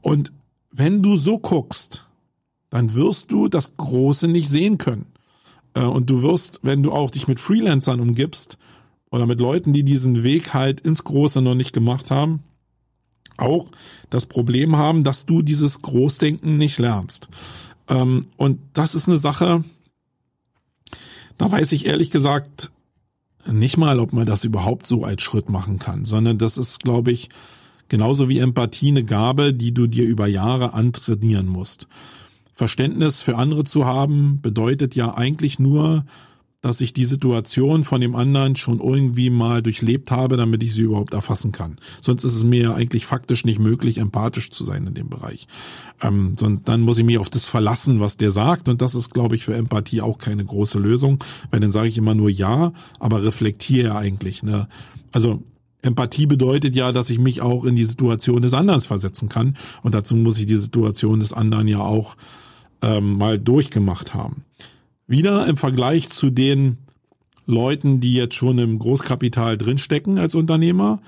Und 0.00 0.32
wenn 0.72 1.02
du 1.02 1.18
so 1.18 1.38
guckst, 1.38 2.06
dann 2.70 2.94
wirst 2.94 3.30
du 3.30 3.48
das 3.48 3.76
Große 3.76 4.26
nicht 4.26 4.48
sehen 4.48 4.78
können. 4.78 5.04
Äh, 5.74 5.82
und 5.82 6.08
du 6.08 6.22
wirst, 6.22 6.60
wenn 6.62 6.82
du 6.82 6.90
auch 6.90 7.10
dich 7.10 7.28
mit 7.28 7.38
Freelancern 7.38 8.00
umgibst 8.00 8.56
oder 9.10 9.26
mit 9.26 9.40
Leuten, 9.40 9.74
die 9.74 9.84
diesen 9.84 10.24
Weg 10.24 10.54
halt 10.54 10.80
ins 10.80 11.04
Große 11.04 11.42
noch 11.42 11.54
nicht 11.54 11.74
gemacht 11.74 12.10
haben, 12.10 12.44
auch 13.40 13.68
das 14.10 14.26
Problem 14.26 14.76
haben, 14.76 15.04
dass 15.04 15.26
du 15.26 15.42
dieses 15.42 15.82
Großdenken 15.82 16.58
nicht 16.58 16.78
lernst. 16.78 17.28
Ähm, 17.88 18.26
und 18.36 18.58
das 18.72 18.94
ist 18.94 19.08
eine 19.08 19.18
Sache, 19.18 19.64
da 21.38 21.50
weiß 21.50 21.72
ich 21.72 21.86
ehrlich 21.86 22.10
gesagt 22.10 22.70
nicht 23.46 23.78
mal, 23.78 23.98
ob 24.00 24.12
man 24.12 24.26
das 24.26 24.44
überhaupt 24.44 24.86
so 24.86 25.04
als 25.04 25.22
Schritt 25.22 25.48
machen 25.48 25.78
kann, 25.78 26.04
sondern 26.04 26.36
das 26.36 26.58
ist, 26.58 26.80
glaube 26.80 27.10
ich, 27.10 27.30
genauso 27.88 28.28
wie 28.28 28.38
Empathie 28.38 28.88
eine 28.88 29.04
Gabe, 29.04 29.54
die 29.54 29.72
du 29.72 29.86
dir 29.86 30.04
über 30.04 30.26
Jahre 30.26 30.74
antrainieren 30.74 31.46
musst. 31.46 31.88
Verständnis 32.52 33.22
für 33.22 33.36
andere 33.36 33.64
zu 33.64 33.86
haben 33.86 34.40
bedeutet 34.42 34.94
ja 34.94 35.14
eigentlich 35.14 35.58
nur, 35.58 36.04
dass 36.62 36.80
ich 36.82 36.92
die 36.92 37.06
Situation 37.06 37.84
von 37.84 38.00
dem 38.00 38.14
anderen 38.14 38.54
schon 38.54 38.80
irgendwie 38.80 39.30
mal 39.30 39.62
durchlebt 39.62 40.10
habe, 40.10 40.36
damit 40.36 40.62
ich 40.62 40.74
sie 40.74 40.82
überhaupt 40.82 41.14
erfassen 41.14 41.52
kann. 41.52 41.76
Sonst 42.02 42.22
ist 42.24 42.34
es 42.34 42.44
mir 42.44 42.74
eigentlich 42.74 43.06
faktisch 43.06 43.44
nicht 43.44 43.58
möglich, 43.58 43.98
empathisch 43.98 44.50
zu 44.50 44.64
sein 44.64 44.86
in 44.86 44.94
dem 44.94 45.08
Bereich. 45.08 45.48
Ähm, 46.02 46.36
sondern 46.38 46.64
dann 46.64 46.80
muss 46.82 46.98
ich 46.98 47.04
mich 47.04 47.18
auf 47.18 47.30
das 47.30 47.46
verlassen, 47.46 48.00
was 48.00 48.18
der 48.18 48.30
sagt. 48.30 48.68
Und 48.68 48.82
das 48.82 48.94
ist, 48.94 49.14
glaube 49.14 49.36
ich, 49.36 49.44
für 49.44 49.54
Empathie 49.54 50.02
auch 50.02 50.18
keine 50.18 50.44
große 50.44 50.78
Lösung, 50.78 51.24
weil 51.50 51.60
dann 51.60 51.70
sage 51.70 51.88
ich 51.88 51.96
immer 51.96 52.14
nur 52.14 52.28
ja, 52.28 52.72
aber 52.98 53.22
reflektiere 53.24 53.88
ja 53.88 53.98
eigentlich. 53.98 54.42
Ne? 54.42 54.68
Also 55.12 55.42
Empathie 55.82 56.26
bedeutet 56.26 56.74
ja, 56.74 56.92
dass 56.92 57.08
ich 57.08 57.18
mich 57.18 57.40
auch 57.40 57.64
in 57.64 57.74
die 57.74 57.84
Situation 57.84 58.42
des 58.42 58.52
anderen 58.52 58.82
versetzen 58.82 59.30
kann. 59.30 59.56
Und 59.82 59.94
dazu 59.94 60.14
muss 60.14 60.38
ich 60.38 60.44
die 60.44 60.56
Situation 60.56 61.20
des 61.20 61.32
anderen 61.32 61.68
ja 61.68 61.80
auch 61.80 62.16
ähm, 62.82 63.16
mal 63.16 63.38
durchgemacht 63.38 64.12
haben. 64.12 64.44
Wieder 65.10 65.48
im 65.48 65.56
Vergleich 65.56 66.08
zu 66.08 66.30
den 66.30 66.78
Leuten, 67.44 67.98
die 67.98 68.14
jetzt 68.14 68.36
schon 68.36 68.60
im 68.60 68.78
Großkapital 68.78 69.58
drinstecken 69.58 70.20
als 70.20 70.36
Unternehmer, 70.36 71.00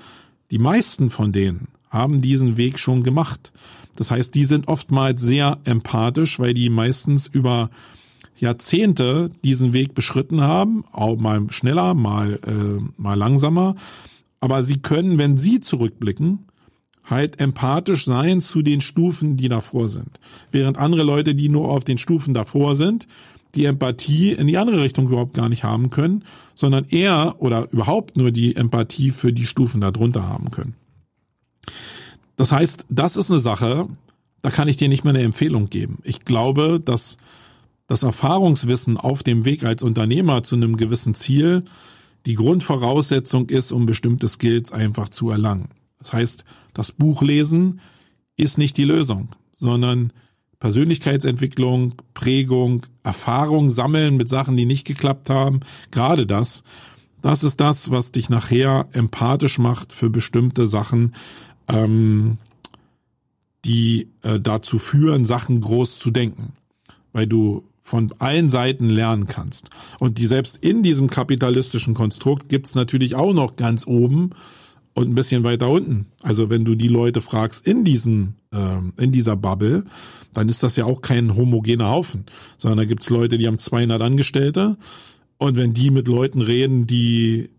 die 0.51 0.57
meisten 0.57 1.09
von 1.09 1.31
denen 1.31 1.69
haben 1.89 2.19
diesen 2.19 2.57
Weg 2.57 2.79
schon 2.79 3.03
gemacht. 3.03 3.53
Das 3.95 4.11
heißt, 4.11 4.35
die 4.35 4.43
sind 4.43 4.67
oftmals 4.67 5.21
sehr 5.21 5.57
empathisch, 5.63 6.37
weil 6.37 6.53
die 6.53 6.69
meistens 6.69 7.27
über 7.27 7.69
Jahrzehnte 8.35 9.31
diesen 9.45 9.71
Weg 9.71 9.95
beschritten 9.95 10.41
haben, 10.41 10.83
auch 10.91 11.15
mal 11.15 11.49
schneller, 11.49 11.93
mal, 11.93 12.41
äh, 12.45 13.01
mal 13.01 13.13
langsamer. 13.13 13.75
Aber 14.41 14.63
sie 14.63 14.79
können, 14.81 15.17
wenn 15.17 15.37
sie 15.37 15.61
zurückblicken, 15.61 16.39
halt 17.05 17.39
empathisch 17.39 18.03
sein 18.03 18.41
zu 18.41 18.63
den 18.63 18.81
Stufen, 18.81 19.37
die 19.37 19.47
davor 19.47 19.87
sind. 19.87 20.19
Während 20.51 20.77
andere 20.77 21.03
Leute, 21.03 21.35
die 21.35 21.47
nur 21.47 21.69
auf 21.69 21.85
den 21.85 21.97
Stufen 21.97 22.33
davor 22.33 22.75
sind, 22.75 23.07
die 23.55 23.65
Empathie 23.65 24.31
in 24.31 24.47
die 24.47 24.57
andere 24.57 24.81
Richtung 24.81 25.07
überhaupt 25.07 25.33
gar 25.33 25.49
nicht 25.49 25.63
haben 25.63 25.89
können, 25.89 26.23
sondern 26.55 26.85
eher 26.85 27.35
oder 27.39 27.71
überhaupt 27.71 28.17
nur 28.17 28.31
die 28.31 28.55
Empathie 28.55 29.11
für 29.11 29.31
die 29.31 29.45
Stufen 29.45 29.81
darunter 29.81 30.27
haben 30.27 30.51
können. 30.51 30.75
Das 32.35 32.51
heißt, 32.51 32.85
das 32.89 33.15
ist 33.15 33.29
eine 33.29 33.39
Sache, 33.39 33.87
da 34.41 34.49
kann 34.49 34.67
ich 34.67 34.77
dir 34.77 34.89
nicht 34.89 35.03
mehr 35.03 35.13
eine 35.13 35.23
Empfehlung 35.23 35.69
geben. 35.69 35.99
Ich 36.03 36.25
glaube, 36.25 36.81
dass 36.83 37.17
das 37.87 38.03
Erfahrungswissen 38.03 38.97
auf 38.97 39.23
dem 39.23 39.45
Weg 39.45 39.63
als 39.63 39.83
Unternehmer 39.83 40.43
zu 40.43 40.55
einem 40.55 40.77
gewissen 40.77 41.15
Ziel 41.15 41.63
die 42.25 42.35
Grundvoraussetzung 42.35 43.49
ist, 43.49 43.71
um 43.71 43.85
bestimmte 43.85 44.27
Skills 44.27 44.71
einfach 44.71 45.09
zu 45.09 45.29
erlangen. 45.29 45.69
Das 45.99 46.13
heißt, 46.13 46.45
das 46.73 46.91
Buch 46.91 47.21
lesen 47.21 47.81
ist 48.35 48.57
nicht 48.57 48.77
die 48.77 48.85
Lösung, 48.85 49.29
sondern 49.53 50.11
Persönlichkeitsentwicklung, 50.63 51.95
Prägung, 52.13 52.85
Erfahrung 53.03 53.69
sammeln 53.69 54.15
mit 54.15 54.29
Sachen, 54.29 54.55
die 54.55 54.65
nicht 54.65 54.87
geklappt 54.87 55.29
haben, 55.29 55.59
gerade 55.91 56.25
das, 56.25 56.63
das 57.21 57.43
ist 57.43 57.59
das, 57.59 57.91
was 57.91 58.13
dich 58.13 58.29
nachher 58.29 58.87
empathisch 58.93 59.59
macht 59.59 59.91
für 59.91 60.09
bestimmte 60.09 60.65
Sachen, 60.65 61.15
ähm, 61.67 62.37
die 63.65 64.07
äh, 64.21 64.39
dazu 64.39 64.79
führen, 64.79 65.25
Sachen 65.25 65.59
groß 65.59 65.99
zu 65.99 66.11
denken, 66.11 66.53
weil 67.11 67.27
du 67.27 67.65
von 67.81 68.13
allen 68.19 68.49
Seiten 68.49 68.89
lernen 68.89 69.27
kannst. 69.27 69.69
Und 69.99 70.17
die 70.17 70.27
selbst 70.27 70.55
in 70.55 70.81
diesem 70.81 71.09
kapitalistischen 71.09 71.93
Konstrukt 71.93 72.47
gibt's 72.47 72.73
natürlich 72.73 73.15
auch 73.15 73.33
noch 73.33 73.57
ganz 73.57 73.85
oben 73.85 74.29
und 74.93 75.09
ein 75.09 75.15
bisschen 75.15 75.43
weiter 75.43 75.69
unten. 75.69 76.07
Also 76.21 76.49
wenn 76.49 76.65
du 76.65 76.75
die 76.75 76.87
Leute 76.87 77.21
fragst 77.21 77.65
in 77.65 77.83
diesem, 77.83 78.35
äh, 78.51 78.77
in 79.01 79.11
dieser 79.11 79.35
Bubble, 79.35 79.83
dann 80.33 80.49
ist 80.49 80.63
das 80.63 80.75
ja 80.75 80.85
auch 80.85 81.01
kein 81.01 81.35
homogener 81.35 81.89
Haufen, 81.89 82.25
sondern 82.57 82.79
da 82.79 82.85
gibt's 82.85 83.09
Leute, 83.09 83.37
die 83.37 83.47
haben 83.47 83.57
200 83.57 84.01
Angestellte 84.01 84.77
und 85.37 85.57
wenn 85.57 85.73
die 85.73 85.91
mit 85.91 86.07
Leuten 86.07 86.41
reden, 86.41 86.87
die 86.87 87.49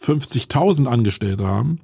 50.000 0.00 0.86
Angestellte 0.86 1.46
haben, 1.46 1.80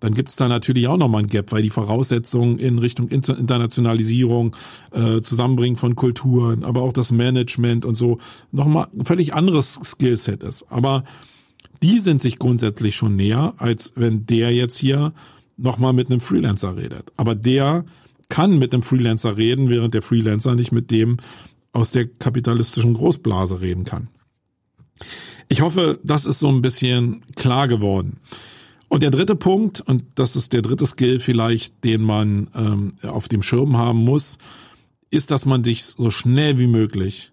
dann 0.00 0.14
gibt's 0.14 0.36
da 0.36 0.48
natürlich 0.48 0.86
auch 0.86 0.98
nochmal 0.98 1.22
ein 1.22 1.28
Gap, 1.28 1.50
weil 1.50 1.62
die 1.62 1.70
Voraussetzungen 1.70 2.58
in 2.58 2.78
Richtung 2.78 3.08
Internationalisierung, 3.08 4.54
äh, 4.92 5.22
Zusammenbringen 5.22 5.78
von 5.78 5.96
Kulturen, 5.96 6.62
aber 6.62 6.82
auch 6.82 6.92
das 6.92 7.10
Management 7.10 7.86
und 7.86 7.94
so 7.94 8.18
nochmal 8.52 8.88
ein 8.94 9.06
völlig 9.06 9.32
anderes 9.32 9.80
Skillset 9.82 10.42
ist. 10.42 10.66
Aber 10.68 11.04
die 11.84 12.00
sind 12.00 12.18
sich 12.18 12.38
grundsätzlich 12.38 12.96
schon 12.96 13.14
näher, 13.14 13.52
als 13.58 13.92
wenn 13.94 14.24
der 14.24 14.54
jetzt 14.54 14.78
hier 14.78 15.12
nochmal 15.58 15.92
mit 15.92 16.10
einem 16.10 16.20
Freelancer 16.20 16.78
redet. 16.78 17.12
Aber 17.18 17.34
der 17.34 17.84
kann 18.30 18.58
mit 18.58 18.72
einem 18.72 18.82
Freelancer 18.82 19.36
reden, 19.36 19.68
während 19.68 19.92
der 19.92 20.00
Freelancer 20.00 20.54
nicht 20.54 20.72
mit 20.72 20.90
dem 20.90 21.18
aus 21.72 21.92
der 21.92 22.06
kapitalistischen 22.06 22.94
Großblase 22.94 23.60
reden 23.60 23.84
kann. 23.84 24.08
Ich 25.50 25.60
hoffe, 25.60 26.00
das 26.02 26.24
ist 26.24 26.38
so 26.38 26.48
ein 26.48 26.62
bisschen 26.62 27.22
klar 27.36 27.68
geworden. 27.68 28.18
Und 28.88 29.02
der 29.02 29.10
dritte 29.10 29.36
Punkt, 29.36 29.82
und 29.82 30.04
das 30.14 30.36
ist 30.36 30.54
der 30.54 30.62
dritte 30.62 30.86
Skill 30.86 31.20
vielleicht, 31.20 31.84
den 31.84 32.00
man 32.00 32.48
ähm, 32.54 32.92
auf 33.02 33.28
dem 33.28 33.42
Schirm 33.42 33.76
haben 33.76 33.98
muss, 33.98 34.38
ist, 35.10 35.30
dass 35.30 35.44
man 35.44 35.62
sich 35.62 35.84
so 35.84 36.10
schnell 36.10 36.58
wie 36.58 36.66
möglich 36.66 37.30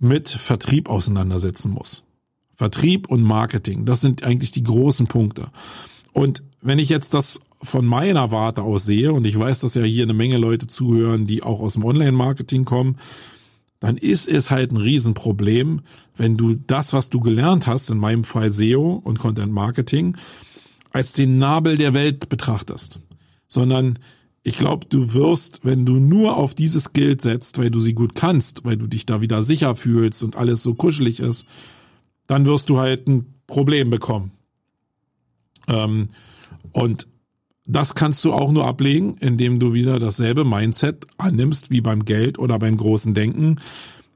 mit 0.00 0.28
Vertrieb 0.28 0.88
auseinandersetzen 0.88 1.70
muss. 1.70 2.02
Vertrieb 2.60 3.08
und 3.08 3.22
Marketing, 3.22 3.86
das 3.86 4.02
sind 4.02 4.22
eigentlich 4.22 4.50
die 4.50 4.62
großen 4.62 5.06
Punkte. 5.06 5.46
Und 6.12 6.42
wenn 6.60 6.78
ich 6.78 6.90
jetzt 6.90 7.14
das 7.14 7.40
von 7.62 7.86
meiner 7.86 8.32
Warte 8.32 8.60
aus 8.60 8.84
sehe, 8.84 9.14
und 9.14 9.26
ich 9.26 9.38
weiß, 9.38 9.60
dass 9.60 9.72
ja 9.72 9.82
hier 9.82 10.02
eine 10.02 10.12
Menge 10.12 10.36
Leute 10.36 10.66
zuhören, 10.66 11.26
die 11.26 11.42
auch 11.42 11.60
aus 11.60 11.72
dem 11.72 11.86
Online-Marketing 11.86 12.66
kommen, 12.66 12.98
dann 13.78 13.96
ist 13.96 14.28
es 14.28 14.50
halt 14.50 14.72
ein 14.72 14.76
Riesenproblem, 14.76 15.80
wenn 16.18 16.36
du 16.36 16.54
das, 16.54 16.92
was 16.92 17.08
du 17.08 17.20
gelernt 17.20 17.66
hast, 17.66 17.88
in 17.88 17.96
meinem 17.96 18.24
Fall 18.24 18.50
SEO 18.50 19.00
und 19.02 19.20
Content 19.20 19.54
Marketing, 19.54 20.18
als 20.90 21.14
den 21.14 21.38
Nabel 21.38 21.78
der 21.78 21.94
Welt 21.94 22.28
betrachtest. 22.28 23.00
Sondern 23.48 23.98
ich 24.42 24.58
glaube, 24.58 24.84
du 24.86 25.14
wirst, 25.14 25.60
wenn 25.64 25.86
du 25.86 25.94
nur 25.94 26.36
auf 26.36 26.52
dieses 26.52 26.84
Skill 26.84 27.18
setzt, 27.18 27.56
weil 27.56 27.70
du 27.70 27.80
sie 27.80 27.94
gut 27.94 28.14
kannst, 28.14 28.66
weil 28.66 28.76
du 28.76 28.86
dich 28.86 29.06
da 29.06 29.22
wieder 29.22 29.42
sicher 29.42 29.76
fühlst 29.76 30.22
und 30.22 30.36
alles 30.36 30.62
so 30.62 30.74
kuschelig 30.74 31.20
ist, 31.20 31.46
dann 32.30 32.46
wirst 32.46 32.70
du 32.70 32.78
halt 32.78 33.08
ein 33.08 33.34
Problem 33.48 33.90
bekommen. 33.90 34.30
Ähm, 35.66 36.10
und 36.70 37.08
das 37.66 37.96
kannst 37.96 38.24
du 38.24 38.32
auch 38.32 38.52
nur 38.52 38.68
ablegen, 38.68 39.16
indem 39.16 39.58
du 39.58 39.72
wieder 39.72 39.98
dasselbe 39.98 40.44
Mindset 40.44 41.08
annimmst 41.18 41.72
wie 41.72 41.80
beim 41.80 42.04
Geld 42.04 42.38
oder 42.38 42.60
beim 42.60 42.76
großen 42.76 43.14
Denken, 43.14 43.56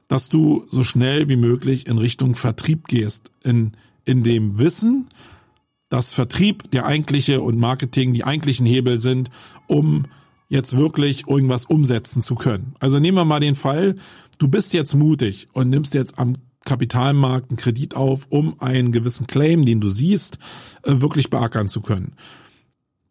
dass 0.07 0.29
du 0.29 0.65
so 0.71 0.85
schnell 0.85 1.27
wie 1.27 1.35
möglich 1.35 1.87
in 1.87 1.97
Richtung 1.97 2.35
Vertrieb 2.35 2.87
gehst, 2.87 3.31
in, 3.43 3.73
in 4.05 4.23
dem 4.23 4.59
Wissen, 4.59 5.09
dass 5.89 6.13
Vertrieb 6.13 6.71
der 6.71 6.85
eigentliche 6.85 7.41
und 7.41 7.57
Marketing 7.57 8.13
die 8.13 8.23
eigentlichen 8.23 8.65
Hebel 8.65 9.01
sind, 9.01 9.29
um 9.67 10.05
jetzt 10.47 10.77
wirklich 10.77 11.27
irgendwas 11.27 11.65
umsetzen 11.65 12.21
zu 12.21 12.35
können. 12.35 12.75
Also 12.79 12.99
nehmen 12.99 13.17
wir 13.17 13.25
mal 13.25 13.41
den 13.41 13.55
Fall, 13.55 13.97
du 14.37 14.47
bist 14.47 14.71
jetzt 14.71 14.93
mutig 14.93 15.49
und 15.51 15.69
nimmst 15.69 15.95
jetzt 15.95 16.17
am 16.17 16.35
Kapitalmarkt 16.65 17.51
einen 17.51 17.57
Kredit 17.57 17.95
auf, 17.95 18.27
um 18.29 18.59
einen 18.59 18.91
gewissen 18.91 19.27
Claim, 19.27 19.65
den 19.65 19.79
du 19.79 19.89
siehst, 19.89 20.39
äh, 20.83 21.01
wirklich 21.01 21.29
beackern 21.29 21.69
zu 21.69 21.81
können 21.81 22.15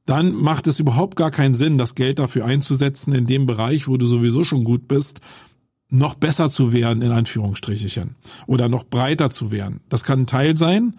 dann 0.07 0.35
macht 0.35 0.67
es 0.67 0.81
überhaupt 0.81 1.17
gar 1.17 1.31
keinen 1.31 1.55
Sinn, 1.55 1.79
das 1.79 1.95
Geld 1.95 2.19
dafür 2.19 2.45
einzusetzen, 2.45 3.15
in 3.15 3.27
dem 3.27 3.47
Bereich, 3.47 3.89
wo 3.89 3.97
du 3.97 4.07
sowieso 4.07 4.45
schon 4.45 4.65
gut 4.65 4.87
bist, 4.87 5.21
noch 5.89 6.15
besser 6.15 6.51
zu 6.51 6.73
werden, 6.73 7.03
in 7.03 7.13
Anführungsstrichen, 7.13 8.17
oder 8.47 8.69
noch 8.69 8.85
breiter 8.85 9.31
zu 9.31 9.51
werden. 9.51 9.81
Das 9.89 10.05
kann 10.05 10.21
ein 10.21 10.27
Teil 10.27 10.57
sein, 10.57 10.99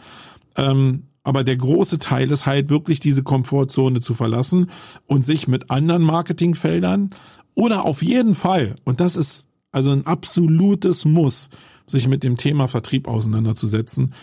ähm, 0.56 1.04
aber 1.24 1.44
der 1.44 1.58
große 1.58 2.00
Teil 2.00 2.32
ist 2.32 2.46
halt 2.46 2.70
wirklich 2.70 3.00
diese 3.00 3.24
Komfortzone 3.24 4.00
zu 4.00 4.14
verlassen 4.14 4.70
und 5.06 5.26
sich 5.26 5.48
mit 5.48 5.70
anderen 5.72 6.04
Marketingfeldern 6.04 7.10
oder 7.56 7.86
auf 7.86 8.02
jeden 8.02 8.36
Fall, 8.36 8.76
und 8.84 9.00
das 9.00 9.16
ist 9.16 9.48
also 9.72 9.92
ein 9.92 10.06
absolutes 10.06 11.04
Muss, 11.04 11.50
sich 11.88 12.08
mit 12.08 12.24
dem 12.24 12.38
Thema 12.38 12.68
Vertrieb 12.68 13.08
auseinanderzusetzen, 13.08 14.14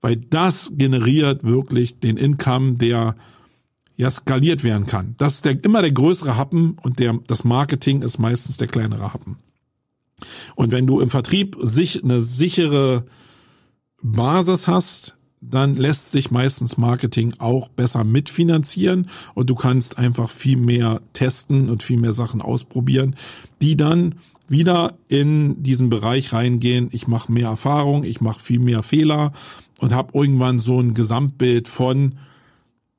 weil 0.00 0.16
das 0.16 0.72
generiert 0.74 1.44
wirklich 1.44 1.98
den 2.00 2.16
Income, 2.16 2.74
der 2.74 3.16
ja 3.96 4.10
skaliert 4.10 4.64
werden 4.64 4.86
kann. 4.86 5.14
Das 5.18 5.34
ist 5.34 5.44
der, 5.44 5.62
immer 5.64 5.80
der 5.80 5.92
größere 5.92 6.36
Happen 6.36 6.76
und 6.82 6.98
der, 6.98 7.18
das 7.26 7.44
Marketing 7.44 8.02
ist 8.02 8.18
meistens 8.18 8.56
der 8.56 8.66
kleinere 8.66 9.12
Happen. 9.12 9.38
Und 10.54 10.72
wenn 10.72 10.86
du 10.86 11.00
im 11.00 11.10
Vertrieb 11.10 11.56
sich 11.60 12.02
eine 12.02 12.20
sichere 12.20 13.04
Basis 14.02 14.68
hast, 14.68 15.16
dann 15.40 15.74
lässt 15.74 16.10
sich 16.10 16.30
meistens 16.30 16.76
Marketing 16.76 17.34
auch 17.38 17.68
besser 17.68 18.04
mitfinanzieren 18.04 19.08
und 19.34 19.50
du 19.50 19.54
kannst 19.54 19.98
einfach 19.98 20.30
viel 20.30 20.56
mehr 20.56 21.02
testen 21.12 21.68
und 21.68 21.82
viel 21.82 21.98
mehr 21.98 22.12
Sachen 22.12 22.40
ausprobieren, 22.40 23.16
die 23.60 23.76
dann 23.76 24.16
wieder 24.48 24.94
in 25.08 25.62
diesen 25.62 25.88
Bereich 25.88 26.32
reingehen. 26.32 26.88
Ich 26.92 27.08
mache 27.08 27.32
mehr 27.32 27.48
Erfahrung, 27.48 28.04
ich 28.04 28.20
mache 28.20 28.40
viel 28.40 28.58
mehr 28.60 28.82
Fehler 28.82 29.32
und 29.80 29.92
habe 29.92 30.18
irgendwann 30.18 30.58
so 30.58 30.80
ein 30.80 30.94
Gesamtbild 30.94 31.68
von 31.68 32.16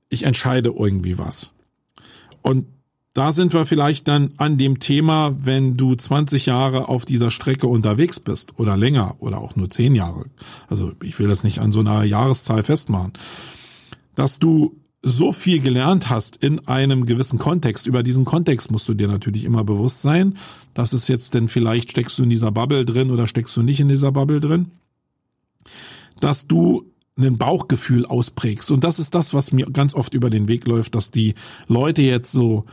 ich 0.09 0.23
entscheide 0.23 0.69
irgendwie 0.69 1.17
was. 1.17 1.51
Und 2.41 2.67
da 3.13 3.31
sind 3.31 3.53
wir 3.53 3.65
vielleicht 3.65 4.07
dann 4.07 4.33
an 4.37 4.57
dem 4.57 4.79
Thema, 4.79 5.35
wenn 5.39 5.77
du 5.77 5.95
20 5.95 6.47
Jahre 6.47 6.89
auf 6.89 7.05
dieser 7.05 7.31
Strecke 7.31 7.67
unterwegs 7.67 8.19
bist 8.19 8.59
oder 8.59 8.75
länger 8.75 9.15
oder 9.19 9.39
auch 9.39 9.55
nur 9.55 9.69
10 9.69 9.95
Jahre. 9.95 10.25
Also 10.67 10.91
ich 11.01 11.17
will 11.17 11.29
das 11.29 11.43
nicht 11.43 11.59
an 11.59 11.71
so 11.71 11.79
einer 11.79 12.03
Jahreszahl 12.03 12.61
festmachen. 12.61 13.13
Dass 14.15 14.37
du 14.37 14.75
so 15.07 15.31
viel 15.31 15.61
gelernt 15.61 16.09
hast 16.09 16.37
in 16.37 16.67
einem 16.67 17.05
gewissen 17.05 17.37
Kontext. 17.37 17.85
Über 17.85 18.01
diesen 18.01 18.25
Kontext 18.25 18.71
musst 18.71 18.89
du 18.89 18.95
dir 18.95 19.07
natürlich 19.07 19.43
immer 19.43 19.63
bewusst 19.63 20.01
sein. 20.01 20.35
Das 20.73 20.93
ist 20.93 21.07
jetzt 21.07 21.35
denn 21.35 21.47
vielleicht 21.47 21.91
steckst 21.91 22.17
du 22.17 22.23
in 22.23 22.31
dieser 22.31 22.51
Bubble 22.51 22.85
drin 22.85 23.11
oder 23.11 23.27
steckst 23.27 23.55
du 23.55 23.61
nicht 23.61 23.79
in 23.79 23.87
dieser 23.87 24.11
Bubble 24.11 24.39
drin. 24.39 24.71
Dass 26.19 26.47
du 26.47 26.91
ein 27.17 27.37
Bauchgefühl 27.37 28.07
ausprägst. 28.07 28.71
Und 28.71 28.83
das 28.83 28.97
ist 28.97 29.13
das, 29.13 29.35
was 29.35 29.51
mir 29.51 29.67
ganz 29.67 29.93
oft 29.93 30.15
über 30.15 30.31
den 30.31 30.47
Weg 30.47 30.65
läuft, 30.65 30.95
dass 30.95 31.11
die 31.11 31.35
Leute 31.67 32.01
jetzt 32.01 32.31
so 32.31 32.65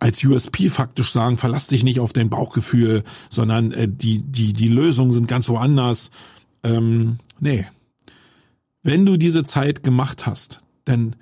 als 0.00 0.24
USP 0.24 0.70
faktisch 0.70 1.12
sagen, 1.12 1.36
verlass 1.36 1.66
dich 1.66 1.84
nicht 1.84 2.00
auf 2.00 2.14
dein 2.14 2.30
Bauchgefühl, 2.30 3.04
sondern 3.28 3.72
äh, 3.72 3.88
die, 3.88 4.22
die, 4.22 4.54
die 4.54 4.68
Lösungen 4.68 5.12
sind 5.12 5.28
ganz 5.28 5.50
woanders. 5.50 6.10
Ähm, 6.62 7.18
nee. 7.40 7.66
Wenn 8.82 9.04
du 9.04 9.18
diese 9.18 9.44
Zeit 9.44 9.82
gemacht 9.82 10.24
hast, 10.24 10.60
dann 10.86 11.14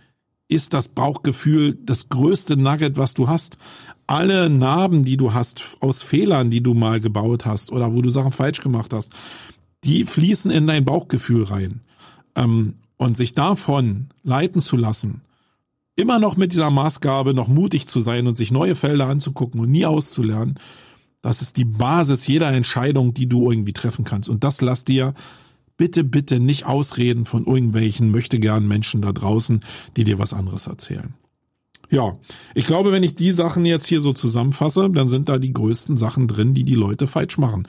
ist 0.49 0.74
das 0.74 0.88
Bauchgefühl 0.88 1.76
das 1.82 2.09
größte 2.09 2.57
Nugget, 2.57 2.99
was 2.99 3.14
du 3.14 3.28
hast. 3.28 3.59
Alle 4.07 4.49
Narben, 4.49 5.05
die 5.05 5.16
du 5.16 5.34
hast 5.34 5.76
aus 5.80 6.03
Fehlern, 6.03 6.51
die 6.51 6.62
du 6.62 6.74
mal 6.74 7.01
gebaut 7.01 7.47
hast 7.47 7.72
oder 7.72 7.92
wo 7.92 8.03
du 8.03 8.11
Sachen 8.11 8.32
falsch 8.32 8.61
gemacht 8.61 8.92
hast, 8.92 9.11
die 9.84 10.05
fließen 10.05 10.51
in 10.51 10.66
dein 10.66 10.84
Bauchgefühl 10.84 11.44
rein. 11.44 11.80
Ähm, 12.36 12.74
und 12.99 13.16
sich 13.16 13.34
davon 13.34 14.09
leiten 14.22 14.62
zu 14.62 14.76
lassen, 14.76 15.20
immer 15.97 16.18
noch 16.18 16.36
mit 16.36 16.53
dieser 16.53 16.70
Maßgabe 16.70 17.34
noch 17.34 17.49
mutig 17.49 17.86
zu 17.86 18.01
sein 18.01 18.26
und 18.26 18.36
sich 18.36 18.51
neue 18.51 18.74
Felder 18.74 19.07
anzugucken 19.09 19.61
und 19.61 19.70
nie 19.70 19.84
auszulernen, 19.84 20.59
das 21.22 21.42
ist 21.42 21.57
die 21.57 21.64
Basis 21.64 22.26
jeder 22.26 22.53
Entscheidung, 22.53 23.12
die 23.12 23.28
du 23.28 23.51
irgendwie 23.51 23.72
treffen 23.72 24.05
kannst. 24.05 24.28
Und 24.28 24.44
das 24.44 24.61
lass 24.61 24.84
dir 24.84 25.14
bitte, 25.77 26.05
bitte 26.05 26.41
nicht 26.41 26.66
ausreden 26.66 27.27
von 27.27 27.47
irgendwelchen 27.47 28.11
möchtegern 28.11 28.66
Menschen 28.66 29.03
da 29.03 29.12
draußen, 29.12 29.62
die 29.97 30.05
dir 30.05 30.18
was 30.18 30.33
anderes 30.33 30.66
erzählen. 30.66 31.14
Ja, 31.91 32.16
ich 32.55 32.66
glaube, 32.66 32.91
wenn 32.91 33.03
ich 33.03 33.14
die 33.14 33.31
Sachen 33.31 33.64
jetzt 33.64 33.87
hier 33.87 34.01
so 34.01 34.12
zusammenfasse, 34.12 34.91
dann 34.91 35.09
sind 35.09 35.29
da 35.29 35.39
die 35.39 35.53
größten 35.53 35.97
Sachen 35.97 36.27
drin, 36.27 36.55
die 36.55 36.64
die 36.64 36.74
Leute 36.74 37.07
falsch 37.07 37.39
machen 37.39 37.68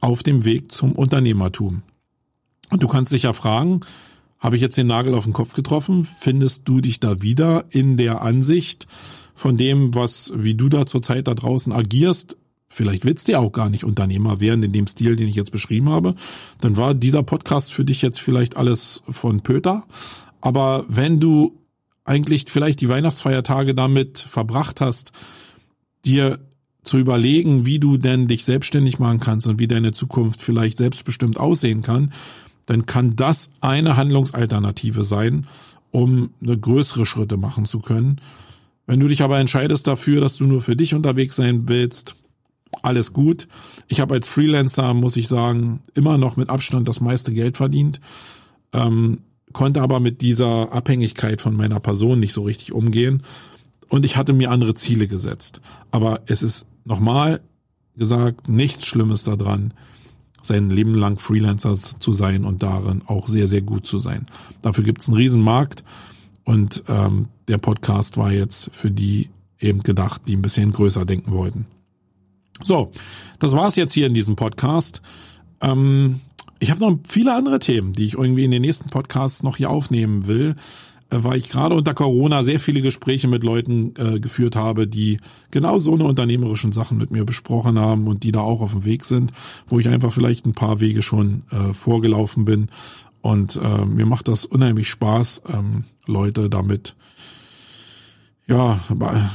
auf 0.00 0.22
dem 0.22 0.44
Weg 0.44 0.70
zum 0.70 0.92
Unternehmertum. 0.92 1.82
Und 2.70 2.82
du 2.82 2.88
kannst 2.88 3.12
dich 3.12 3.24
ja 3.24 3.32
fragen, 3.32 3.80
habe 4.38 4.56
ich 4.56 4.62
jetzt 4.62 4.76
den 4.76 4.86
Nagel 4.86 5.14
auf 5.14 5.24
den 5.24 5.32
Kopf 5.32 5.54
getroffen? 5.54 6.04
Findest 6.04 6.68
du 6.68 6.80
dich 6.80 7.00
da 7.00 7.22
wieder 7.22 7.64
in 7.70 7.96
der 7.96 8.22
Ansicht 8.22 8.86
von 9.34 9.56
dem, 9.56 9.94
was, 9.94 10.32
wie 10.34 10.54
du 10.54 10.68
da 10.68 10.86
zurzeit 10.86 11.26
da 11.26 11.34
draußen 11.34 11.72
agierst? 11.72 12.36
Vielleicht 12.68 13.04
willst 13.04 13.28
du 13.28 13.32
ja 13.32 13.38
auch 13.38 13.52
gar 13.52 13.68
nicht 13.68 13.84
Unternehmer 13.84 14.40
werden 14.40 14.62
in 14.62 14.72
dem 14.72 14.86
Stil, 14.86 15.16
den 15.16 15.28
ich 15.28 15.36
jetzt 15.36 15.52
beschrieben 15.52 15.88
habe. 15.90 16.14
Dann 16.60 16.76
war 16.76 16.94
dieser 16.94 17.22
Podcast 17.22 17.72
für 17.72 17.84
dich 17.84 18.02
jetzt 18.02 18.20
vielleicht 18.20 18.56
alles 18.56 19.02
von 19.08 19.40
Pöter. 19.40 19.84
Aber 20.40 20.84
wenn 20.88 21.20
du 21.20 21.58
eigentlich 22.04 22.46
vielleicht 22.48 22.80
die 22.80 22.88
Weihnachtsfeiertage 22.88 23.74
damit 23.74 24.18
verbracht 24.18 24.80
hast, 24.80 25.12
dir 26.04 26.38
zu 26.82 26.98
überlegen, 26.98 27.66
wie 27.66 27.78
du 27.78 27.96
denn 27.96 28.28
dich 28.28 28.44
selbstständig 28.44 28.98
machen 28.98 29.20
kannst 29.20 29.46
und 29.46 29.58
wie 29.58 29.66
deine 29.66 29.92
Zukunft 29.92 30.40
vielleicht 30.40 30.78
selbstbestimmt 30.78 31.38
aussehen 31.38 31.82
kann, 31.82 32.12
dann 32.66 32.86
kann 32.86 33.16
das 33.16 33.50
eine 33.60 33.96
Handlungsalternative 33.96 35.04
sein, 35.04 35.46
um 35.90 36.30
eine 36.42 36.58
größere 36.58 37.06
Schritte 37.06 37.36
machen 37.36 37.64
zu 37.64 37.80
können. 37.80 38.20
Wenn 38.86 39.00
du 39.00 39.08
dich 39.08 39.22
aber 39.22 39.38
entscheidest 39.38 39.86
dafür, 39.86 40.20
dass 40.20 40.36
du 40.36 40.46
nur 40.46 40.62
für 40.62 40.76
dich 40.76 40.94
unterwegs 40.94 41.36
sein 41.36 41.68
willst, 41.68 42.14
alles 42.82 43.12
gut. 43.12 43.48
Ich 43.88 44.00
habe 44.00 44.14
als 44.14 44.28
Freelancer, 44.28 44.94
muss 44.94 45.16
ich 45.16 45.28
sagen, 45.28 45.80
immer 45.94 46.18
noch 46.18 46.36
mit 46.36 46.50
Abstand 46.50 46.88
das 46.88 47.00
meiste 47.00 47.32
Geld 47.32 47.56
verdient, 47.56 48.00
ähm, 48.72 49.20
konnte 49.52 49.80
aber 49.80 50.00
mit 50.00 50.22
dieser 50.22 50.72
Abhängigkeit 50.72 51.40
von 51.40 51.54
meiner 51.54 51.80
Person 51.80 52.20
nicht 52.20 52.32
so 52.32 52.42
richtig 52.42 52.72
umgehen 52.72 53.22
und 53.88 54.04
ich 54.04 54.16
hatte 54.16 54.32
mir 54.32 54.50
andere 54.50 54.74
Ziele 54.74 55.06
gesetzt. 55.06 55.60
Aber 55.90 56.20
es 56.26 56.42
ist 56.42 56.66
nochmal 56.84 57.40
gesagt, 57.96 58.48
nichts 58.48 58.86
Schlimmes 58.86 59.24
daran, 59.24 59.72
sein 60.42 60.70
Leben 60.70 60.94
lang 60.94 61.18
Freelancer 61.18 61.74
zu 61.74 62.12
sein 62.12 62.44
und 62.44 62.62
darin 62.62 63.02
auch 63.06 63.28
sehr, 63.28 63.46
sehr 63.46 63.62
gut 63.62 63.86
zu 63.86 64.00
sein. 64.00 64.26
Dafür 64.62 64.84
gibt's 64.84 65.08
einen 65.08 65.16
Riesenmarkt 65.16 65.84
und 66.44 66.84
ähm, 66.88 67.28
der 67.48 67.58
Podcast 67.58 68.16
war 68.16 68.32
jetzt 68.32 68.70
für 68.72 68.90
die 68.90 69.30
eben 69.58 69.82
gedacht, 69.82 70.22
die 70.26 70.36
ein 70.36 70.42
bisschen 70.42 70.72
größer 70.72 71.04
denken 71.04 71.32
wollten. 71.32 71.66
So, 72.62 72.92
das 73.38 73.52
war's 73.52 73.76
jetzt 73.76 73.92
hier 73.92 74.06
in 74.06 74.14
diesem 74.14 74.36
Podcast. 74.36 75.02
Ähm, 75.60 76.20
ich 76.58 76.70
habe 76.70 76.80
noch 76.80 76.98
viele 77.06 77.34
andere 77.34 77.58
Themen, 77.58 77.92
die 77.92 78.06
ich 78.06 78.14
irgendwie 78.14 78.44
in 78.44 78.50
den 78.50 78.62
nächsten 78.62 78.88
Podcasts 78.88 79.42
noch 79.42 79.56
hier 79.56 79.70
aufnehmen 79.70 80.26
will. 80.26 80.56
Äh, 81.10 81.18
weil 81.22 81.38
ich 81.38 81.48
gerade 81.48 81.74
unter 81.74 81.94
Corona 81.94 82.42
sehr 82.42 82.60
viele 82.60 82.80
Gespräche 82.80 83.28
mit 83.28 83.44
Leuten 83.44 83.94
äh, 83.96 84.20
geführt 84.20 84.56
habe, 84.56 84.86
die 84.86 85.18
genau 85.50 85.78
so 85.78 85.94
eine 85.94 86.04
unternehmerischen 86.04 86.72
Sachen 86.72 86.98
mit 86.98 87.10
mir 87.10 87.24
besprochen 87.24 87.78
haben 87.78 88.06
und 88.08 88.22
die 88.22 88.32
da 88.32 88.40
auch 88.40 88.60
auf 88.60 88.72
dem 88.72 88.84
Weg 88.84 89.04
sind, 89.04 89.32
wo 89.66 89.78
ich 89.78 89.88
einfach 89.88 90.12
vielleicht 90.12 90.46
ein 90.46 90.54
paar 90.54 90.80
Wege 90.80 91.02
schon 91.02 91.44
äh, 91.50 91.72
vorgelaufen 91.74 92.44
bin. 92.44 92.68
Und 93.20 93.56
äh, 93.56 93.84
mir 93.84 94.06
macht 94.06 94.28
das 94.28 94.44
unheimlich 94.44 94.88
Spaß, 94.88 95.42
ähm, 95.52 95.84
Leute 96.06 96.48
damit 96.48 96.94
ja 98.48 98.80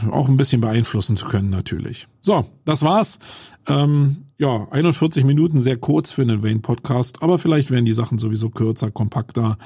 auch 0.09 0.29
ein 0.29 0.37
bisschen 0.37 0.61
beeinflussen 0.61 1.17
zu 1.17 1.25
können 1.25 1.49
natürlich. 1.49 2.07
So, 2.21 2.45
das 2.65 2.81
war's. 2.81 3.19
Ähm, 3.67 4.25
ja, 4.37 4.67
41 4.71 5.23
Minuten 5.25 5.59
sehr 5.59 5.77
kurz 5.77 6.11
für 6.11 6.21
einen 6.21 6.43
Wayne 6.43 6.61
Podcast, 6.61 7.21
aber 7.21 7.37
vielleicht 7.37 7.71
werden 7.71 7.85
die 7.85 7.93
Sachen 7.93 8.17
sowieso 8.17 8.49
kürzer, 8.49 8.89
kompakter. 8.89 9.57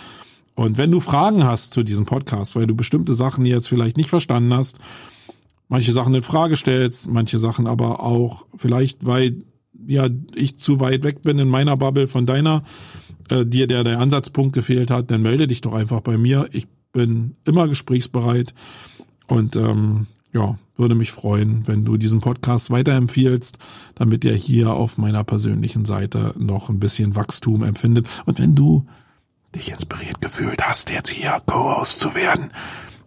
Und 0.55 0.77
wenn 0.77 0.91
du 0.91 0.99
Fragen 0.99 1.43
hast 1.43 1.73
zu 1.73 1.83
diesem 1.83 2.05
Podcast, 2.05 2.55
weil 2.55 2.67
du 2.67 2.75
bestimmte 2.75 3.13
Sachen 3.13 3.45
jetzt 3.45 3.67
vielleicht 3.67 3.97
nicht 3.97 4.09
verstanden 4.09 4.53
hast, 4.53 4.79
manche 5.67 5.91
Sachen 5.91 6.15
in 6.15 6.23
Frage 6.23 6.55
stellst, 6.55 7.09
manche 7.09 7.39
Sachen 7.39 7.67
aber 7.67 8.01
auch 8.01 8.47
vielleicht, 8.55 9.05
weil 9.05 9.43
ja 9.87 10.09
ich 10.33 10.57
zu 10.57 10.79
weit 10.79 11.03
weg 11.03 11.21
bin 11.21 11.37
in 11.39 11.49
meiner 11.49 11.77
Bubble 11.77 12.07
von 12.07 12.25
deiner, 12.25 12.63
äh, 13.29 13.45
dir 13.45 13.67
der 13.67 13.83
der 13.83 13.99
Ansatzpunkt 13.99 14.53
gefehlt 14.53 14.91
hat, 14.91 15.11
dann 15.11 15.21
melde 15.21 15.47
dich 15.47 15.61
doch 15.61 15.73
einfach 15.73 16.01
bei 16.01 16.17
mir. 16.17 16.47
Ich 16.51 16.67
bin 16.91 17.35
immer 17.45 17.67
gesprächsbereit 17.67 18.53
und 19.27 19.55
ähm, 19.55 20.07
ja, 20.33 20.57
würde 20.75 20.95
mich 20.95 21.11
freuen, 21.11 21.65
wenn 21.67 21.85
du 21.85 21.97
diesen 21.97 22.19
Podcast 22.19 22.69
weiterempfiehlst, 22.69 23.57
damit 23.95 24.25
er 24.25 24.35
hier 24.35 24.71
auf 24.71 24.97
meiner 24.97 25.23
persönlichen 25.23 25.85
Seite 25.85 26.33
noch 26.37 26.69
ein 26.69 26.79
bisschen 26.79 27.15
Wachstum 27.15 27.63
empfindet. 27.63 28.07
Und 28.25 28.39
wenn 28.39 28.55
du 28.55 28.85
dich 29.55 29.71
inspiriert 29.71 30.21
gefühlt 30.21 30.61
hast, 30.67 30.91
jetzt 30.91 31.09
hier 31.09 31.41
Co-Host 31.45 31.99
zu 31.99 32.15
werden, 32.15 32.49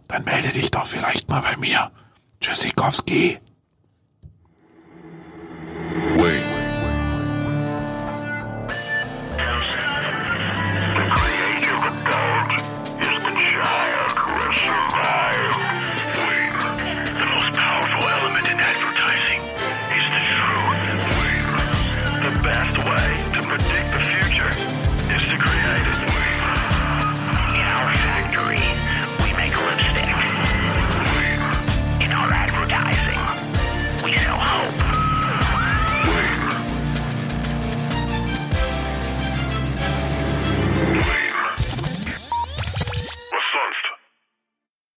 dann 0.07 0.23
melde 0.23 0.49
dich 0.49 0.71
doch 0.71 0.87
vielleicht 0.87 1.29
mal 1.29 1.41
bei 1.41 1.55
mir. 1.57 1.91
Tschüssikowski. 2.41 3.37
Wait. 6.17 6.38